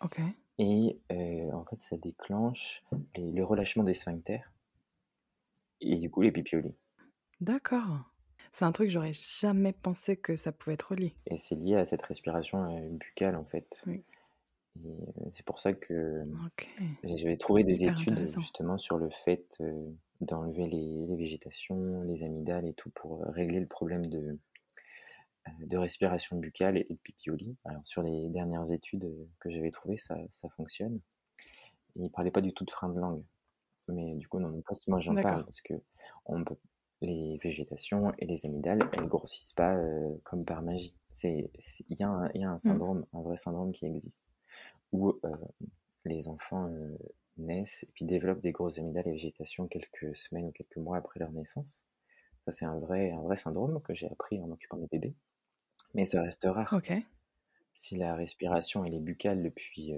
Ok. 0.02 0.20
Et 0.58 1.00
en 1.54 1.66
fait, 1.66 1.82
ça 1.82 1.98
déclenche 1.98 2.84
le 3.16 3.44
relâchement 3.44 3.84
des 3.84 3.94
sphincters 3.94 4.52
et 5.80 5.98
du 5.98 6.10
coup 6.10 6.22
les 6.22 6.32
pipiolis. 6.32 6.76
D'accord. 7.40 8.11
C'est 8.52 8.66
un 8.66 8.72
truc, 8.72 8.90
j'aurais 8.90 9.14
jamais 9.14 9.72
pensé 9.72 10.18
que 10.18 10.36
ça 10.36 10.52
pouvait 10.52 10.74
être 10.74 10.96
lié. 10.96 11.16
Et 11.28 11.38
c'est 11.38 11.56
lié 11.56 11.78
à 11.78 11.86
cette 11.86 12.02
respiration 12.02 12.90
buccale 12.92 13.36
en 13.36 13.46
fait. 13.46 13.82
Oui. 13.88 14.04
C'est 15.34 15.46
pour 15.46 15.60
ça 15.60 15.74
que 15.74 16.24
je 17.04 17.28
vais 17.28 17.36
trouver 17.36 17.64
des 17.64 17.86
études 17.86 18.26
justement 18.38 18.78
sur 18.78 18.98
le 18.98 19.10
fait 19.10 19.62
d'enlever 20.22 20.68
les, 20.68 21.16
végétations, 21.16 22.04
les 22.04 22.24
amygdales 22.24 22.68
et 22.68 22.74
tout 22.74 22.90
pour 22.92 23.22
régler 23.26 23.60
le 23.60 23.68
problème 23.68 24.06
de, 24.06 24.38
de 25.60 25.78
respiration 25.78 26.38
buccale 26.38 26.78
et, 26.78 26.88
de 26.90 26.96
pipioli. 26.96 27.58
Alors 27.66 27.86
sur 27.86 28.02
les 28.02 28.30
dernières 28.30 28.72
études 28.72 29.10
que 29.40 29.50
j'avais 29.50 29.72
trouvées, 29.72 29.98
ça, 29.98 30.18
ça 30.32 30.48
fonctionne. 30.50 31.00
il 31.96 32.04
ne 32.04 32.10
parlait 32.10 32.32
pas 32.32 32.42
du 32.42 32.54
tout 32.54 32.64
de 32.64 32.72
frein 32.72 32.90
de 32.90 33.00
langue. 33.00 33.24
Mais 33.90 34.16
du 34.16 34.28
coup, 34.28 34.40
dans 34.40 34.54
mon 34.54 34.62
poste, 34.62 34.88
moi 34.88 35.00
j'en 35.00 35.16
parle 35.16 35.44
parce 35.44 35.62
que 35.62 35.74
on 36.26 36.44
peut, 36.44 36.56
les 37.02 37.38
végétations 37.38 38.14
et 38.20 38.26
les 38.26 38.46
amygdales, 38.46 38.80
elles 38.94 39.08
grossissent 39.08 39.54
pas 39.54 39.76
comme 40.24 40.46
par 40.46 40.62
magie. 40.62 40.96
Il 41.24 41.50
y, 41.90 42.04
a 42.04 42.10
un, 42.10 42.32
y 42.34 42.44
a 42.44 42.50
un 42.50 42.56
mmh. 42.56 42.60
syndrome, 42.60 43.06
un 43.14 43.22
vrai 43.22 43.38
syndrome 43.38 43.72
qui 43.72 43.86
existe 43.86 44.24
où 44.92 45.14
les 46.06 46.28
enfants 46.28 46.70
naissent 47.38 47.84
et 47.84 47.92
puis 47.94 48.06
développent 48.06 48.42
des 48.42 48.52
grosses 48.52 48.78
amygdales 48.78 49.08
et 49.08 49.12
végétation 49.12 49.68
quelques 49.68 50.16
semaines 50.16 50.48
ou 50.48 50.52
quelques 50.52 50.78
mois 50.78 50.98
après 50.98 51.20
leur 51.20 51.32
naissance. 51.32 51.86
Ça, 52.46 52.52
c'est 52.52 52.66
un 52.66 52.80
vrai, 52.80 53.12
un 53.12 53.22
vrai 53.22 53.36
syndrome 53.36 53.80
que 53.82 53.94
j'ai 53.94 54.10
appris 54.10 54.40
en 54.42 54.48
m'occupant 54.48 54.78
des 54.78 54.88
bébés. 54.88 55.16
Mais 55.94 56.06
ça 56.06 56.22
reste 56.22 56.46
rare. 56.46 56.82
Si 57.74 57.96
la 57.96 58.16
respiration 58.16 58.84
elle 58.84 58.94
est 58.94 59.00
buccale 59.00 59.42
depuis 59.42 59.94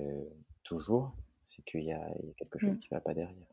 toujours, 0.64 1.16
c'est 1.44 1.64
qu'il 1.66 1.82
y, 1.82 1.88
y, 1.88 1.92
a 1.92 2.14
quelque 2.38 2.60
chose 2.60 2.78
mmh. 2.78 2.80
qui 2.80 2.88
ne 2.92 2.98
va 2.98 3.02
pas 3.02 3.14
derrière. 3.14 3.48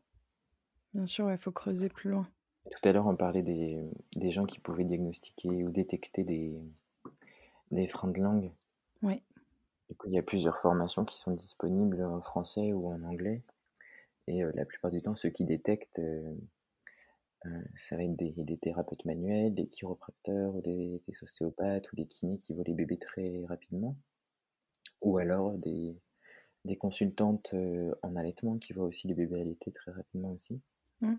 Bien 0.93 1.07
sûr, 1.07 1.31
il 1.31 1.37
faut 1.37 1.51
creuser 1.51 1.89
plus 1.89 2.09
loin. 2.09 2.27
Tout 2.69 2.89
à 2.89 2.91
l'heure, 2.91 3.07
on 3.07 3.15
parlait 3.15 3.43
des, 3.43 3.83
des, 4.15 4.31
gens 4.31 4.45
qui 4.45 4.59
pouvaient 4.59 4.83
diagnostiquer 4.83 5.63
ou 5.63 5.71
détecter 5.71 6.23
des, 6.23 6.55
des 7.71 7.87
freins 7.87 8.09
de 8.09 8.19
langue. 8.19 8.51
Oui 9.01 9.21
il 10.05 10.13
y 10.13 10.17
a 10.17 10.23
plusieurs 10.23 10.57
formations 10.57 11.05
qui 11.05 11.17
sont 11.17 11.31
disponibles 11.31 12.03
en 12.03 12.21
français 12.21 12.73
ou 12.73 12.87
en 12.87 13.01
anglais. 13.03 13.41
Et 14.27 14.43
euh, 14.43 14.51
la 14.55 14.65
plupart 14.65 14.91
du 14.91 15.01
temps, 15.01 15.15
ceux 15.15 15.29
qui 15.29 15.45
détectent, 15.45 15.99
euh, 15.99 16.35
euh, 17.45 17.61
ça 17.75 17.95
va 17.95 18.03
être 18.03 18.15
des, 18.15 18.57
thérapeutes 18.57 19.05
manuels, 19.05 19.55
des 19.55 19.67
chiropracteurs, 19.67 20.55
ou 20.55 20.61
des, 20.61 21.01
ostéopathes 21.21 21.91
ou 21.91 21.95
des 21.95 22.05
kinés 22.05 22.37
qui 22.37 22.53
voient 22.53 22.63
les 22.65 22.73
bébés 22.73 22.97
très 22.97 23.43
rapidement. 23.47 23.95
Ou 25.01 25.17
alors 25.17 25.53
des, 25.57 25.97
consultantes 26.79 27.55
en 28.03 28.15
allaitement 28.15 28.57
qui 28.57 28.73
voient 28.73 28.85
aussi 28.85 29.07
les 29.07 29.15
bébés 29.15 29.41
allaités 29.41 29.71
très 29.71 29.91
rapidement 29.91 30.31
aussi. 30.31 30.61
Mmh. 31.01 31.15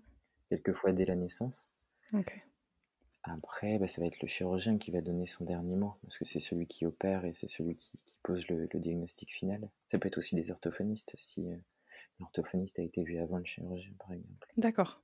Quelquefois 0.52 0.92
dès 0.92 1.06
la 1.06 1.16
naissance. 1.16 1.72
Après, 3.22 3.78
bah, 3.78 3.88
ça 3.88 4.02
va 4.02 4.06
être 4.06 4.20
le 4.20 4.28
chirurgien 4.28 4.76
qui 4.76 4.90
va 4.90 5.00
donner 5.00 5.24
son 5.24 5.46
dernier 5.46 5.76
mot, 5.76 5.94
parce 6.02 6.18
que 6.18 6.26
c'est 6.26 6.40
celui 6.40 6.66
qui 6.66 6.84
opère 6.84 7.24
et 7.24 7.32
c'est 7.32 7.48
celui 7.48 7.74
qui, 7.74 7.98
pose 8.22 8.46
le, 8.48 8.68
diagnostic 8.74 9.30
final. 9.30 9.70
Ça 9.86 9.98
peut 9.98 10.08
être 10.08 10.18
aussi 10.18 10.34
des 10.34 10.50
orthophonistes, 10.50 11.14
si 11.16 11.50
euh, 11.50 11.56
l'orthophoniste 12.20 12.78
a 12.80 12.82
été 12.82 13.02
vu 13.02 13.18
avant 13.18 13.38
le 13.38 13.44
chirurgien, 13.44 13.94
par 13.98 14.12
exemple. 14.12 14.46
D'accord. 14.58 15.00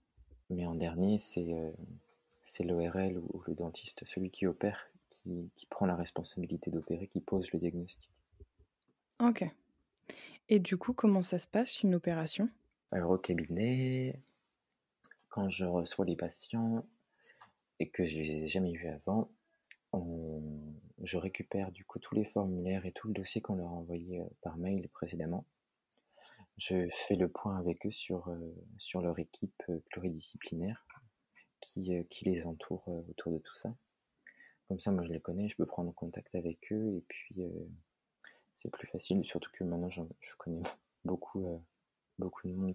Mais 0.51 0.67
en 0.67 0.75
dernier, 0.75 1.17
c'est 1.17 1.55
euh, 1.55 1.71
l'ORL 2.61 3.17
ou, 3.17 3.43
le 3.47 3.55
dentiste, 3.55 4.05
celui 4.05 4.29
qui 4.29 4.47
opère, 4.47 4.91
qui, 5.09 5.51
qui 5.55 5.65
prend 5.65 5.87
la 5.87 5.97
responsabilité 5.97 6.71
d'opérer, 6.71 7.07
qui 7.07 7.23
pose 7.23 7.51
le 7.53 7.59
diagnostic. 7.59 8.11
Ok. 9.19 9.47
Et 10.51 10.59
du 10.59 10.77
coup, 10.77 10.93
comment 10.93 11.23
ça 11.23 11.39
se 11.39 11.47
passe, 11.47 11.83
une 11.83 11.95
opération? 11.95 12.51
Alors, 12.93 13.13
au 13.13 13.19
cabinet, 13.19 14.21
quand 15.29 15.49
je 15.49 15.65
reçois 15.65 16.05
les 16.05 16.17
patients, 16.17 16.85
et 17.81 17.89
que 17.89 18.05
je 18.05 18.19
les 18.19 18.31
ai 18.33 18.47
jamais 18.47 18.73
vus 18.73 18.89
avant, 18.89 19.31
je 21.03 21.17
récupère 21.17 21.71
du 21.73 21.85
coup 21.85 21.99
tous 21.99 22.15
les 22.15 22.25
formulaires 22.25 22.85
et 22.85 22.93
tout 22.93 23.09
le 23.09 23.15
dossier 23.15 23.41
qu'on 23.41 23.57
leur 23.57 23.69
a 23.69 23.73
envoyé 23.73 24.21
euh, 24.21 24.27
par 24.43 24.57
mail 24.57 24.89
précédemment. 24.89 25.47
Je 26.57 26.89
fais 26.93 27.15
le 27.15 27.29
point 27.29 27.57
avec 27.57 27.87
eux 27.87 27.91
sur, 27.91 28.29
euh, 28.29 29.01
leur 29.01 29.19
équipe 29.19 29.63
euh, 29.69 29.79
pluridisciplinaire 29.91 30.85
qui, 31.61 32.05
les 32.23 32.47
entoure 32.47 32.87
autour 33.09 33.33
de 33.33 33.39
tout 33.39 33.55
ça. 33.55 33.71
Comme 34.69 34.81
ça, 34.81 34.93
moi 34.93 35.05
je 35.05 35.13
les 35.13 35.21
connais, 35.21 35.49
je 35.49 35.57
peux 35.57 35.67
prendre 35.67 35.93
contact 35.95 36.35
avec 36.35 36.73
eux 36.73 36.97
et 36.97 37.05
puis 37.09 37.37
c'est 38.53 38.71
plus 38.71 38.87
facile, 38.87 39.25
surtout 39.25 39.51
que 39.53 39.65
maintenant 39.65 39.91
je 39.91 40.03
connais 40.37 40.63
beaucoup, 41.05 41.63
de 42.19 42.53
monde 42.53 42.75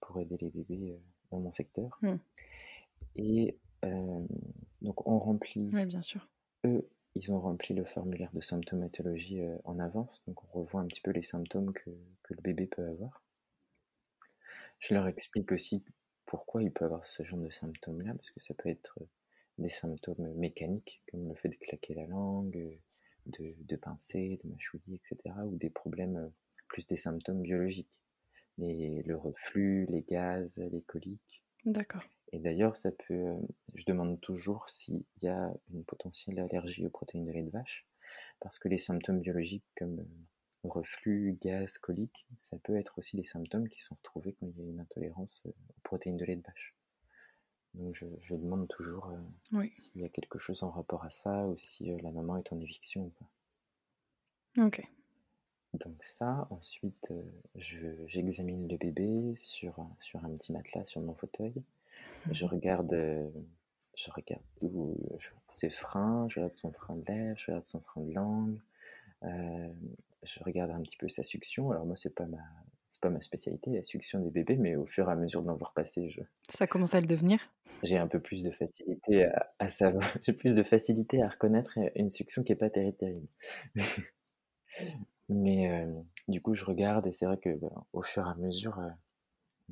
pour 0.00 0.20
aider 0.20 0.38
les 0.40 0.50
bébés 0.50 0.98
dans 1.30 1.40
mon 1.40 1.52
secteur. 1.52 1.98
Mmh. 2.02 2.14
Et 3.16 3.56
donc 4.82 5.06
on 5.06 5.18
remplit. 5.18 5.70
Oui, 5.72 5.86
bien 5.86 6.02
sûr. 6.02 6.28
Eux, 6.64 6.88
ils 7.14 7.32
ont 7.32 7.40
rempli 7.40 7.74
le 7.74 7.84
formulaire 7.84 8.32
de 8.32 8.40
symptomatologie 8.40 9.40
en 9.64 9.78
avance, 9.78 10.22
donc 10.26 10.42
on 10.44 10.60
revoit 10.60 10.80
un 10.80 10.86
petit 10.86 11.00
peu 11.00 11.12
les 11.12 11.22
symptômes 11.22 11.72
que, 11.72 11.90
que, 12.22 12.34
le 12.34 12.42
bébé 12.42 12.66
peut 12.66 12.86
avoir. 12.86 13.22
Je 14.80 14.92
leur 14.92 15.06
explique 15.06 15.52
aussi 15.52 15.82
pourquoi 16.26 16.62
il 16.62 16.72
peut 16.72 16.84
avoir 16.84 17.06
ce 17.06 17.22
genre 17.22 17.38
de 17.38 17.48
symptômes-là, 17.50 18.12
parce 18.14 18.30
que 18.30 18.40
ça 18.40 18.54
peut 18.54 18.68
être 18.68 18.98
des 19.58 19.68
symptômes 19.68 20.34
mécaniques, 20.34 21.02
comme 21.10 21.28
le 21.28 21.34
fait 21.34 21.48
de 21.48 21.54
claquer 21.54 21.94
la 21.94 22.06
langue, 22.06 22.78
de, 23.26 23.54
de 23.58 23.76
pincer, 23.76 24.38
de 24.42 24.50
mâchouiller, 24.50 25.00
etc., 25.02 25.34
ou 25.44 25.56
des 25.56 25.70
problèmes 25.70 26.30
plus 26.68 26.86
des 26.86 26.96
symptômes 26.96 27.42
biologiques, 27.42 28.02
les, 28.58 29.02
le 29.02 29.16
reflux, 29.16 29.86
les 29.86 30.02
gaz, 30.02 30.58
les 30.58 30.82
coliques. 30.82 31.42
D'accord. 31.64 32.02
Et 32.32 32.38
d'ailleurs, 32.38 32.76
ça 32.76 32.90
peut, 32.90 33.14
euh, 33.14 33.36
je 33.74 33.84
demande 33.86 34.20
toujours 34.20 34.68
s'il 34.68 35.04
y 35.22 35.28
a 35.28 35.52
une 35.72 35.84
potentielle 35.84 36.38
allergie 36.38 36.86
aux 36.86 36.90
protéines 36.90 37.24
de 37.24 37.32
lait 37.32 37.42
de 37.42 37.50
vache, 37.50 37.86
parce 38.40 38.58
que 38.58 38.68
les 38.68 38.78
symptômes 38.78 39.20
biologiques 39.20 39.64
comme 39.76 40.00
euh, 40.00 40.68
reflux, 40.68 41.38
gaz, 41.40 41.78
colique, 41.78 42.26
ça 42.36 42.58
peut 42.58 42.76
être 42.76 42.98
aussi 42.98 43.16
des 43.16 43.24
symptômes 43.24 43.68
qui 43.68 43.80
sont 43.80 43.94
retrouvés 43.94 44.34
quand 44.34 44.46
il 44.46 44.58
y 44.58 44.62
a 44.62 44.70
une 44.70 44.80
intolérance 44.80 45.42
euh, 45.46 45.50
aux 45.50 45.80
protéines 45.82 46.16
de 46.16 46.24
lait 46.24 46.36
de 46.36 46.42
vache. 46.42 46.74
Donc 47.74 47.94
je, 47.94 48.34
demande 48.34 48.68
toujours 48.68 49.12
s'il 49.70 50.00
y 50.00 50.04
a 50.06 50.08
quelque 50.08 50.38
chose 50.38 50.62
en 50.62 50.70
rapport 50.70 51.04
à 51.04 51.10
ça 51.10 51.46
ou 51.46 51.58
si 51.58 51.94
la 52.00 52.10
maman 52.10 52.38
est 52.38 52.50
en 52.50 52.58
éviction 52.58 53.04
ou 53.04 53.10
pas. 53.10 54.64
Ok. 54.64 54.82
Donc 55.84 56.02
ça, 56.02 56.46
ensuite, 56.50 57.12
j'examine 57.54 58.68
le 58.68 58.76
bébé 58.76 59.34
sur, 59.36 59.86
sur 60.00 60.24
un 60.24 60.30
petit 60.30 60.52
matelas 60.52 60.84
sur 60.84 61.00
mon 61.00 61.14
fauteuil. 61.14 61.62
Je 62.30 62.46
regarde, 62.46 62.92
euh, 62.92 63.28
je 63.94 64.10
regarde 64.10 64.42
ses 65.48 65.70
freins, 65.70 66.26
je 66.28 66.36
regarde 66.36 66.52
son 66.52 66.72
frein 66.72 66.96
de 66.96 67.04
lèvres, 67.06 67.38
je 67.38 67.46
regarde 67.46 67.66
son 67.66 67.80
frein 67.80 68.02
de 68.02 68.12
langue, 68.12 68.58
euh, 69.24 69.68
je 70.22 70.42
regarde 70.44 70.70
un 70.70 70.82
petit 70.82 70.96
peu 70.96 71.08
sa 71.08 71.22
succion. 71.22 71.70
Alors 71.70 71.86
moi, 71.86 71.96
c'est 71.96 72.14
pas 72.14 72.26
ma, 72.26 72.38
c'est 72.90 73.00
pas 73.00 73.10
ma 73.10 73.20
spécialité, 73.20 73.72
la 73.72 73.84
succion 73.84 74.20
des 74.20 74.30
bébés, 74.30 74.56
mais 74.56 74.76
au 74.76 74.86
fur 74.86 75.08
et 75.08 75.12
à 75.12 75.16
mesure 75.16 75.42
d'en 75.42 75.54
voir 75.54 75.72
passer, 75.74 76.08
je... 76.08 76.22
Ça 76.48 76.66
commence 76.66 76.94
à 76.94 77.00
le 77.00 77.06
devenir? 77.06 77.40
J'ai 77.82 77.98
un 77.98 78.06
peu 78.06 78.20
plus 78.20 78.42
de 78.42 78.50
facilité 78.50 79.28
à, 79.58 79.68
savoir, 79.68 80.02
j'ai 80.22 80.32
plus 80.32 80.54
de 80.54 80.62
facilité 80.62 81.22
à 81.22 81.28
reconnaître 81.28 81.78
une 81.94 82.10
succion 82.10 82.42
qui 82.42 82.52
est 82.52 82.56
pas 82.56 82.70
terrible, 82.70 82.96
terrible. 82.96 83.28
Mais 85.28 85.70
euh, 85.70 86.02
du 86.28 86.40
coup, 86.40 86.54
je 86.54 86.64
regarde 86.64 87.06
et 87.06 87.12
c'est 87.12 87.26
vrai 87.26 87.38
que 87.38 87.54
bah, 87.56 87.84
au 87.92 88.02
fur 88.02 88.26
et 88.26 88.30
à 88.30 88.34
mesure, 88.34 88.78
euh, 88.78 88.88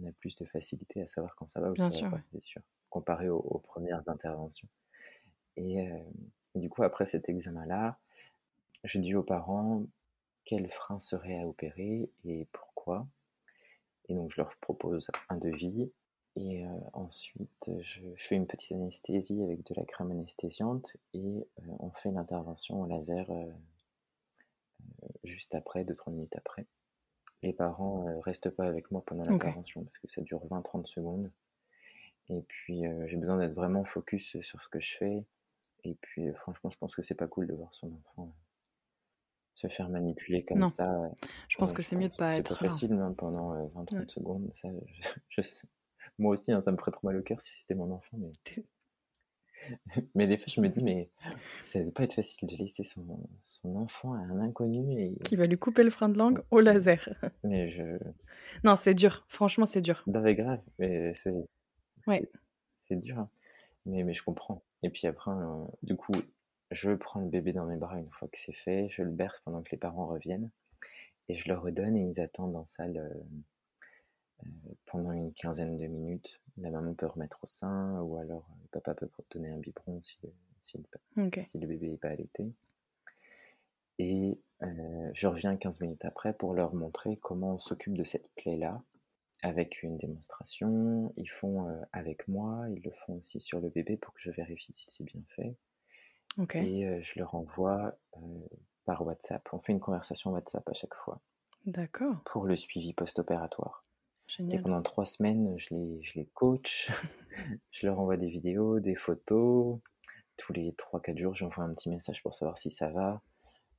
on 0.00 0.08
a 0.08 0.12
plus 0.12 0.34
de 0.36 0.44
facilité 0.44 1.02
à 1.02 1.06
savoir 1.06 1.34
quand 1.36 1.48
ça 1.48 1.60
va 1.60 1.70
ou 1.70 1.74
Bien 1.74 1.90
ça 1.90 1.98
sûr, 1.98 2.10
va 2.10 2.18
pas, 2.18 2.22
c'est 2.32 2.42
sûr, 2.42 2.62
comparé 2.90 3.28
aux, 3.28 3.62
premières 3.64 4.08
interventions. 4.08 4.68
Et, 5.56 5.88
euh, 5.88 5.98
du 6.54 6.68
coup, 6.68 6.82
après 6.82 7.06
cet 7.06 7.28
examen-là, 7.28 7.98
je 8.84 8.98
dis 8.98 9.14
aux 9.14 9.22
parents 9.22 9.82
quel 10.44 10.70
frein 10.70 11.00
serait 11.00 11.38
à 11.38 11.46
opérer 11.46 12.10
et 12.24 12.46
pourquoi. 12.52 13.06
Et 14.08 14.14
donc, 14.14 14.30
je 14.30 14.36
leur 14.36 14.54
propose 14.56 15.10
un 15.28 15.36
devis. 15.38 15.90
Et 16.36 16.66
euh, 16.66 16.68
ensuite, 16.92 17.70
je, 17.80 18.00
fais 18.16 18.34
une 18.34 18.46
petite 18.46 18.72
anesthésie 18.72 19.42
avec 19.42 19.64
de 19.64 19.74
la 19.76 19.84
crème 19.84 20.10
anesthésiante 20.10 20.96
et 21.14 21.46
euh, 21.60 21.62
on 21.78 21.90
fait 21.90 22.10
l'intervention 22.10 22.80
au 22.82 22.86
laser 22.86 23.30
juste 25.22 25.54
après, 25.54 25.84
2-3 25.84 26.12
minutes 26.12 26.36
après 26.36 26.66
les 27.44 27.52
parents 27.52 28.04
ne 28.04 28.20
restent 28.22 28.50
pas 28.50 28.64
avec 28.64 28.90
moi 28.90 29.04
pendant 29.04 29.24
l'intervention 29.24 29.84
parce 29.84 29.98
que 29.98 30.08
ça 30.08 30.22
dure 30.22 30.44
20-30 30.46 30.86
secondes. 30.86 31.30
Et 32.30 32.40
puis 32.40 32.84
j'ai 33.06 33.16
besoin 33.16 33.38
d'être 33.38 33.54
vraiment 33.54 33.84
focus 33.84 34.40
sur 34.40 34.62
ce 34.62 34.68
que 34.68 34.80
je 34.80 34.96
fais. 34.96 35.24
Et 35.84 35.94
puis 36.00 36.32
franchement, 36.34 36.70
je 36.70 36.78
pense 36.78 36.96
que 36.96 37.02
c'est 37.02 37.14
pas 37.14 37.26
cool 37.26 37.46
de 37.46 37.52
voir 37.52 37.74
son 37.74 37.92
enfant 37.92 38.34
se 39.54 39.68
faire 39.68 39.88
manipuler 39.88 40.44
comme 40.44 40.66
ça. 40.66 41.10
Je 41.48 41.56
pense 41.58 41.72
que 41.72 41.82
c'est 41.82 41.96
mieux 41.96 42.08
de 42.08 42.16
pas 42.16 42.36
être. 42.36 42.48
C'est 42.48 42.54
pas 42.54 42.68
facile 42.68 42.94
même 42.94 43.14
pendant 43.14 43.54
20-30 43.68 44.08
secondes. 44.10 44.50
Ça, 44.52 44.68
Moi 46.18 46.34
aussi, 46.34 46.52
hein, 46.52 46.60
ça 46.60 46.72
me 46.72 46.76
ferait 46.76 46.90
trop 46.90 47.06
mal 47.06 47.16
au 47.16 47.22
cœur 47.22 47.40
si 47.40 47.60
c'était 47.60 47.74
mon 47.74 47.90
enfant. 47.92 48.16
Mais... 48.18 48.32
mais 50.14 50.26
des 50.26 50.36
fois, 50.36 50.46
je 50.48 50.60
me 50.60 50.68
dis, 50.68 50.82
mais 50.82 51.10
ça 51.62 51.78
ne 51.78 51.84
doit 51.84 51.94
pas 51.94 52.04
être 52.04 52.14
facile 52.14 52.48
de 52.48 52.56
laisser 52.56 52.84
son, 52.84 53.28
son, 53.44 53.76
enfant 53.76 54.14
à 54.14 54.18
un 54.18 54.40
inconnu. 54.40 55.00
Et... 55.00 55.14
Qui 55.24 55.36
va 55.36 55.46
lui 55.46 55.58
couper 55.58 55.82
le 55.82 55.90
frein 55.90 56.08
de 56.08 56.18
langue 56.18 56.42
au 56.50 56.60
laser. 56.60 57.08
Mais 57.44 57.68
je. 57.68 57.98
Non, 58.62 58.76
c'est 58.76 58.94
dur. 58.94 59.24
Franchement, 59.28 59.66
c'est 59.66 59.80
dur. 59.80 60.02
Non, 60.06 60.20
mais 60.20 60.34
grave. 60.34 60.60
Mais 60.78 61.14
c'est. 61.14 61.34
Ouais. 62.06 62.28
C'est 62.78 62.98
dur. 63.00 63.18
Hein. 63.18 63.30
Mais, 63.86 64.02
mais 64.04 64.12
je 64.12 64.22
comprends. 64.22 64.62
Et 64.82 64.90
puis 64.90 65.06
après, 65.06 65.30
euh, 65.30 65.64
du 65.82 65.96
coup, 65.96 66.12
je 66.70 66.92
prends 66.92 67.20
le 67.20 67.28
bébé 67.28 67.52
dans 67.52 67.64
mes 67.64 67.76
bras 67.76 67.98
une 67.98 68.10
fois 68.10 68.28
que 68.28 68.38
c'est 68.38 68.52
fait. 68.52 68.88
Je 68.90 69.02
le 69.02 69.10
berce 69.10 69.40
pendant 69.40 69.62
que 69.62 69.70
les 69.70 69.78
parents 69.78 70.06
reviennent. 70.06 70.50
Et 71.28 71.36
je 71.36 71.48
le 71.48 71.56
redonne 71.56 71.96
et 71.96 72.02
ils 72.02 72.20
attendent 72.20 72.56
en 72.56 72.66
salle 72.66 72.98
euh, 72.98 73.22
pendant 74.86 75.12
une 75.12 75.32
quinzaine 75.32 75.76
de 75.76 75.86
minutes 75.86 76.40
la 76.58 76.70
maman 76.70 76.94
peut 76.94 77.06
remettre 77.06 77.40
au 77.42 77.46
sein, 77.46 78.00
ou 78.00 78.16
alors 78.16 78.46
le 78.62 78.68
papa 78.68 78.94
peut 78.94 79.08
donner 79.30 79.50
un 79.50 79.58
biberon 79.58 80.00
si, 80.02 80.18
si, 80.60 80.78
le, 80.78 81.66
bébé 81.66 81.88
n'est 81.88 81.96
pas 81.96 82.10
allaité. 82.10 82.52
Et 83.98 84.38
euh, 84.62 85.10
je 85.12 85.26
reviens 85.26 85.56
15 85.56 85.80
minutes 85.80 86.04
après 86.04 86.32
pour 86.32 86.54
leur 86.54 86.74
montrer 86.74 87.16
comment 87.16 87.54
on 87.54 87.58
s'occupe 87.58 87.96
de 87.96 88.04
cette 88.04 88.30
plaie-là, 88.34 88.82
avec 89.42 89.82
une 89.82 89.96
démonstration. 89.96 91.12
Ils 91.16 91.30
font 91.30 91.68
euh, 91.68 91.80
avec 91.92 92.28
moi, 92.28 92.66
ils 92.70 92.82
le 92.82 92.92
font 92.92 93.14
aussi 93.14 93.40
sur 93.40 93.60
le 93.60 93.68
bébé 93.68 93.96
pour 93.96 94.14
que 94.14 94.20
je 94.20 94.30
vérifie 94.30 94.72
si 94.72 94.90
c'est 94.90 95.04
bien 95.04 95.22
fait. 95.28 95.56
Et 96.54 96.86
euh, 96.86 97.00
je 97.00 97.18
leur 97.18 97.34
envoie 97.34 97.96
par 98.84 99.06
WhatsApp. 99.06 99.48
On 99.52 99.58
fait 99.58 99.72
une 99.72 99.80
conversation 99.80 100.32
WhatsApp 100.32 100.68
à 100.68 100.72
chaque 100.72 100.94
fois. 100.94 101.20
D'accord. 101.64 102.22
Pour 102.24 102.46
le 102.46 102.56
suivi 102.56 102.92
post-opératoire. 102.92 103.83
Et 104.38 104.58
pendant 104.58 104.82
trois 104.82 105.04
semaines, 105.04 105.54
je 105.58 105.74
les, 105.74 106.02
je 106.02 106.18
les 106.18 106.26
coach, 106.26 106.90
je 107.70 107.86
leur 107.86 108.00
envoie 108.00 108.16
des 108.16 108.28
vidéos, 108.28 108.80
des 108.80 108.94
photos. 108.94 109.78
Tous 110.36 110.52
les 110.52 110.72
3-4 110.72 111.18
jours, 111.18 111.34
j'envoie 111.34 111.64
un 111.64 111.74
petit 111.74 111.88
message 111.88 112.22
pour 112.22 112.34
savoir 112.34 112.58
si 112.58 112.70
ça 112.70 112.90
va. 112.90 113.22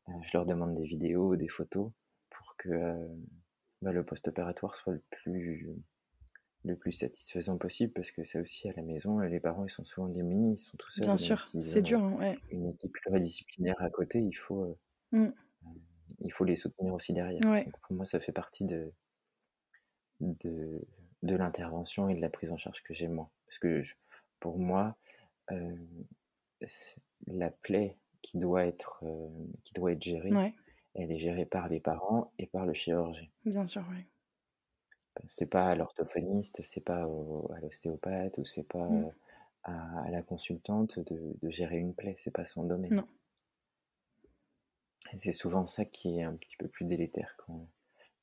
Euh, 0.08 0.12
je 0.24 0.38
leur 0.38 0.46
demande 0.46 0.74
des 0.74 0.86
vidéos, 0.86 1.36
des 1.36 1.50
photos 1.50 1.92
pour 2.30 2.56
que 2.58 2.70
euh, 2.70 3.08
bah, 3.82 3.92
le 3.92 4.06
post-opératoire 4.06 4.76
soit 4.76 4.94
le 4.94 5.04
plus, 5.10 5.68
le 6.64 6.76
plus 6.78 6.92
satisfaisant 6.92 7.58
possible 7.58 7.92
parce 7.94 8.12
que 8.12 8.24
ça 8.24 8.40
aussi 8.40 8.70
à 8.70 8.74
la 8.74 8.84
maison, 8.84 9.20
les 9.20 9.40
parents 9.40 9.66
ils 9.66 9.70
sont 9.70 9.84
souvent 9.84 10.08
démunis, 10.08 10.54
ils 10.54 10.58
sont 10.58 10.78
tous 10.78 10.92
seuls. 10.92 11.06
Bien 11.06 11.18
sûr, 11.18 11.44
c'est 11.44 11.82
dur. 11.82 12.04
Hein, 12.04 12.36
une 12.52 12.70
équipe 12.70 12.94
pluridisciplinaire 12.94 13.76
à 13.80 13.90
côté, 13.90 14.20
il 14.22 14.36
faut, 14.38 14.64
euh, 14.64 14.78
mmh. 15.12 15.34
il 16.20 16.32
faut 16.32 16.46
les 16.46 16.56
soutenir 16.56 16.94
aussi 16.94 17.14
derrière. 17.14 17.42
pour 17.42 17.96
moi, 17.96 18.06
ça 18.06 18.20
fait 18.20 18.32
partie 18.32 18.64
de, 18.64 18.94
de, 20.20 20.82
de 21.24 21.36
l'intervention 21.36 22.10
et 22.10 22.16
de 22.16 22.22
la 22.22 22.30
prise 22.30 22.52
en 22.52 22.58
charge 22.58 22.84
que 22.84 22.94
j'ai 22.94 23.08
moi. 23.08 23.30
Parce 23.46 23.60
que 23.60 23.82
pour 24.40 24.58
moi, 24.58 24.96
euh, 25.52 25.76
la 27.28 27.50
plaie 27.50 27.98
qui 28.22 28.38
doit 28.38 28.66
être, 28.66 29.00
euh, 29.04 29.30
qui 29.64 29.74
doit 29.74 29.92
être 29.92 30.02
gérée, 30.02 30.32
elle 30.94 31.12
est 31.12 31.20
gérée 31.20 31.46
par 31.46 31.68
les 31.68 31.80
parents 31.80 32.32
et 32.38 32.48
par 32.48 32.66
le 32.66 32.74
chirurgien. 32.74 33.28
Bien 33.46 33.68
sûr, 33.68 33.84
oui. 33.92 34.06
C'est 35.28 35.46
pas 35.46 35.68
à 35.68 35.76
l'orthophoniste, 35.76 36.62
c'est 36.64 36.84
pas 36.84 37.04
à 37.04 37.60
l'ostéopathe 37.62 38.38
ou 38.38 38.46
c'est 38.46 38.68
pas 38.68 38.90
mmh. 38.90 39.12
à, 39.64 40.12
la 40.12 40.22
consultante 40.22 41.00
de, 41.00 41.38
de, 41.42 41.50
gérer 41.50 41.78
une 41.78 41.94
plaie, 41.94 42.16
c'est 42.18 42.32
pas 42.32 42.46
son 42.46 42.66
domaine. 42.66 42.96
Non. 42.96 43.08
c'est 45.16 45.32
souvent 45.32 45.66
ça 45.68 45.86
qui 45.86 46.20
est 46.20 46.24
un 46.24 46.36
petit 46.36 46.58
peu 46.58 46.68
plus 46.68 46.86
délétère 46.86 47.34
quand, 47.38 47.66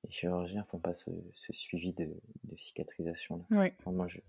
les 0.05 0.11
chirurgiens 0.11 0.65
font 0.65 0.79
pas 0.79 0.95
ce, 0.95 1.11
suivi 1.51 1.93
de, 1.93 2.09
cicatrisation. 2.57 3.45
Là. 3.51 3.71
moi, 3.87 4.09
je, 4.09 4.21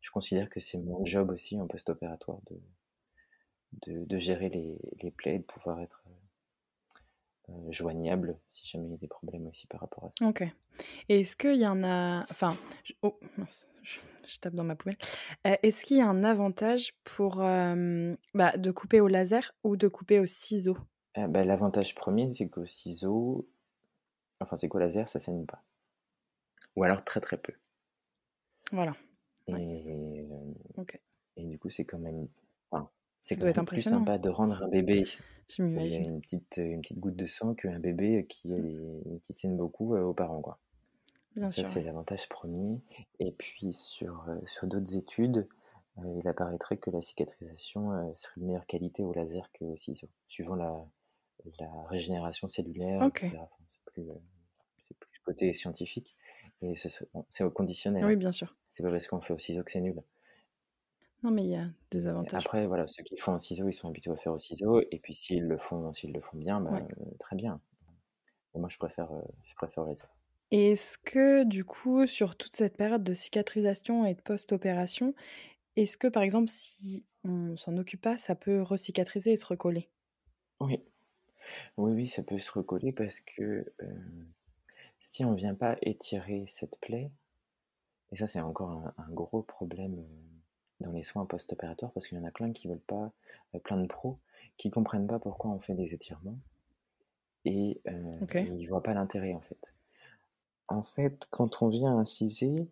je, 0.00 0.10
considère 0.10 0.48
que 0.48 0.60
c'est 0.60 0.78
mon 0.78 1.04
job 1.04 1.30
aussi 1.30 1.60
en 1.60 1.66
post-opératoire 1.66 2.40
de, 2.50 4.04
de, 4.04 4.18
gérer 4.18 4.48
les, 4.48 4.78
les, 5.02 5.10
plaies, 5.10 5.38
de 5.38 5.44
pouvoir 5.44 5.80
être 5.80 6.02
euh, 6.06 7.52
euh, 7.52 7.70
joignable 7.70 8.38
si 8.48 8.66
jamais 8.66 8.86
il 8.86 8.90
y 8.92 8.94
a 8.94 8.98
des 8.98 9.08
problèmes 9.08 9.46
aussi 9.46 9.66
par 9.66 9.80
rapport 9.80 10.04
à 10.04 10.10
ça. 10.18 10.26
Ok. 10.26 10.42
Est-ce 11.08 11.36
qu'il 11.36 11.56
y 11.56 11.66
en 11.66 11.84
a. 11.84 12.24
Enfin, 12.30 12.56
je... 12.84 12.94
oh, 13.02 13.18
je, 13.82 14.38
tape 14.40 14.54
dans 14.54 14.64
ma 14.64 14.76
poubelle. 14.76 14.98
Euh, 15.46 15.56
est-ce 15.62 15.84
qu'il 15.84 15.98
y 15.98 16.00
a 16.00 16.08
un 16.08 16.24
avantage 16.24 16.94
pour 17.04 17.36
bah, 17.36 18.56
de 18.56 18.70
couper 18.70 19.00
au 19.00 19.08
laser 19.08 19.54
ou 19.64 19.76
de 19.76 19.88
couper 19.88 20.18
au 20.18 20.26
ciseau? 20.26 20.78
Bah, 21.16 21.44
L'avantage 21.44 21.94
premier, 21.94 22.32
c'est 22.32 22.48
qu'au 22.48 22.64
ciseau, 22.64 23.48
Enfin, 24.40 24.56
c'est 24.56 24.68
qu'au 24.68 24.78
laser, 24.78 25.08
ça 25.08 25.20
saigne 25.20 25.44
pas. 25.44 25.62
Ou 26.76 26.84
alors 26.84 27.04
très 27.04 27.20
très 27.20 27.36
peu. 27.36 27.52
Voilà. 28.72 28.96
Et, 29.48 30.26
euh, 30.30 30.84
et 31.36 31.44
du 31.44 31.58
coup, 31.58 31.68
c'est 31.70 31.84
quand 31.84 31.98
même. 31.98 32.28
Enfin, 32.70 32.88
c'est 33.20 33.36
quand 33.36 33.54
même 33.54 33.66
plus 33.66 33.82
sympa 33.82 34.18
de 34.18 34.28
rendre 34.30 34.62
un 34.62 34.68
bébé. 34.68 35.04
Je 35.48 35.62
m'imagine. 35.62 36.08
Une 36.08 36.20
petite, 36.20 36.56
une 36.58 36.80
petite 36.80 37.00
goutte 37.00 37.16
de 37.16 37.26
sang 37.26 37.54
qu'un 37.54 37.80
bébé 37.80 38.26
qui, 38.28 38.52
qui 39.24 39.34
saigne 39.34 39.56
beaucoup 39.56 39.94
euh, 39.94 40.02
aux 40.02 40.14
parents. 40.14 40.40
Quoi. 40.40 40.58
Bien 41.36 41.48
ça, 41.48 41.64
c'est 41.64 41.82
l'avantage 41.82 42.28
premier. 42.28 42.80
Et 43.18 43.32
puis, 43.32 43.72
sur, 43.72 44.24
euh, 44.28 44.38
sur 44.46 44.66
d'autres 44.68 44.96
études, 44.96 45.48
il 45.98 46.26
apparaîtrait 46.28 46.78
que 46.78 46.90
la 46.90 47.02
cicatrisation 47.02 48.14
serait 48.14 48.40
de 48.40 48.46
meilleure 48.46 48.66
qualité 48.66 49.02
au 49.02 49.12
laser 49.12 49.50
qu'au 49.52 49.76
ciseau, 49.76 50.08
suivant 50.28 50.54
la, 50.54 50.86
la 51.58 51.68
régénération 51.88 52.48
cellulaire. 52.48 53.02
Okay 53.02 53.32
plus, 53.92 54.08
euh, 54.10 54.14
c'est 54.88 54.96
plus 54.98 55.18
côté 55.24 55.52
scientifique. 55.52 56.16
Et 56.62 56.74
c'est 56.76 57.44
au 57.44 57.50
conditionnel. 57.50 58.04
Oui, 58.04 58.16
bien 58.16 58.32
sûr. 58.32 58.54
C'est 58.68 58.82
pas 58.82 58.90
parce 58.90 59.06
qu'on 59.06 59.20
fait 59.20 59.32
au 59.32 59.38
ciseau 59.38 59.62
que 59.62 59.70
c'est 59.70 59.80
nul. 59.80 60.02
Non, 61.22 61.30
mais 61.30 61.44
il 61.44 61.50
y 61.50 61.56
a 61.56 61.68
des 61.90 62.06
avantages. 62.06 62.44
Après, 62.44 62.66
voilà, 62.66 62.88
ceux 62.88 63.02
qui 63.02 63.16
font 63.16 63.34
au 63.34 63.38
ciseau, 63.38 63.68
ils 63.68 63.74
sont 63.74 63.88
habitués 63.88 64.12
à 64.12 64.16
faire 64.16 64.32
au 64.32 64.38
ciseau. 64.38 64.80
Et 64.90 64.98
puis, 64.98 65.14
s'ils 65.14 65.44
le 65.44 65.56
font, 65.56 65.92
s'ils 65.92 66.12
le 66.12 66.20
font 66.20 66.38
bien, 66.38 66.60
bah, 66.60 66.82
très 67.18 67.36
bien. 67.36 67.56
moi, 68.54 68.68
je 68.68 68.78
préfère, 68.78 69.12
euh, 69.12 69.22
je 69.44 69.54
préfère 69.54 69.84
les 69.84 69.94
Et 70.50 70.72
est-ce 70.72 70.96
que, 70.98 71.44
du 71.44 71.64
coup, 71.64 72.06
sur 72.06 72.36
toute 72.36 72.56
cette 72.56 72.76
période 72.76 73.04
de 73.04 73.14
cicatrisation 73.14 74.06
et 74.06 74.14
de 74.14 74.20
post-opération, 74.20 75.14
est-ce 75.76 75.96
que, 75.96 76.08
par 76.08 76.22
exemple, 76.22 76.48
si 76.48 77.04
on 77.24 77.56
s'en 77.56 77.76
occupe 77.76 78.00
pas, 78.00 78.18
ça 78.18 78.34
peut 78.34 78.62
recicatriser 78.62 79.32
et 79.32 79.36
se 79.36 79.46
recoller? 79.46 79.90
Oui, 80.60 80.82
oui, 81.76 81.92
oui, 81.92 82.06
ça 82.06 82.22
peut 82.22 82.38
se 82.38 82.52
recoller 82.52 82.92
parce 82.92 83.20
que 83.20 83.64
si 85.00 85.24
on 85.24 85.34
vient 85.34 85.54
pas 85.54 85.76
étirer 85.82 86.44
cette 86.46 86.78
plaie, 86.80 87.10
et 88.12 88.16
ça 88.16 88.26
c'est 88.26 88.40
encore 88.40 88.70
un, 88.70 89.10
gros 89.10 89.42
problème 89.42 90.04
dans 90.80 90.92
les 90.92 91.02
soins 91.02 91.26
post-opératoires 91.26 91.92
parce 91.92 92.06
qu'il 92.06 92.18
y 92.18 92.22
en 92.22 92.26
a 92.26 92.30
plein 92.30 92.52
qui 92.52 92.68
veulent 92.68 92.78
pas, 92.78 93.12
plein 93.64 93.78
de 93.78 93.86
pros 93.86 94.18
qui 94.56 94.70
comprennent 94.70 95.06
pas 95.06 95.18
pourquoi 95.18 95.50
on 95.50 95.60
fait 95.60 95.74
des 95.74 95.94
étirements 95.94 96.38
et 97.44 97.80
ils 97.86 98.60
ils 98.60 98.66
voient 98.66 98.82
pas 98.82 98.94
l'intérêt 98.94 99.32
en 99.34 99.40
fait. 99.40 99.74
En 100.68 100.82
fait, 100.82 101.26
quand 101.30 101.62
on 101.62 101.68
vient 101.68 101.98
inciser, 101.98 102.68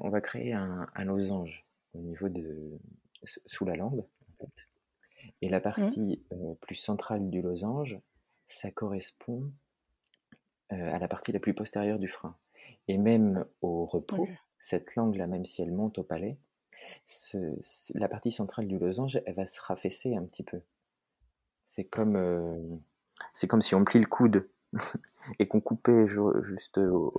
on 0.00 0.10
va 0.10 0.20
créer 0.20 0.52
un, 0.52 0.86
un 0.94 1.04
losange 1.04 1.64
au 1.94 1.98
niveau 1.98 2.28
de 2.28 2.78
sous 3.24 3.64
la 3.64 3.76
langue 3.76 4.00
en 4.00 4.44
fait. 4.44 4.68
Et 5.40 5.48
la 5.48 5.58
mmh. 5.58 5.62
partie 5.62 6.22
plus 6.60 6.74
centrale 6.74 7.30
du 7.30 7.42
losange, 7.42 7.98
ça 8.46 8.70
correspond 8.70 9.50
à 10.70 10.98
la 10.98 11.08
partie 11.08 11.32
la 11.32 11.38
plus 11.38 11.54
postérieure 11.54 11.98
du 11.98 12.08
frein. 12.08 12.36
Et 12.88 12.98
même 12.98 13.44
au 13.60 13.84
repos, 13.84 14.28
cette 14.58 14.94
langue-là, 14.96 15.26
même 15.26 15.44
si 15.44 15.62
elle 15.62 15.72
monte 15.72 15.98
au 15.98 16.02
palais, 16.02 16.38
la 17.94 18.08
partie 18.08 18.32
centrale 18.32 18.66
du 18.66 18.78
losange, 18.78 19.20
elle 19.26 19.34
va 19.34 19.46
se 19.46 19.60
raffaisser 19.60 20.16
un 20.16 20.24
petit 20.24 20.42
peu. 20.42 20.60
C'est 21.64 21.84
comme, 21.84 22.16
euh, 22.16 22.76
c'est 23.34 23.46
comme 23.46 23.62
si 23.62 23.74
on 23.74 23.84
plie 23.84 24.00
le 24.00 24.06
coude 24.06 24.48
et 25.38 25.46
qu'on 25.46 25.60
coupait 25.60 26.06
juste 26.42 26.78
au, 26.78 27.12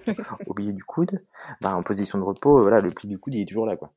milieu 0.57 0.73
du 0.73 0.83
coude. 0.83 1.23
Bah, 1.61 1.75
en 1.75 1.83
position 1.83 2.19
de 2.19 2.23
repos, 2.23 2.61
voilà, 2.61 2.81
le 2.81 2.91
pli 2.91 3.07
du 3.07 3.19
coude, 3.19 3.35
il 3.35 3.41
est 3.41 3.47
toujours 3.47 3.65
là, 3.65 3.77
quoi. 3.77 3.93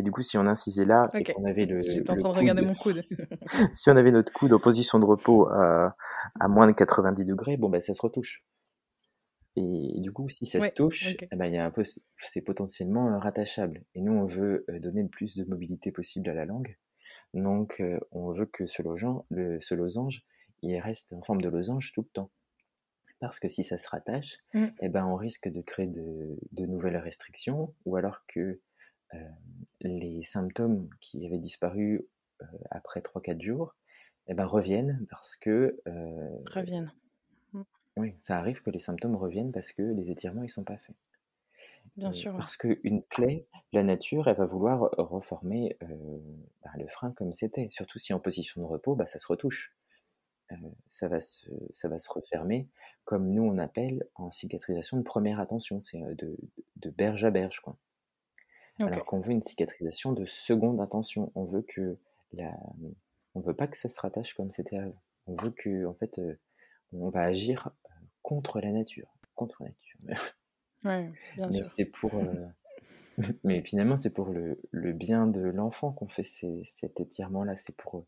Et 0.00 0.02
du 0.02 0.12
coup, 0.12 0.22
si 0.22 0.38
on 0.38 0.46
incisait 0.46 0.86
là 0.86 1.10
et 1.12 1.24
qu'on 1.24 1.44
avait 1.44 1.66
le. 1.66 1.82
J'étais 1.82 2.10
en 2.10 2.16
train 2.16 2.30
de 2.30 2.34
regarder 2.38 2.62
mon 2.62 2.72
coude. 2.72 3.02
si 3.74 3.90
on 3.90 3.96
avait 3.96 4.12
notre 4.12 4.32
coude 4.32 4.54
en 4.54 4.58
position 4.58 4.98
de 4.98 5.04
repos 5.04 5.46
à, 5.50 5.94
à 6.40 6.48
moins 6.48 6.66
de 6.66 6.72
90 6.72 7.26
degrés, 7.26 7.58
bon, 7.58 7.68
ben, 7.68 7.82
ça 7.82 7.92
se 7.92 8.00
retouche. 8.00 8.42
Et 9.56 10.00
du 10.00 10.10
coup, 10.10 10.30
si 10.30 10.46
ça 10.46 10.62
se 10.62 10.72
touche, 10.72 11.16
eh 11.20 11.36
ben, 11.36 11.44
il 11.44 11.52
y 11.52 11.58
a 11.58 11.66
un 11.66 11.70
peu, 11.70 11.82
c'est 12.16 12.40
potentiellement 12.40 13.18
rattachable. 13.18 13.84
Et 13.94 14.00
nous, 14.00 14.12
on 14.12 14.24
veut 14.24 14.64
euh, 14.70 14.78
donner 14.78 15.02
le 15.02 15.10
plus 15.10 15.36
de 15.36 15.44
mobilité 15.44 15.92
possible 15.92 16.30
à 16.30 16.34
la 16.34 16.46
langue. 16.46 16.78
Donc, 17.34 17.80
euh, 17.80 18.00
on 18.10 18.32
veut 18.32 18.46
que 18.46 18.64
ce 18.64 18.80
losange, 18.80 19.22
le, 19.28 19.60
ce 19.60 19.74
losange, 19.74 20.22
il 20.62 20.78
reste 20.78 21.12
en 21.12 21.20
forme 21.20 21.42
de 21.42 21.50
losange 21.50 21.92
tout 21.92 22.00
le 22.00 22.08
temps. 22.08 22.30
Parce 23.18 23.38
que 23.38 23.48
si 23.48 23.64
ça 23.64 23.76
se 23.76 23.86
rattache, 23.90 24.38
mmh. 24.54 24.66
eh 24.80 24.88
ben, 24.88 25.04
on 25.04 25.16
risque 25.16 25.50
de 25.50 25.60
créer 25.60 25.88
de, 25.88 26.38
de 26.52 26.64
nouvelles 26.64 26.96
restrictions, 26.96 27.74
ou 27.84 27.96
alors 27.96 28.22
que 28.28 28.40
euh, 28.40 28.62
les 29.80 30.22
symptômes 30.22 30.88
qui 31.00 31.26
avaient 31.26 31.38
disparu 31.38 32.06
après 32.70 33.00
3-4 33.00 33.40
jours, 33.40 33.74
eh 34.26 34.34
ben, 34.34 34.46
reviennent 34.46 35.06
parce 35.10 35.36
que... 35.36 35.80
reviennent. 36.46 36.92
Oui, 37.96 38.14
ça 38.18 38.38
arrive 38.38 38.62
que 38.62 38.70
les 38.70 38.78
symptômes 38.78 39.16
reviennent 39.16 39.52
parce 39.52 39.72
que 39.72 39.82
les 39.82 40.10
étirements, 40.10 40.42
ils 40.42 40.50
sont 40.50 40.64
pas 40.64 40.78
faits. 40.78 40.96
Bien 41.96 42.12
sûr. 42.12 42.36
Parce 42.36 42.56
qu'une 42.56 43.02
plaie, 43.02 43.46
la 43.72 43.82
nature, 43.82 44.28
elle 44.28 44.36
va 44.36 44.46
vouloir 44.46 44.90
reformer 44.96 45.76
bah, 46.62 46.70
le 46.78 46.86
frein 46.88 47.12
comme 47.12 47.32
c'était. 47.32 47.68
Surtout 47.68 47.98
si 47.98 48.12
en 48.12 48.20
position 48.20 48.62
de 48.62 48.66
repos, 48.66 48.94
bah, 48.94 49.06
ça 49.06 49.18
se 49.18 49.26
retouche. 49.26 49.74
ça, 50.88 51.08
va 51.08 51.20
se, 51.20 51.50
ça 51.72 51.88
va 51.88 51.98
se 51.98 52.08
refermer, 52.10 52.68
comme 53.04 53.30
nous 53.30 53.42
on 53.42 53.58
appelle 53.58 54.04
en 54.14 54.30
cicatrisation 54.30 54.96
de 54.96 55.02
première 55.02 55.40
attention, 55.40 55.80
c'est 55.80 56.00
de, 56.16 56.36
de, 56.76 56.90
berge 56.90 57.24
à 57.24 57.30
berge. 57.30 57.60
Quoi. 57.60 57.76
Alors 58.80 59.04
qu'on 59.04 59.18
veut 59.18 59.32
une 59.32 59.42
cicatrisation 59.42 60.12
de 60.12 60.24
seconde 60.24 60.80
intention. 60.80 61.30
On 61.34 61.44
veut 61.44 61.62
que 61.62 61.98
la... 62.32 62.56
on 63.34 63.40
veut 63.40 63.54
pas 63.54 63.66
que 63.66 63.76
ça 63.76 63.88
se 63.88 64.00
rattache 64.00 64.34
comme 64.34 64.50
c'était 64.50 64.78
avant. 64.78 65.02
On 65.26 65.34
veut 65.34 65.50
que, 65.50 65.86
en 65.86 65.94
fait, 65.94 66.20
on 66.92 67.08
va 67.10 67.22
agir 67.22 67.70
contre 68.22 68.60
la 68.60 68.72
nature. 68.72 69.14
Contre 69.34 69.62
la 69.62 69.68
nature. 69.68 70.34
Ouais, 70.82 71.12
bien 71.36 71.48
mais 71.50 71.62
c'est 71.62 71.84
pour. 71.84 72.14
Euh, 72.14 72.46
mais 73.44 73.62
finalement, 73.62 73.96
c'est 73.96 74.14
pour 74.14 74.30
le, 74.30 74.58
bien 74.92 75.26
de 75.26 75.42
l'enfant 75.42 75.92
qu'on 75.92 76.08
fait 76.08 76.24
cet 76.24 77.00
étirement-là. 77.00 77.56
C'est 77.56 77.76
pour 77.76 77.98
euh, 77.98 78.06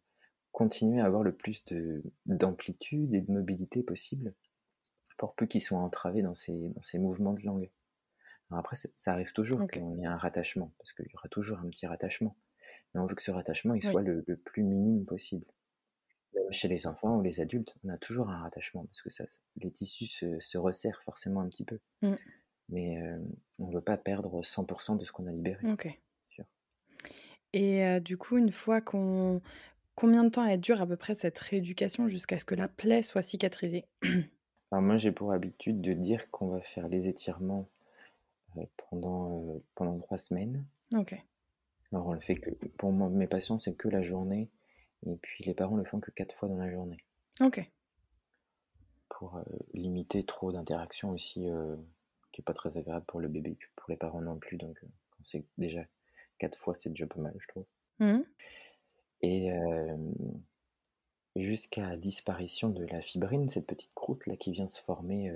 continuer 0.52 1.00
à 1.00 1.04
avoir 1.04 1.22
le 1.22 1.34
plus 1.34 1.64
d'amplitude 2.26 3.14
et 3.14 3.20
de 3.20 3.30
mobilité 3.30 3.82
possible 3.82 4.34
pour 5.18 5.34
peu 5.34 5.46
qu'ils 5.46 5.60
soient 5.60 5.80
entravés 5.80 6.22
dans 6.22 6.34
ces, 6.34 6.70
dans 6.70 6.80
ces 6.80 6.98
mouvements 6.98 7.34
de 7.34 7.42
langue. 7.42 7.70
Alors 8.52 8.60
après, 8.60 8.76
ça 8.76 9.12
arrive 9.12 9.32
toujours 9.32 9.62
y 9.74 10.02
ait 10.02 10.06
un 10.06 10.16
rattachement, 10.16 10.72
parce 10.78 10.92
qu'il 10.92 11.06
y 11.06 11.16
aura 11.16 11.28
toujours 11.28 11.58
un 11.58 11.68
petit 11.68 11.86
rattachement. 11.86 12.36
Mais 12.94 13.00
on 13.00 13.06
veut 13.06 13.14
que 13.14 13.22
ce 13.22 13.30
rattachement 13.30 13.74
il 13.74 13.82
soit 13.82 14.02
le, 14.02 14.22
le, 14.26 14.36
plus 14.36 14.62
minime 14.62 15.04
possible 15.06 15.46
chez 16.50 16.68
les 16.68 16.86
enfants 16.86 17.16
ou 17.16 17.22
les 17.22 17.40
adultes, 17.40 17.74
on 17.84 17.88
a 17.88 17.98
toujours 17.98 18.28
un 18.30 18.38
rattachement 18.38 18.84
parce 18.86 19.02
que 19.02 19.10
ça, 19.10 19.24
les 19.56 19.70
tissus 19.70 20.06
se, 20.40 20.58
resserrent 20.58 21.02
forcément 21.02 21.40
un 21.40 21.48
petit 21.48 21.64
peu. 21.64 21.78
Mmh. 22.02 22.14
Mais 22.68 23.02
euh, 23.02 23.18
on 23.58 23.68
ne 23.68 23.74
veut 23.74 23.82
pas 23.82 23.96
perdre 23.96 24.40
100% 24.40 24.98
de 24.98 25.04
ce 25.04 25.12
qu'on 25.12 25.26
a 25.26 25.32
libéré. 25.32 25.70
Ok. 25.70 25.88
Et 27.54 27.84
euh, 27.84 28.00
du 28.00 28.16
coup, 28.16 28.38
une 28.38 28.52
fois 28.52 28.80
qu'on. 28.80 29.42
Combien 29.94 30.24
de 30.24 30.30
temps 30.30 30.46
elle 30.46 30.58
dure 30.58 30.80
à 30.80 30.86
peu 30.86 30.96
près 30.96 31.14
cette 31.14 31.38
rééducation 31.38 32.08
jusqu'à 32.08 32.38
ce 32.38 32.46
que 32.46 32.54
la 32.54 32.66
plaie 32.66 33.02
soit 33.02 33.20
cicatrisée? 33.20 33.84
Alors 34.70 34.82
moi, 34.82 34.96
j'ai 34.96 35.12
pour 35.12 35.32
habitude 35.32 35.82
de 35.82 35.92
dire 35.92 36.30
qu'on 36.30 36.48
va 36.48 36.62
faire 36.62 36.88
les 36.88 37.08
étirements 37.08 37.68
pendant, 38.90 39.60
pendant 39.74 39.98
trois 39.98 40.18
semaines. 40.18 40.64
Ok. 40.94 41.14
Alors 41.92 42.06
on 42.06 42.12
le 42.12 42.20
fait 42.20 42.36
que 42.36 42.50
pour 42.78 42.92
moi, 42.92 43.08
mes 43.10 43.26
patients, 43.26 43.58
c'est 43.58 43.74
que 43.74 43.88
la 43.88 44.02
journée 44.02 44.50
et 45.06 45.16
puis 45.16 45.44
les 45.44 45.54
parents 45.54 45.76
le 45.76 45.84
font 45.84 46.00
que 46.00 46.10
quatre 46.10 46.34
fois 46.34 46.48
dans 46.48 46.56
la 46.56 46.70
journée. 46.70 46.98
Ok. 47.40 47.68
Pour 49.08 49.36
euh, 49.36 49.42
limiter 49.74 50.24
trop 50.24 50.52
d'interactions 50.52 51.10
aussi, 51.10 51.48
euh, 51.48 51.76
qui 52.30 52.40
n'est 52.40 52.44
pas 52.44 52.54
très 52.54 52.76
agréable 52.76 53.04
pour 53.06 53.20
le 53.20 53.28
bébé, 53.28 53.56
pour 53.76 53.90
les 53.90 53.96
parents 53.96 54.22
non 54.22 54.38
plus. 54.38 54.56
Donc, 54.56 54.78
euh, 54.82 54.88
c'est 55.24 55.44
déjà 55.58 55.84
quatre 56.38 56.58
fois, 56.58 56.74
c'est 56.74 56.90
déjà 56.90 57.06
pas 57.06 57.20
mal, 57.20 57.34
je 57.38 57.46
trouve. 57.48 57.64
Mmh. 58.00 58.22
Et 59.24 59.50
jusqu'à 61.36 61.94
disparition 61.94 62.70
de 62.70 62.84
la 62.86 63.00
fibrine, 63.00 63.48
cette 63.48 63.68
petite 63.68 63.94
croûte 63.94 64.26
là 64.26 64.36
qui 64.36 64.50
vient 64.50 64.66
se 64.66 64.82
former 64.82 65.32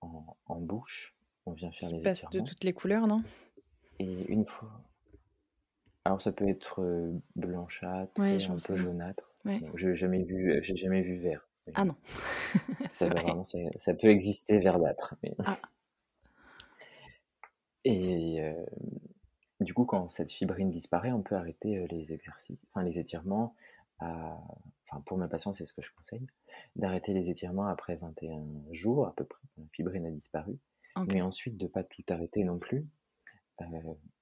en, 0.00 0.60
bouche, 0.60 1.14
on 1.46 1.52
vient 1.52 1.70
faire 1.72 1.90
les 1.90 2.00
passe 2.00 2.24
de 2.30 2.40
toutes 2.40 2.64
les 2.64 2.72
couleurs, 2.72 3.06
non? 3.06 3.22
Et 3.98 4.24
une 4.32 4.44
fois, 4.44 4.82
alors 6.04 6.20
ça 6.20 6.32
peut 6.32 6.48
être 6.48 7.12
blanchâtre, 7.36 8.20
un 8.20 8.56
peu 8.64 8.76
jaunâtre. 8.76 9.32
Ouais. 9.44 9.60
j'ai 9.74 9.94
jamais 9.94 10.22
vu, 10.22 10.58
j'ai 10.62 10.76
jamais 10.76 11.02
vu 11.02 11.14
vert. 11.14 11.48
Ah 11.74 11.84
non. 11.84 11.96
ça, 12.90 13.08
ça, 13.76 13.94
peut 13.94 14.08
exister 14.08 14.58
verdâtre. 14.58 15.14
Mais... 15.22 15.34
Ah. 15.44 15.56
Et 17.84 18.42
du 19.60 19.74
coup, 19.74 19.84
quand 19.84 20.08
cette 20.08 20.30
fibrine 20.30 20.70
disparaît, 20.70 21.12
on 21.12 21.22
peut 21.22 21.36
arrêter 21.36 21.86
les 21.90 22.12
exercices, 22.12 22.66
enfin 22.68 22.82
les 22.82 22.98
étirements. 22.98 23.54
Enfin, 24.00 25.02
pour 25.04 25.18
ma 25.18 25.28
patiente, 25.28 25.54
c'est 25.56 25.66
ce 25.66 25.74
que 25.74 25.82
je 25.82 25.92
conseille, 25.92 26.26
d'arrêter 26.76 27.12
les 27.12 27.30
étirements 27.30 27.66
après 27.66 27.96
21 27.96 28.72
jours 28.72 29.06
à 29.06 29.14
peu 29.14 29.24
près, 29.24 29.42
la 29.58 29.64
fibrine 29.72 30.06
a 30.06 30.10
disparu. 30.10 30.58
Mais 31.08 31.22
ensuite, 31.22 31.56
de 31.56 31.66
pas 31.66 31.84
tout 31.84 32.02
arrêter 32.08 32.44
non 32.44 32.58
plus, 32.58 32.84
euh, 33.62 33.64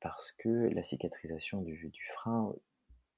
parce 0.01 0.33
que 0.33 0.49
la 0.49 0.83
cicatrisation 0.83 1.63
du, 1.63 1.93
frein, 2.15 2.55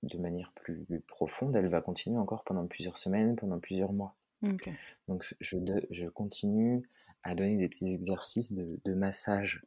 de 0.02 0.18
manière 0.18 0.52
plus, 0.52 0.86
profonde, 1.06 1.56
elle 1.56 1.68
va 1.68 1.80
continuer 1.80 2.18
encore 2.18 2.44
pendant 2.44 2.66
plusieurs 2.66 2.98
semaines, 2.98 3.36
pendant 3.36 3.58
plusieurs 3.58 3.92
mois. 3.92 4.16
Donc 5.08 5.34
je, 5.40 5.56
je, 5.90 6.08
continue 6.08 6.88
à 7.22 7.34
donner 7.34 7.58
des 7.58 7.68
petits 7.68 7.92
exercices 7.92 8.52
de, 8.52 8.94
massage 8.94 9.66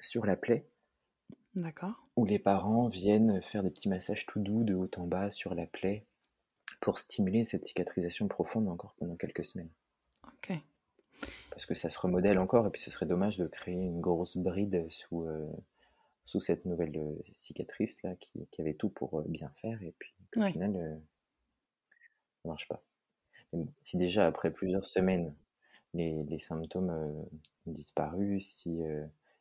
sur 0.00 0.24
la 0.24 0.36
plaie. 0.36 0.66
D'accord. 1.56 2.06
Où 2.16 2.24
les 2.24 2.38
parents 2.38 2.88
viennent 2.88 3.42
faire 3.42 3.62
des 3.62 3.70
petits 3.70 3.88
massages 3.88 4.26
tout 4.26 4.40
doux 4.40 4.62
de 4.64 4.74
haut 4.74 4.90
en 4.96 5.06
bas 5.06 5.30
sur 5.30 5.54
la 5.54 5.66
plaie 5.66 6.06
pour 6.80 6.98
stimuler 6.98 7.44
cette 7.44 7.66
cicatrisation 7.66 8.28
profonde 8.28 8.68
encore 8.68 8.94
pendant 8.98 9.16
quelques 9.16 9.44
semaines. 9.44 9.70
Ok. 10.26 10.52
Parce 11.54 11.66
que 11.66 11.74
ça 11.74 11.88
se 11.88 11.98
remodèle 11.98 12.38
encore 12.38 12.66
et 12.66 12.70
puis 12.70 12.80
ce 12.80 12.90
serait 12.90 13.06
dommage 13.06 13.38
de 13.38 13.46
créer 13.46 13.74
une 13.74 14.00
grosse 14.00 14.36
bride 14.36 14.86
sous, 14.90 15.22
euh, 15.22 15.46
sous 16.24 16.40
cette 16.40 16.64
nouvelle 16.64 16.96
euh, 16.96 17.14
cicatrice 17.32 18.02
là 18.02 18.14
qui, 18.16 18.46
avait 18.58 18.74
tout 18.74 18.88
pour 18.88 19.20
euh, 19.20 19.24
bien 19.28 19.50
faire 19.56 19.82
et 19.82 19.94
puis 19.98 20.14
au 20.36 20.46
final 20.46 20.76
euh, 20.76 20.90
ça 22.42 22.48
marche 22.48 22.68
pas. 22.68 22.82
si 23.82 23.98
déjà 23.98 24.26
après 24.26 24.50
plusieurs 24.50 24.84
semaines 24.84 25.34
les, 25.92 26.38
symptômes 26.40 26.90
ont 26.90 27.70
disparu, 27.70 28.40
si 28.40 28.82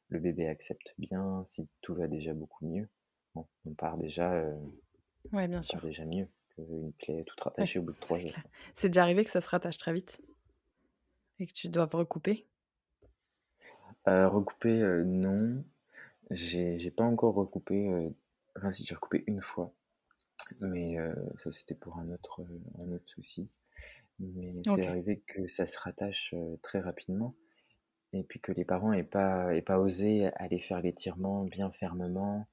le 0.09 0.20
bébé 0.20 0.47
accepte 0.47 0.93
bien, 0.99 1.43
si 1.47 1.68
tout 1.82 1.95
va 1.95 2.07
déjà 2.07 2.36
beaucoup 2.36 2.64
mieux, 2.68 2.88
on 3.34 3.74
part 3.76 3.97
déjà, 3.97 4.45
ouais, 5.32 5.47
bien 5.47 5.64
sûr. 5.64 5.82
déjà 5.82 6.05
mieux 6.05 6.28
qu'une 6.53 6.93
plaie 6.93 7.24
toute 7.24 7.41
rattachée 7.41 7.80
au 7.80 7.82
bout 7.82 7.93
de 7.93 7.97
trois 7.97 8.20
jours. 8.20 8.30
C'est 8.76 8.89
déjà 8.89 9.01
arrivé 9.01 9.26
que 9.26 9.32
ça 9.32 9.41
se 9.41 9.49
rattache 9.49 9.80
très 9.80 9.93
vite 9.93 10.22
et 11.43 11.47
que 11.47 11.53
tu 11.53 11.67
doives 11.67 11.93
recouper? 11.93 12.47
Recouper, 14.05 14.81
non. 15.05 15.63
J'ai 16.31 16.91
pas 16.91 17.03
encore 17.03 17.35
recoupé, 17.35 17.89
euh, 17.89 18.09
enfin 18.57 18.71
si 18.71 18.83
j'ai 18.85 18.95
recoupé 18.95 19.23
une 19.27 19.41
fois, 19.41 19.73
mais 20.59 20.97
euh, 20.97 21.13
ça 21.37 21.51
c'était 21.51 21.75
pour 21.75 21.97
un 21.97 22.09
autre, 22.11 22.45
un 22.79 22.91
autre 22.91 23.07
souci. 23.07 23.49
Mais 24.19 24.53
c'est 24.63 24.87
arrivé 24.87 25.21
que 25.27 25.47
ça 25.47 25.65
se 25.65 25.77
rattache 25.77 26.33
euh, 26.33 26.55
très 26.61 26.79
rapidement 26.79 27.35
et 28.13 28.23
puis 28.23 28.39
que 28.39 28.51
les 28.51 28.63
parents 28.63 28.91
n'aient 28.91 29.03
pas, 29.03 29.55
aient 29.55 29.63
pas 29.63 29.79
osé 29.79 30.27
aller 30.35 30.59
faire 30.59 30.81
l'étirement 30.81 31.43
bien 31.43 31.71
fermement 31.71 32.47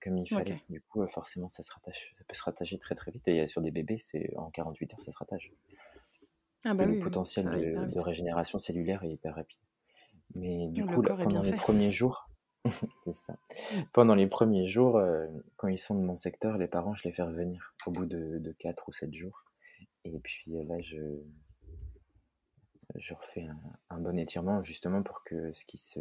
comme 0.00 0.16
il 0.16 0.26
fallait. 0.26 0.62
Du 0.70 0.80
coup, 0.80 1.06
forcément, 1.08 1.50
ça, 1.50 1.62
se 1.62 1.70
rattache, 1.74 2.14
ça 2.16 2.24
peut 2.26 2.34
se 2.34 2.42
rattacher 2.42 2.78
très 2.78 2.94
très 2.94 3.10
vite. 3.10 3.28
Et 3.28 3.46
sur 3.48 3.60
des 3.60 3.70
bébés, 3.70 3.98
c'est 3.98 4.34
en 4.36 4.50
48 4.50 4.94
heures, 4.94 5.00
ça 5.02 5.12
se 5.12 5.18
rattache. 5.18 5.50
Ah 6.64 6.74
bah 6.74 6.84
le 6.84 6.98
potentiel 6.98 7.46
de, 7.46 8.00
régénération 8.00 8.58
cellulaire 8.58 9.04
est 9.04 9.10
hyper 9.10 9.34
rapide. 9.34 9.58
Mais 10.34 10.68
du 10.68 10.84
coup, 10.84 11.02
pendant 11.02 11.42
les 11.42 11.52
premiers 11.52 11.90
jours, 11.90 12.28
c'est 13.04 13.12
ça. 13.12 13.38
Pendant 13.92 14.14
les 14.14 14.26
premiers 14.26 14.66
jours, 14.66 14.96
euh, 14.96 15.26
quand 15.56 15.68
ils 15.68 15.78
sont 15.78 15.94
de 15.94 16.04
mon 16.04 16.16
secteur, 16.16 16.58
les 16.58 16.66
parents, 16.66 16.94
je 16.94 17.04
les 17.04 17.12
fais 17.12 17.22
revenir 17.22 17.74
au 17.86 17.90
bout 17.90 18.06
de, 18.06 18.38
de 18.38 18.52
4 18.52 18.88
ou 18.88 18.92
7 18.92 19.14
jours. 19.14 19.44
Et 20.04 20.18
puis 20.18 20.56
euh, 20.56 20.64
là, 20.64 20.80
je, 20.80 20.98
je 22.96 23.14
refais 23.14 23.46
un, 23.90 23.98
bon 23.98 24.18
étirement 24.18 24.62
justement 24.62 25.02
pour 25.02 25.22
que 25.24 25.52
ce 25.52 25.64
qui 25.64 25.78
se 25.78 26.00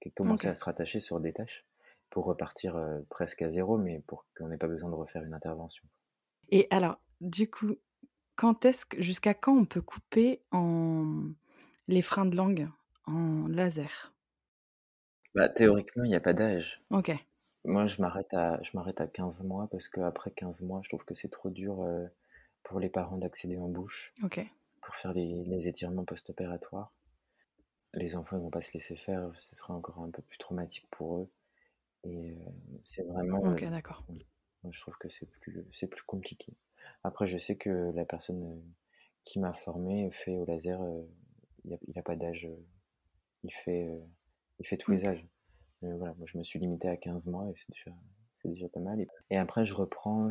qui 0.00 0.10
commence 0.12 0.44
à 0.44 0.54
se 0.54 0.64
rattacher 0.64 1.00
se 1.00 1.14
redétache 1.14 1.64
pour 2.10 2.26
repartir 2.26 2.78
presque 3.10 3.42
à 3.42 3.50
zéro, 3.50 3.76
mais 3.78 4.00
pour 4.06 4.26
qu'on 4.36 4.48
n'ait 4.48 4.58
pas 4.58 4.68
besoin 4.68 4.90
de 4.90 4.94
refaire 4.94 5.24
une 5.24 5.34
intervention. 5.34 5.84
Et 6.50 6.68
alors, 6.70 6.96
du 7.20 7.50
coup, 7.50 7.76
quand 8.36 8.64
est-ce 8.64 8.86
que, 8.86 9.00
jusqu'à 9.00 9.34
quand 9.34 9.56
on 9.56 9.64
peut 9.64 9.82
couper 9.82 10.42
en 10.50 11.24
les 11.88 12.02
freins 12.02 12.26
de 12.26 12.36
langue 12.36 12.68
en 13.06 13.46
laser? 13.48 14.14
Bah, 15.34 15.48
Théoriquement, 15.48 16.04
il 16.04 16.08
n'y 16.08 16.14
a 16.14 16.20
pas 16.20 16.32
d'âge. 16.32 16.80
Ok. 16.90 17.12
Moi, 17.64 17.86
je 17.86 18.00
m'arrête 18.00 18.32
à, 18.34 18.62
je 18.62 18.70
m'arrête 18.74 19.00
à 19.00 19.06
15 19.06 19.42
mois 19.42 19.68
parce 19.70 19.88
qu'après 19.88 20.30
15 20.30 20.62
mois, 20.62 20.80
je 20.82 20.90
trouve 20.90 21.04
que 21.04 21.14
c'est 21.14 21.30
trop 21.30 21.50
dur 21.50 21.82
euh, 21.82 22.06
pour 22.62 22.78
les 22.78 22.88
parents 22.88 23.16
d'accéder 23.16 23.56
en 23.58 23.68
bouche 23.68 24.14
Ok. 24.22 24.40
pour 24.82 24.94
faire 24.94 25.12
les, 25.12 25.68
étirements 25.68 26.04
post-opératoires. 26.04 26.92
Les 27.94 28.16
enfants 28.16 28.36
ne 28.36 28.42
vont 28.42 28.50
pas 28.50 28.60
se 28.60 28.72
laisser 28.74 28.96
faire, 28.96 29.30
ce 29.36 29.56
sera 29.56 29.74
encore 29.74 29.98
un 30.00 30.10
peu 30.10 30.22
plus 30.22 30.38
traumatique 30.38 30.86
pour 30.90 31.18
eux. 31.18 31.30
Et 32.04 32.32
euh, 32.32 32.50
c'est 32.82 33.04
vraiment. 33.04 33.38
Ok, 33.38 33.62
euh, 33.62 33.70
d'accord. 33.70 34.04
moi, 34.08 34.70
je 34.70 34.80
trouve 34.80 34.98
que 34.98 35.08
c'est 35.08 35.26
plus, 35.26 35.64
c'est 35.72 35.86
plus 35.86 36.02
compliqué. 36.02 36.52
Après, 37.02 37.26
je 37.26 37.38
sais 37.38 37.56
que 37.56 37.92
la 37.94 38.04
personne 38.04 38.62
qui 39.22 39.38
m'a 39.40 39.52
formé 39.52 40.10
fait 40.10 40.36
au 40.36 40.44
laser, 40.44 40.80
il 41.64 41.70
n'a 41.70 42.00
a 42.00 42.02
pas 42.02 42.16
d'âge. 42.16 42.48
il 43.42 43.52
fait 43.52 43.90
il 44.60 44.66
fait 44.66 44.76
tous 44.76 44.92
les 44.92 45.06
âges. 45.06 45.26
Voilà, 45.82 46.12
moi 46.18 46.26
je 46.26 46.38
me 46.38 46.42
suis 46.42 46.58
limité 46.58 46.88
à 46.88 46.96
15 46.96 47.26
mois 47.26 47.46
et 47.50 47.54
c'est 47.54 47.70
déjà, 47.70 47.96
c'est 48.36 48.48
déjà 48.48 48.68
pas 48.68 48.80
mal. 48.80 49.06
Et, 49.30 49.36
après, 49.36 49.64
je 49.64 49.74
reprends 49.74 50.30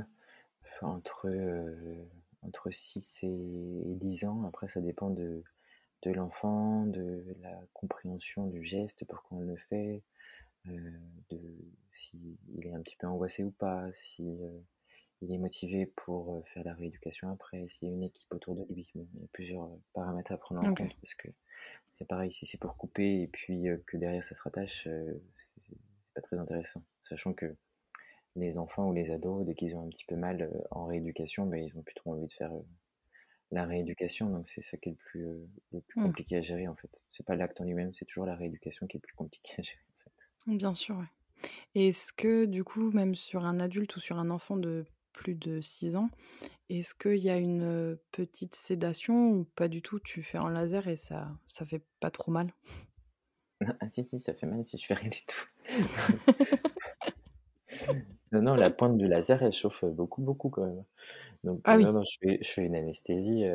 entre, 0.82 1.28
euh, 1.28 2.06
entre 2.42 2.72
6 2.72 3.24
et 3.24 3.96
10 3.96 4.26
ans. 4.26 4.46
Après, 4.46 4.68
ça 4.68 4.82
dépend 4.82 5.12
de, 5.12 5.44
de 6.04 6.12
l'enfant, 6.12 6.86
de 6.88 7.24
la 7.42 7.60
compréhension 7.74 8.48
du 8.48 8.64
geste, 8.64 9.06
pourquoi 9.06 9.38
on 9.38 9.42
le 9.42 9.56
fait, 9.56 10.02
euh, 10.68 10.92
de 11.30 11.40
s'il 11.92 12.38
est 12.62 12.74
un 12.74 12.82
petit 12.82 12.96
peu 12.96 13.06
angoissé 13.06 13.44
ou 13.44 13.52
pas, 13.52 13.86
si 13.94 14.24
euh, 14.24 14.60
il 15.24 15.34
est 15.34 15.38
motivé 15.38 15.86
pour 15.86 16.44
faire 16.48 16.64
la 16.64 16.74
rééducation 16.74 17.30
après, 17.30 17.68
s'il 17.68 17.88
y 17.88 17.92
a 17.92 17.94
une 17.94 18.04
équipe 18.04 18.34
autour 18.34 18.56
de 18.56 18.66
lui. 18.74 18.90
il 18.96 19.02
y 19.02 19.24
a 19.24 19.28
plusieurs 19.32 19.70
paramètres 19.94 20.32
à 20.32 20.38
prendre 20.38 20.66
en 20.66 20.74
compte 20.74 20.96
parce 21.02 21.16
que 21.16 21.30
c'est 21.92 22.08
pareil, 22.08 22.32
si 22.32 22.46
c'est 22.46 22.58
pour 22.58 22.76
couper 22.78 23.22
et 23.22 23.28
puis 23.28 23.66
que 23.88 23.98
derrière 23.98 24.24
ça 24.24 24.36
se 24.36 24.42
rattache, 24.42 24.84
c'est 24.84 26.14
pas 26.14 26.22
très 26.22 26.38
intéressant. 26.38 26.84
Sachant 27.04 27.34
que 27.34 27.56
les 28.36 28.58
enfants 28.58 28.90
ou 28.90 28.94
les 28.94 29.12
ados, 29.12 29.46
dès 29.46 29.56
qu'ils 29.56 29.76
ont 29.76 29.86
un 29.86 29.90
petit 29.90 30.06
peu 30.06 30.16
mal 30.16 30.52
en 30.72 30.86
rééducation, 30.86 31.46
ben, 31.46 31.64
ils 31.64 31.78
ont 31.78 31.84
plutôt 31.84 32.12
envie 32.12 32.28
de 32.28 32.34
faire 32.34 32.52
la 33.52 33.66
rééducation. 33.66 34.30
Donc 34.30 34.48
c'est 34.48 34.62
ça 34.62 34.78
qui 34.78 34.90
est 34.90 34.92
le 34.92 34.98
plus, 34.98 35.26
le 35.72 35.82
plus 35.82 36.02
mmh. 36.02 36.04
compliqué 36.04 36.38
à 36.38 36.42
gérer 36.42 36.68
en 36.68 36.76
fait. 36.76 37.04
C'est 37.12 37.26
pas 37.26 37.36
l'acte 37.36 37.62
en 37.62 37.64
lui-même, 37.64 37.94
c'est 37.94 38.06
toujours 38.06 38.26
la 38.26 38.36
rééducation 38.36 38.88
qui 38.88 38.98
est 38.98 39.00
le 39.00 39.08
plus 39.08 39.16
compliqué 39.16 39.56
à 39.60 39.62
gérer 39.62 39.84
en 39.90 40.04
fait. 40.04 40.58
Bien 40.58 40.74
sûr, 40.74 40.98
ouais. 40.98 41.50
Est-ce 41.76 42.14
que 42.14 42.46
du 42.46 42.64
coup, 42.64 42.92
même 42.92 43.16
sur 43.16 43.46
un 43.46 43.60
adulte 43.60 43.96
ou 43.96 44.00
sur 44.00 44.18
un 44.18 44.30
enfant 44.30 44.58
de 44.58 44.86
plus 45.14 45.36
de 45.36 45.62
6 45.62 45.96
ans. 45.96 46.10
Est-ce 46.70 46.96
qu'il 46.96 47.18
y 47.18 47.30
a 47.30 47.38
une 47.38 47.98
petite 48.12 48.56
sédation 48.56 49.30
ou 49.30 49.44
pas 49.56 49.68
du 49.68 49.82
tout? 49.82 50.00
Tu 50.00 50.24
fais 50.24 50.38
un 50.38 50.50
laser 50.50 50.88
et 50.88 50.96
ça 50.96 51.32
ça 51.48 51.66
fait 51.66 51.84
pas 52.00 52.12
trop 52.12 52.32
mal? 52.32 52.54
Ah 53.80 53.88
si, 53.88 54.04
si, 54.04 54.20
ça 54.20 54.34
fait 54.34 54.48
mal 54.48 54.64
si 54.64 54.78
je 54.78 54.86
fais 54.86 54.94
rien 54.94 55.10
du 55.10 55.24
tout. 55.26 55.48
non, 58.32 58.42
non, 58.42 58.56
la 58.56 58.72
pointe 58.72 58.98
du 58.98 59.08
laser, 59.08 59.42
elle 59.42 59.54
chauffe 59.54 59.86
beaucoup, 59.86 60.22
beaucoup 60.22 60.50
quand 60.50 60.66
même. 60.66 60.84
Donc, 61.44 61.62
ah 61.66 61.78
non, 61.78 61.94
non, 61.94 62.04
je 62.04 62.18
fais, 62.22 62.40
je 62.42 62.50
fais 62.50 62.66
une 62.66 62.76
anesthésie 62.76 63.46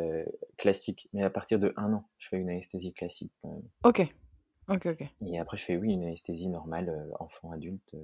classique. 0.56 1.08
Mais 1.12 1.24
à 1.24 1.30
partir 1.30 1.58
de 1.58 1.72
un 1.76 1.92
an, 1.92 2.08
je 2.18 2.28
fais 2.28 2.38
une 2.38 2.50
anesthésie 2.50 2.92
classique 2.92 3.32
quand 3.42 3.50
même. 3.50 3.68
Ok, 3.82 4.06
ok, 4.68 4.86
ok. 4.86 5.04
Et 5.26 5.38
après, 5.38 5.56
je 5.56 5.64
fais, 5.64 5.76
oui, 5.76 5.92
une 5.92 6.04
anesthésie 6.04 6.48
normale, 6.48 7.08
enfant, 7.18 7.50
adulte. 7.52 7.94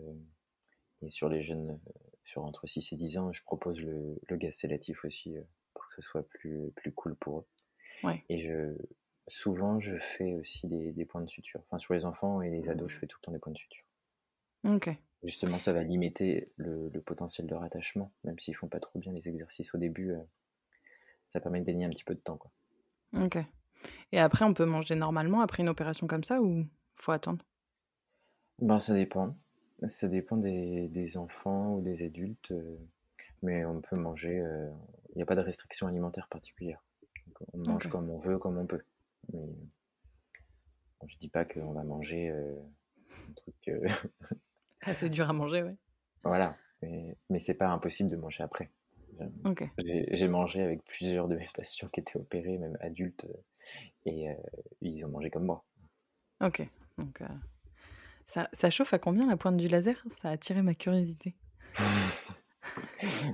et 1.02 1.09
sur 1.09 1.28
les 1.28 1.40
jeunes 1.40 1.78
sur 2.25 2.45
entre 2.45 2.66
6 2.66 2.93
et 2.93 2.97
10 2.97 3.18
ans, 3.18 3.33
je 3.33 3.43
propose 3.45 3.81
le, 3.81 4.18
gaz 4.33 4.55
sédatif 4.55 5.05
aussi 5.05 5.37
euh, 5.37 5.43
pour 5.75 5.87
que 5.87 5.95
ce 5.97 6.03
soit 6.03 6.27
plus, 6.29 6.72
plus 6.75 6.93
cool 6.93 7.14
pour 7.14 7.41
eux. 7.41 7.47
Et 8.29 8.39
je, 8.39 8.75
souvent, 9.29 9.79
je 9.79 9.97
fais 9.97 10.35
aussi 10.35 10.66
des, 10.66 11.05
points 11.05 11.22
de 11.22 11.29
suture. 11.29 11.61
Enfin, 11.64 11.79
sur 11.79 11.95
les 11.95 12.05
enfants 12.05 12.43
et 12.43 12.51
les 12.51 12.68
ados, 12.68 12.91
je 12.91 12.99
fais 12.99 13.07
tout 13.07 13.18
le 13.20 13.25
temps 13.25 13.33
des 13.33 13.39
points 13.39 13.53
de 13.53 13.59
suture. 13.59 13.87
Ok. 14.64 14.91
Justement, 15.22 15.59
ça 15.59 15.72
va 15.72 15.83
limiter 15.83 16.53
le, 16.57 16.91
potentiel 17.01 17.47
de 17.47 17.55
rattachement, 17.55 18.12
même 18.25 18.39
s'ils 18.39 18.57
font 18.57 18.68
pas 18.68 18.81
trop 18.81 18.99
bien 18.99 19.12
les 19.12 19.29
exercices 19.29 19.75
au 19.75 19.79
début. 19.79 20.12
Euh, 20.12 20.22
ça 21.29 21.41
permet 21.41 21.61
de 21.61 21.66
gagner 21.66 21.85
un 21.85 21.91
petit 21.91 22.05
peu 22.05 22.14
de 22.14 22.20
temps. 22.20 22.37
Quoi. 22.37 22.51
Ok. 23.14 23.39
Et 24.12 24.18
après, 24.18 24.45
on 24.45 24.55
peut 24.55 24.66
manger 24.66 24.95
normalement 24.95 25.41
après 25.41 25.62
une 25.62 25.68
opération 25.68 26.07
comme 26.07 26.25
ça 26.25 26.41
ou 26.41 26.66
faut 26.95 27.12
attendre? 27.12 27.45
Ben, 28.59 28.79
ça 28.79 28.95
dépend. 28.95 29.37
Ça 29.87 30.09
dépend 30.09 30.37
des, 30.37 31.16
enfants 31.16 31.75
ou 31.75 31.83
des 31.83 32.05
adultes, 32.05 32.53
euh, 32.53 32.79
mais 33.43 33.64
on 33.64 33.81
peut 33.81 33.97
manger. 33.97 34.41
Euh, 34.41 34.70
il 35.11 35.16
n'y 35.16 35.22
a 35.22 35.27
pas 35.27 35.37
de 35.37 35.41
restriction 35.41 35.87
alimentaire 35.87 36.29
particulière. 36.29 36.83
on 37.53 37.59
mange 37.59 37.89
comme 37.91 38.09
on 38.09 38.16
veut, 38.16 38.39
comme 38.39 38.57
on 38.59 38.66
peut. 38.66 38.83
Je 39.33 39.39
je 41.07 41.18
dis 41.18 41.29
pas 41.29 41.45
qu'on 41.45 41.72
va 41.72 41.85
manger 41.85 42.31
euh, 42.31 42.55
un 43.29 43.33
truc. 43.33 43.70
Ah, 44.87 44.93
c'est 44.93 45.09
dur 45.09 45.31
à 45.31 45.33
manger, 45.33 45.62
ouais. 45.62 45.70
Voilà, 46.25 46.59
mais, 46.83 47.16
mais 47.31 47.39
c'est 47.39 47.55
pas 47.55 47.68
impossible 47.68 48.11
de 48.11 48.16
manger 48.16 48.43
après. 48.43 48.70
J'ai 49.79 50.29
mangé 50.29 50.62
avec 50.62 50.85
plusieurs 50.85 51.27
de 51.27 51.37
mes 51.37 51.49
patients 51.55 51.89
qui 51.89 52.01
étaient 52.01 52.18
opérés, 52.18 52.59
même 52.59 52.77
adultes, 52.81 53.27
et 54.05 54.27
ils 54.83 55.03
ont 55.07 55.09
mangé 55.09 55.31
comme 55.31 55.47
moi. 55.47 55.64
Ok, 56.43 56.62
donc 56.99 57.22
ça, 58.27 58.70
chauffe 58.70 58.95
à 58.95 58.99
combien 58.99 59.27
la 59.27 59.37
pointe 59.37 59.57
du 59.57 59.68
laser? 59.68 60.03
Ça 60.11 60.29
a 60.29 60.33
attiré 60.33 60.62
ma 60.62 60.75
curiosité. 60.75 61.35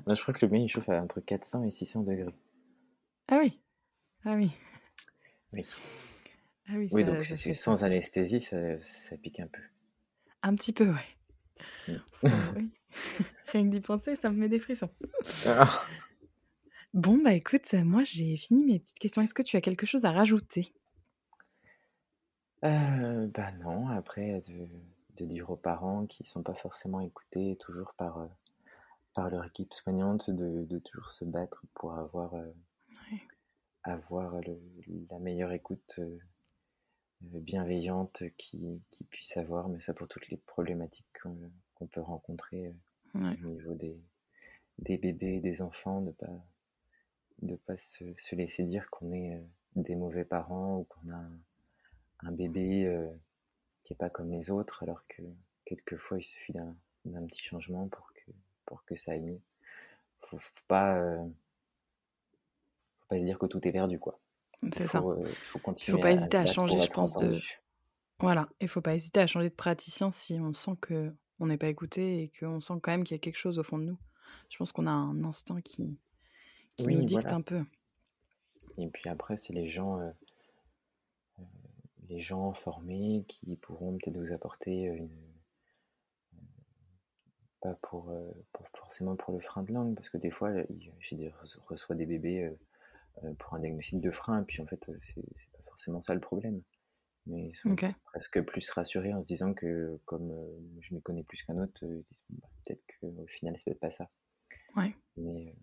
Bah, 0.04 0.14
je 0.14 0.20
crois 0.22 0.34
que 0.34 0.44
le 0.44 0.50
mien 0.50 0.58
il 0.58 0.68
chauffe 0.68 0.88
à 0.88 1.00
entre 1.00 1.20
400 1.20 1.62
et 1.64 1.70
600 1.70 2.02
degrés. 2.02 2.34
Ah 3.28 3.38
oui 3.40 3.60
Ah 4.24 4.34
oui. 4.34 4.50
Oui. 5.52 5.64
Ah 6.68 6.72
oui, 6.74 6.88
oui 6.90 7.04
donc 7.04 7.22
c'est 7.22 7.52
sans 7.52 7.84
anesthésie, 7.84 8.40
ça, 8.40 8.58
ça, 8.80 9.16
pique 9.16 9.38
un 9.38 9.46
peu. 9.46 9.62
Un 10.42 10.56
petit 10.56 10.72
peu, 10.72 10.90
ouais. 10.90 11.16
Mm. 11.88 11.96
oui. 12.56 12.70
Rien 13.48 13.64
que 13.64 13.74
d'y 13.74 13.80
penser, 13.80 14.16
ça 14.16 14.30
me 14.30 14.36
met 14.36 14.48
des 14.48 14.58
frissons. 14.58 14.90
Ah. 15.46 15.68
Bon, 16.92 17.16
bah 17.22 17.34
écoute, 17.34 17.72
moi 17.84 18.02
j'ai 18.02 18.36
fini 18.36 18.64
mes 18.64 18.80
petites 18.80 18.98
questions. 18.98 19.22
Est-ce 19.22 19.34
que 19.34 19.42
tu 19.42 19.56
as 19.56 19.60
quelque 19.60 19.86
chose 19.86 20.04
à 20.04 20.10
rajouter? 20.10 20.74
Euh, 22.64 23.26
bah 23.28 23.52
non, 23.52 23.88
après 23.88 24.40
de 24.42 24.68
de 25.16 25.24
dire 25.26 25.50
aux 25.50 25.56
parents 25.56 26.06
qui 26.06 26.24
sont 26.24 26.42
pas 26.42 26.54
forcément 26.54 27.00
écoutés 27.00 27.56
toujours 27.60 27.92
par, 27.94 28.18
euh, 28.20 28.26
par 29.14 29.28
leur 29.28 29.44
équipe 29.44 29.74
soignante 29.74 30.30
de 30.30 30.64
de 30.64 30.78
toujours 30.78 31.08
se 31.10 31.24
battre 31.24 31.62
pour 31.74 31.94
avoir, 31.94 32.34
euh, 32.34 32.50
avoir 33.82 34.40
la 35.10 35.18
meilleure 35.18 35.52
écoute, 35.52 36.00
bienveillante 37.20 38.24
qui 38.36 38.80
qui 38.90 39.04
puisse 39.04 39.36
avoir, 39.36 39.68
mais 39.68 39.80
ça 39.80 39.94
pour 39.94 40.08
toutes 40.08 40.28
les 40.28 40.38
problématiques 40.38 41.06
qu'on 41.22 41.86
peut 41.86 42.00
rencontrer, 42.00 42.74
au 43.14 43.18
niveau 43.18 43.74
des 43.74 43.98
des 44.78 44.98
bébés 44.98 45.36
et 45.36 45.40
des 45.40 45.62
enfants, 45.62 46.00
de 46.00 46.12
pas 46.12 46.44
de 47.42 47.56
pas 47.56 47.76
se 47.76 48.04
se 48.16 48.34
laisser 48.36 48.64
dire 48.64 48.88
qu'on 48.90 49.12
est, 49.12 49.42
des 49.76 49.96
mauvais 49.96 50.24
parents 50.24 50.78
ou 50.78 50.84
qu'on 50.84 51.10
a 51.10 51.16
un 51.16 51.40
bébé 52.30 52.86
euh, 52.86 53.08
qui 53.84 53.92
est 53.92 53.96
pas 53.96 54.10
comme 54.10 54.30
les 54.30 54.50
autres, 54.50 54.82
alors 54.82 55.06
que 55.08 55.22
quelquefois 55.64 56.18
il 56.18 56.22
suffit 56.22 56.52
d'un 57.04 57.26
petit 57.26 57.42
changement 57.42 57.88
pour 57.88 58.12
que, 58.12 58.30
pour 58.66 58.84
que 58.84 58.96
ça 58.96 59.12
aille 59.12 59.20
mieux. 59.20 59.40
Faut, 60.20 60.38
faut 60.38 60.50
pas, 60.68 60.96
euh, 60.98 61.24
faut 63.00 63.06
pas 63.08 63.18
se 63.18 63.24
dire 63.24 63.38
que 63.38 63.46
tout 63.46 63.66
est 63.66 63.72
perdu, 63.72 63.98
quoi. 63.98 64.18
C'est 64.74 64.86
ça. 64.86 65.00
Euh, 65.02 65.24
il 65.26 65.34
faut 65.34 65.58
continuer. 65.58 65.96
faut 65.96 66.02
pas 66.02 66.12
hésiter 66.12 66.36
à, 66.36 66.46
changer, 66.46 66.78
je 66.80 66.90
pense, 66.90 67.16
de. 67.16 67.38
Voilà, 68.18 68.48
il 68.60 68.68
faut 68.68 68.82
pas 68.82 68.94
hésiter 68.94 69.20
à 69.20 69.26
changer 69.26 69.48
de 69.48 69.54
praticien 69.54 70.10
si 70.10 70.34
on 70.34 70.52
sent 70.52 70.76
que 70.80 71.10
on 71.38 71.46
n'est 71.46 71.56
pas 71.56 71.68
écouté 71.68 72.22
et 72.22 72.32
qu'on 72.38 72.60
sent 72.60 72.74
quand 72.82 72.92
même 72.92 73.02
qu'il 73.02 73.14
y 73.14 73.18
a 73.18 73.20
quelque 73.20 73.38
chose 73.38 73.58
au 73.58 73.62
fond 73.62 73.78
de 73.78 73.84
nous. 73.84 73.98
Je 74.50 74.58
pense 74.58 74.72
qu'on 74.72 74.86
a 74.86 74.90
un 74.90 75.24
instinct 75.24 75.62
qui, 75.62 75.96
qui 76.76 76.86
nous 76.86 77.02
dicte 77.02 77.32
un 77.32 77.40
peu. 77.40 77.64
Et 78.76 78.88
puis 78.88 79.08
après, 79.08 79.38
si 79.38 79.54
les 79.54 79.66
gens 79.66 79.98
les 82.10 82.20
gens 82.20 82.52
formés 82.52 83.24
qui 83.28 83.56
pourront 83.56 83.96
peut-être 83.96 84.18
vous 84.18 84.32
apporter 84.32 84.82
une, 84.82 85.08
pas 87.60 87.74
pour, 87.82 88.10
euh, 88.10 88.30
pour, 88.52 88.66
forcément 88.74 89.16
pour 89.16 89.32
le 89.32 89.40
frein 89.40 89.62
de 89.62 89.72
langue, 89.72 89.94
parce 89.94 90.10
que 90.10 90.18
des 90.18 90.30
fois, 90.30 90.50
j'ai 90.98 91.32
reçois 91.66 91.94
des 91.94 92.06
bébés 92.06 92.44
euh, 92.44 92.58
euh, 93.24 93.34
pour 93.34 93.54
un 93.54 93.60
diagnostic 93.60 94.00
de 94.00 94.10
frein, 94.10 94.42
et 94.42 94.44
puis 94.44 94.60
en 94.60 94.66
fait, 94.66 94.90
c'est 95.02 95.50
pas 95.52 95.62
forcément 95.62 96.02
ça 96.02 96.14
le 96.14 96.20
problème. 96.20 96.62
Mais 97.26 97.48
ils 97.48 97.54
sont 97.54 97.76
presque 98.04 98.40
plus 98.42 98.68
rassurés 98.70 99.12
en 99.12 99.20
se 99.20 99.26
disant 99.26 99.52
que, 99.52 100.00
comme 100.06 100.34
je 100.80 100.94
m'y 100.94 101.02
connais 101.02 101.22
plus 101.22 101.42
qu'un 101.42 101.58
autre, 101.58 101.84
bah, 102.30 102.48
peut-être 102.64 102.82
qu'au 102.98 103.26
final, 103.26 103.54
c'est 103.56 103.64
peut-être 103.64 103.80
pas 103.80 103.90
ça. 103.90 104.08
Ouais. 104.74 104.96
Mais, 105.16 105.54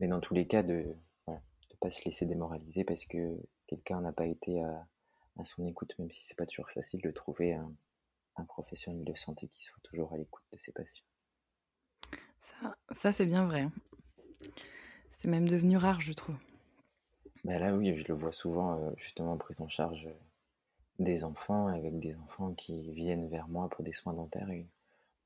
mais 0.00 0.08
dans 0.08 0.20
tous 0.20 0.34
les 0.34 0.46
cas, 0.46 0.62
de, 0.62 0.96
ne 1.28 1.76
pas 1.78 1.90
se 1.90 2.04
laisser 2.06 2.24
démoraliser 2.24 2.84
parce 2.84 3.04
que 3.04 3.36
quelqu'un 3.66 4.00
n'a 4.00 4.12
pas 4.12 4.26
été 4.26 4.62
à, 4.62 4.88
son 5.42 5.66
écoute, 5.66 5.94
même 5.98 6.12
si 6.12 6.24
c'est 6.24 6.36
pas 6.36 6.46
toujours 6.46 6.70
facile 6.70 7.00
de 7.00 7.10
trouver 7.10 7.54
un, 7.54 8.44
professionnel 8.46 9.04
de 9.04 9.14
santé 9.14 9.48
qui 9.48 9.64
soit 9.64 9.80
toujours 9.82 10.12
à 10.12 10.16
l'écoute 10.16 10.44
de 10.52 10.58
ses 10.58 10.72
patients. 10.72 11.04
Ça, 12.40 12.76
ça 12.92 13.12
c'est 13.12 13.26
bien 13.26 13.46
vrai. 13.46 13.68
C'est 15.10 15.28
même 15.28 15.48
devenu 15.48 15.76
rare, 15.76 16.00
je 16.00 16.12
trouve. 16.12 16.36
Bah 17.44 17.58
là, 17.58 17.74
oui, 17.74 17.94
je 17.94 18.06
le 18.06 18.14
vois 18.14 18.32
souvent, 18.32 18.78
euh, 18.78 18.90
justement, 18.96 19.32
en 19.32 19.38
prise 19.38 19.60
en 19.60 19.68
charge 19.68 20.08
des 20.98 21.24
enfants, 21.24 21.66
avec 21.66 21.98
des 21.98 22.14
enfants 22.16 22.54
qui 22.54 22.92
viennent 22.92 23.28
vers 23.28 23.48
moi 23.48 23.68
pour 23.68 23.84
des 23.84 23.92
soins 23.92 24.14
dentaires 24.14 24.50
et 24.50 24.66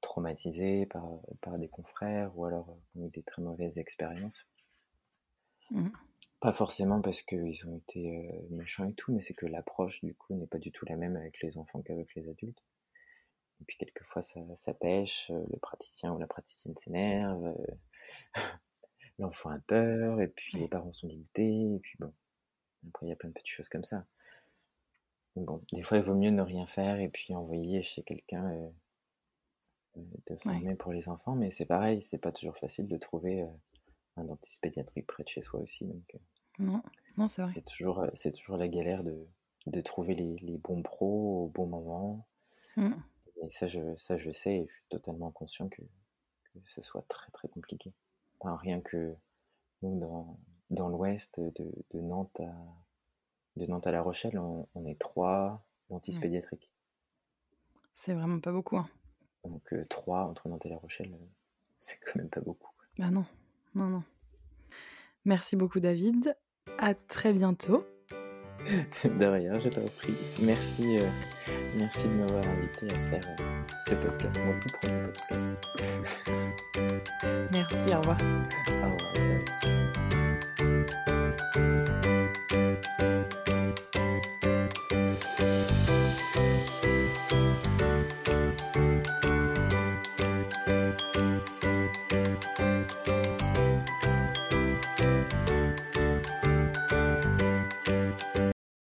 traumatisés 0.01 0.87
par, 0.87 1.05
par 1.41 1.59
des 1.59 1.69
confrères 1.69 2.37
ou 2.37 2.45
alors 2.45 2.69
ont 2.97 3.07
eu 3.07 3.11
des 3.11 3.23
très 3.23 3.43
mauvaises 3.43 3.79
expériences. 3.79 4.47
Mmh. 5.71 5.85
Pas 6.41 6.53
forcément 6.53 7.01
parce 7.01 7.23
qu'ils 7.23 7.67
ont 7.67 7.77
été 7.79 8.17
euh, 8.17 8.47
méchants 8.51 8.85
et 8.85 8.95
tout, 8.95 9.13
mais 9.13 9.21
c'est 9.21 9.35
que 9.35 9.47
l'approche 9.47 10.05
du 10.05 10.15
coup 10.15 10.35
n'est 10.35 10.47
pas 10.47 10.59
du 10.59 10.71
tout 10.71 10.87
la 10.87 10.95
même 10.95 11.17
avec 11.17 11.43
les 11.43 11.59
enfants 11.59 11.83
qu'avec 11.83 12.15
les 12.15 12.29
adultes. 12.29 12.63
Et 13.61 13.65
puis 13.65 13.77
quelquefois 13.77 14.23
ça, 14.23 14.41
ça 14.55 14.73
pêche, 14.73 15.31
euh, 15.31 15.45
le 15.51 15.59
praticien 15.59 16.13
ou 16.13 16.19
la 16.19 16.29
praticienne 16.29 16.77
s'énerve, 16.77 17.45
euh, 17.47 17.67
l'enfant 19.19 19.51
a 19.51 19.59
peur, 19.59 20.21
et 20.21 20.29
puis 20.29 20.59
les 20.59 20.69
parents 20.69 20.93
sont 20.93 21.09
dégoûtés, 21.09 21.75
et 21.75 21.79
puis 21.81 21.97
bon. 21.99 22.13
Après 22.87 23.07
il 23.07 23.09
y 23.09 23.13
a 23.13 23.17
plein 23.17 23.31
de 23.31 23.35
petites 23.35 23.49
choses 23.49 23.69
comme 23.69 23.83
ça. 23.83 24.07
bon, 25.35 25.61
des 25.73 25.83
fois 25.83 25.99
il 25.99 26.05
vaut 26.05 26.15
mieux 26.15 26.31
ne 26.31 26.43
rien 26.43 26.67
faire 26.67 27.01
et 27.01 27.09
puis 27.09 27.35
envoyer 27.35 27.83
chez 27.83 28.05
quelqu'un 28.05 28.71
de 29.97 30.37
former 30.37 30.77
pour 30.77 30.93
les 30.93 31.09
enfants, 31.09 31.35
mais 31.35 31.51
c'est 31.51 31.67
pareil, 31.67 32.01
c'est 32.01 32.19
pas 32.19 32.31
toujours 32.31 32.57
facile 32.57 32.87
de 32.87 32.97
trouver 32.97 33.45
un 34.19 34.25
dentiste 34.25 34.61
pédiatrique 34.61 35.07
près 35.07 35.23
de 35.25 35.29
chez 35.29 35.43
soi 35.43 35.61
aussi. 35.61 35.87
Donc, 35.87 36.15
euh, 36.15 36.19
non, 36.59 36.83
non 37.17 37.29
c'est 37.29 37.43
vrai. 37.43 37.51
C'est 37.53 37.65
toujours, 37.65 38.01
euh, 38.01 38.11
c'est 38.15 38.33
toujours 38.33 38.57
la 38.57 38.69
galère 38.69 39.03
de, 39.05 39.27
de 39.67 39.81
trouver 39.81 40.15
les, 40.15 40.37
les, 40.37 40.59
bons 40.59 40.83
pros 40.83 41.45
au 41.45 41.49
bon 41.49 41.67
moment. 41.67 42.27
Mm. 42.77 42.93
Et 43.43 43.51
ça 43.51 43.69
je, 43.69 43.97
ça, 43.97 44.17
je 44.17 44.31
sais 44.31 44.57
et 44.57 44.67
je 44.67 44.73
suis 44.73 44.85
totalement 44.89 45.31
conscient 45.31 45.69
que, 45.69 45.83
que 45.83 46.71
ce 46.71 46.83
soit 46.83 47.05
très, 47.09 47.31
très 47.31 47.49
compliqué. 47.49 47.93
Enfin, 48.41 48.57
rien 48.57 48.81
que 48.81 49.15
nous, 49.83 49.99
dans, 49.99 50.39
dans 50.71 50.89
l'ouest, 50.89 51.41
de, 51.41 51.73
de, 51.91 52.01
Nantes 52.01 52.41
à, 52.41 52.55
de 53.57 53.67
Nantes 53.67 53.87
à 53.87 53.93
La 53.93 54.03
Rochelle, 54.03 54.39
on, 54.39 54.87
est 54.87 54.99
trois 54.99 55.65
dentistes 55.91 56.21
pédiatriques. 56.21 56.71
C'est 57.95 58.15
vraiment 58.15 58.41
pas 58.41 58.53
beaucoup. 58.53 58.77
Hein. 58.77 58.89
Donc, 59.45 59.73
euh, 59.73 59.87
trois 59.89 60.25
entre 60.25 60.49
Nantes 60.49 60.67
et 60.67 60.69
La 60.69 60.79
Rochelle, 60.79 61.17
c'est 61.79 61.99
quand 62.01 62.17
même 62.17 62.31
pas 62.31 62.41
beaucoup. 62.41 62.71
Bah 62.99 63.11
non 63.11 63.25
non, 63.75 63.89
non. 63.89 64.03
Merci 65.25 65.57
beaucoup, 65.57 65.81
David. 65.81 66.37
À 66.79 66.95
très 66.95 67.33
bientôt. 67.33 67.85
De 69.05 69.25
rien, 69.27 69.59
je 69.61 69.69
t'en 69.69 69.85
prie. 69.99 70.15
Merci, 70.43 70.99
euh, 70.99 71.09
merci 71.79 72.09
de 72.09 72.15
m'avoir 72.15 72.45
invité 72.47 72.87
à 72.87 72.99
faire 72.99 73.37
euh, 73.41 73.63
ce 73.87 73.95
podcast, 73.95 74.41
mon 74.45 74.59
tout 74.61 74.69
premier 74.81 75.03
podcast. 75.03 75.65
merci, 77.53 77.95
au 77.95 78.01
revoir. 78.01 78.19
Au 78.69 78.91
revoir. 78.91 79.09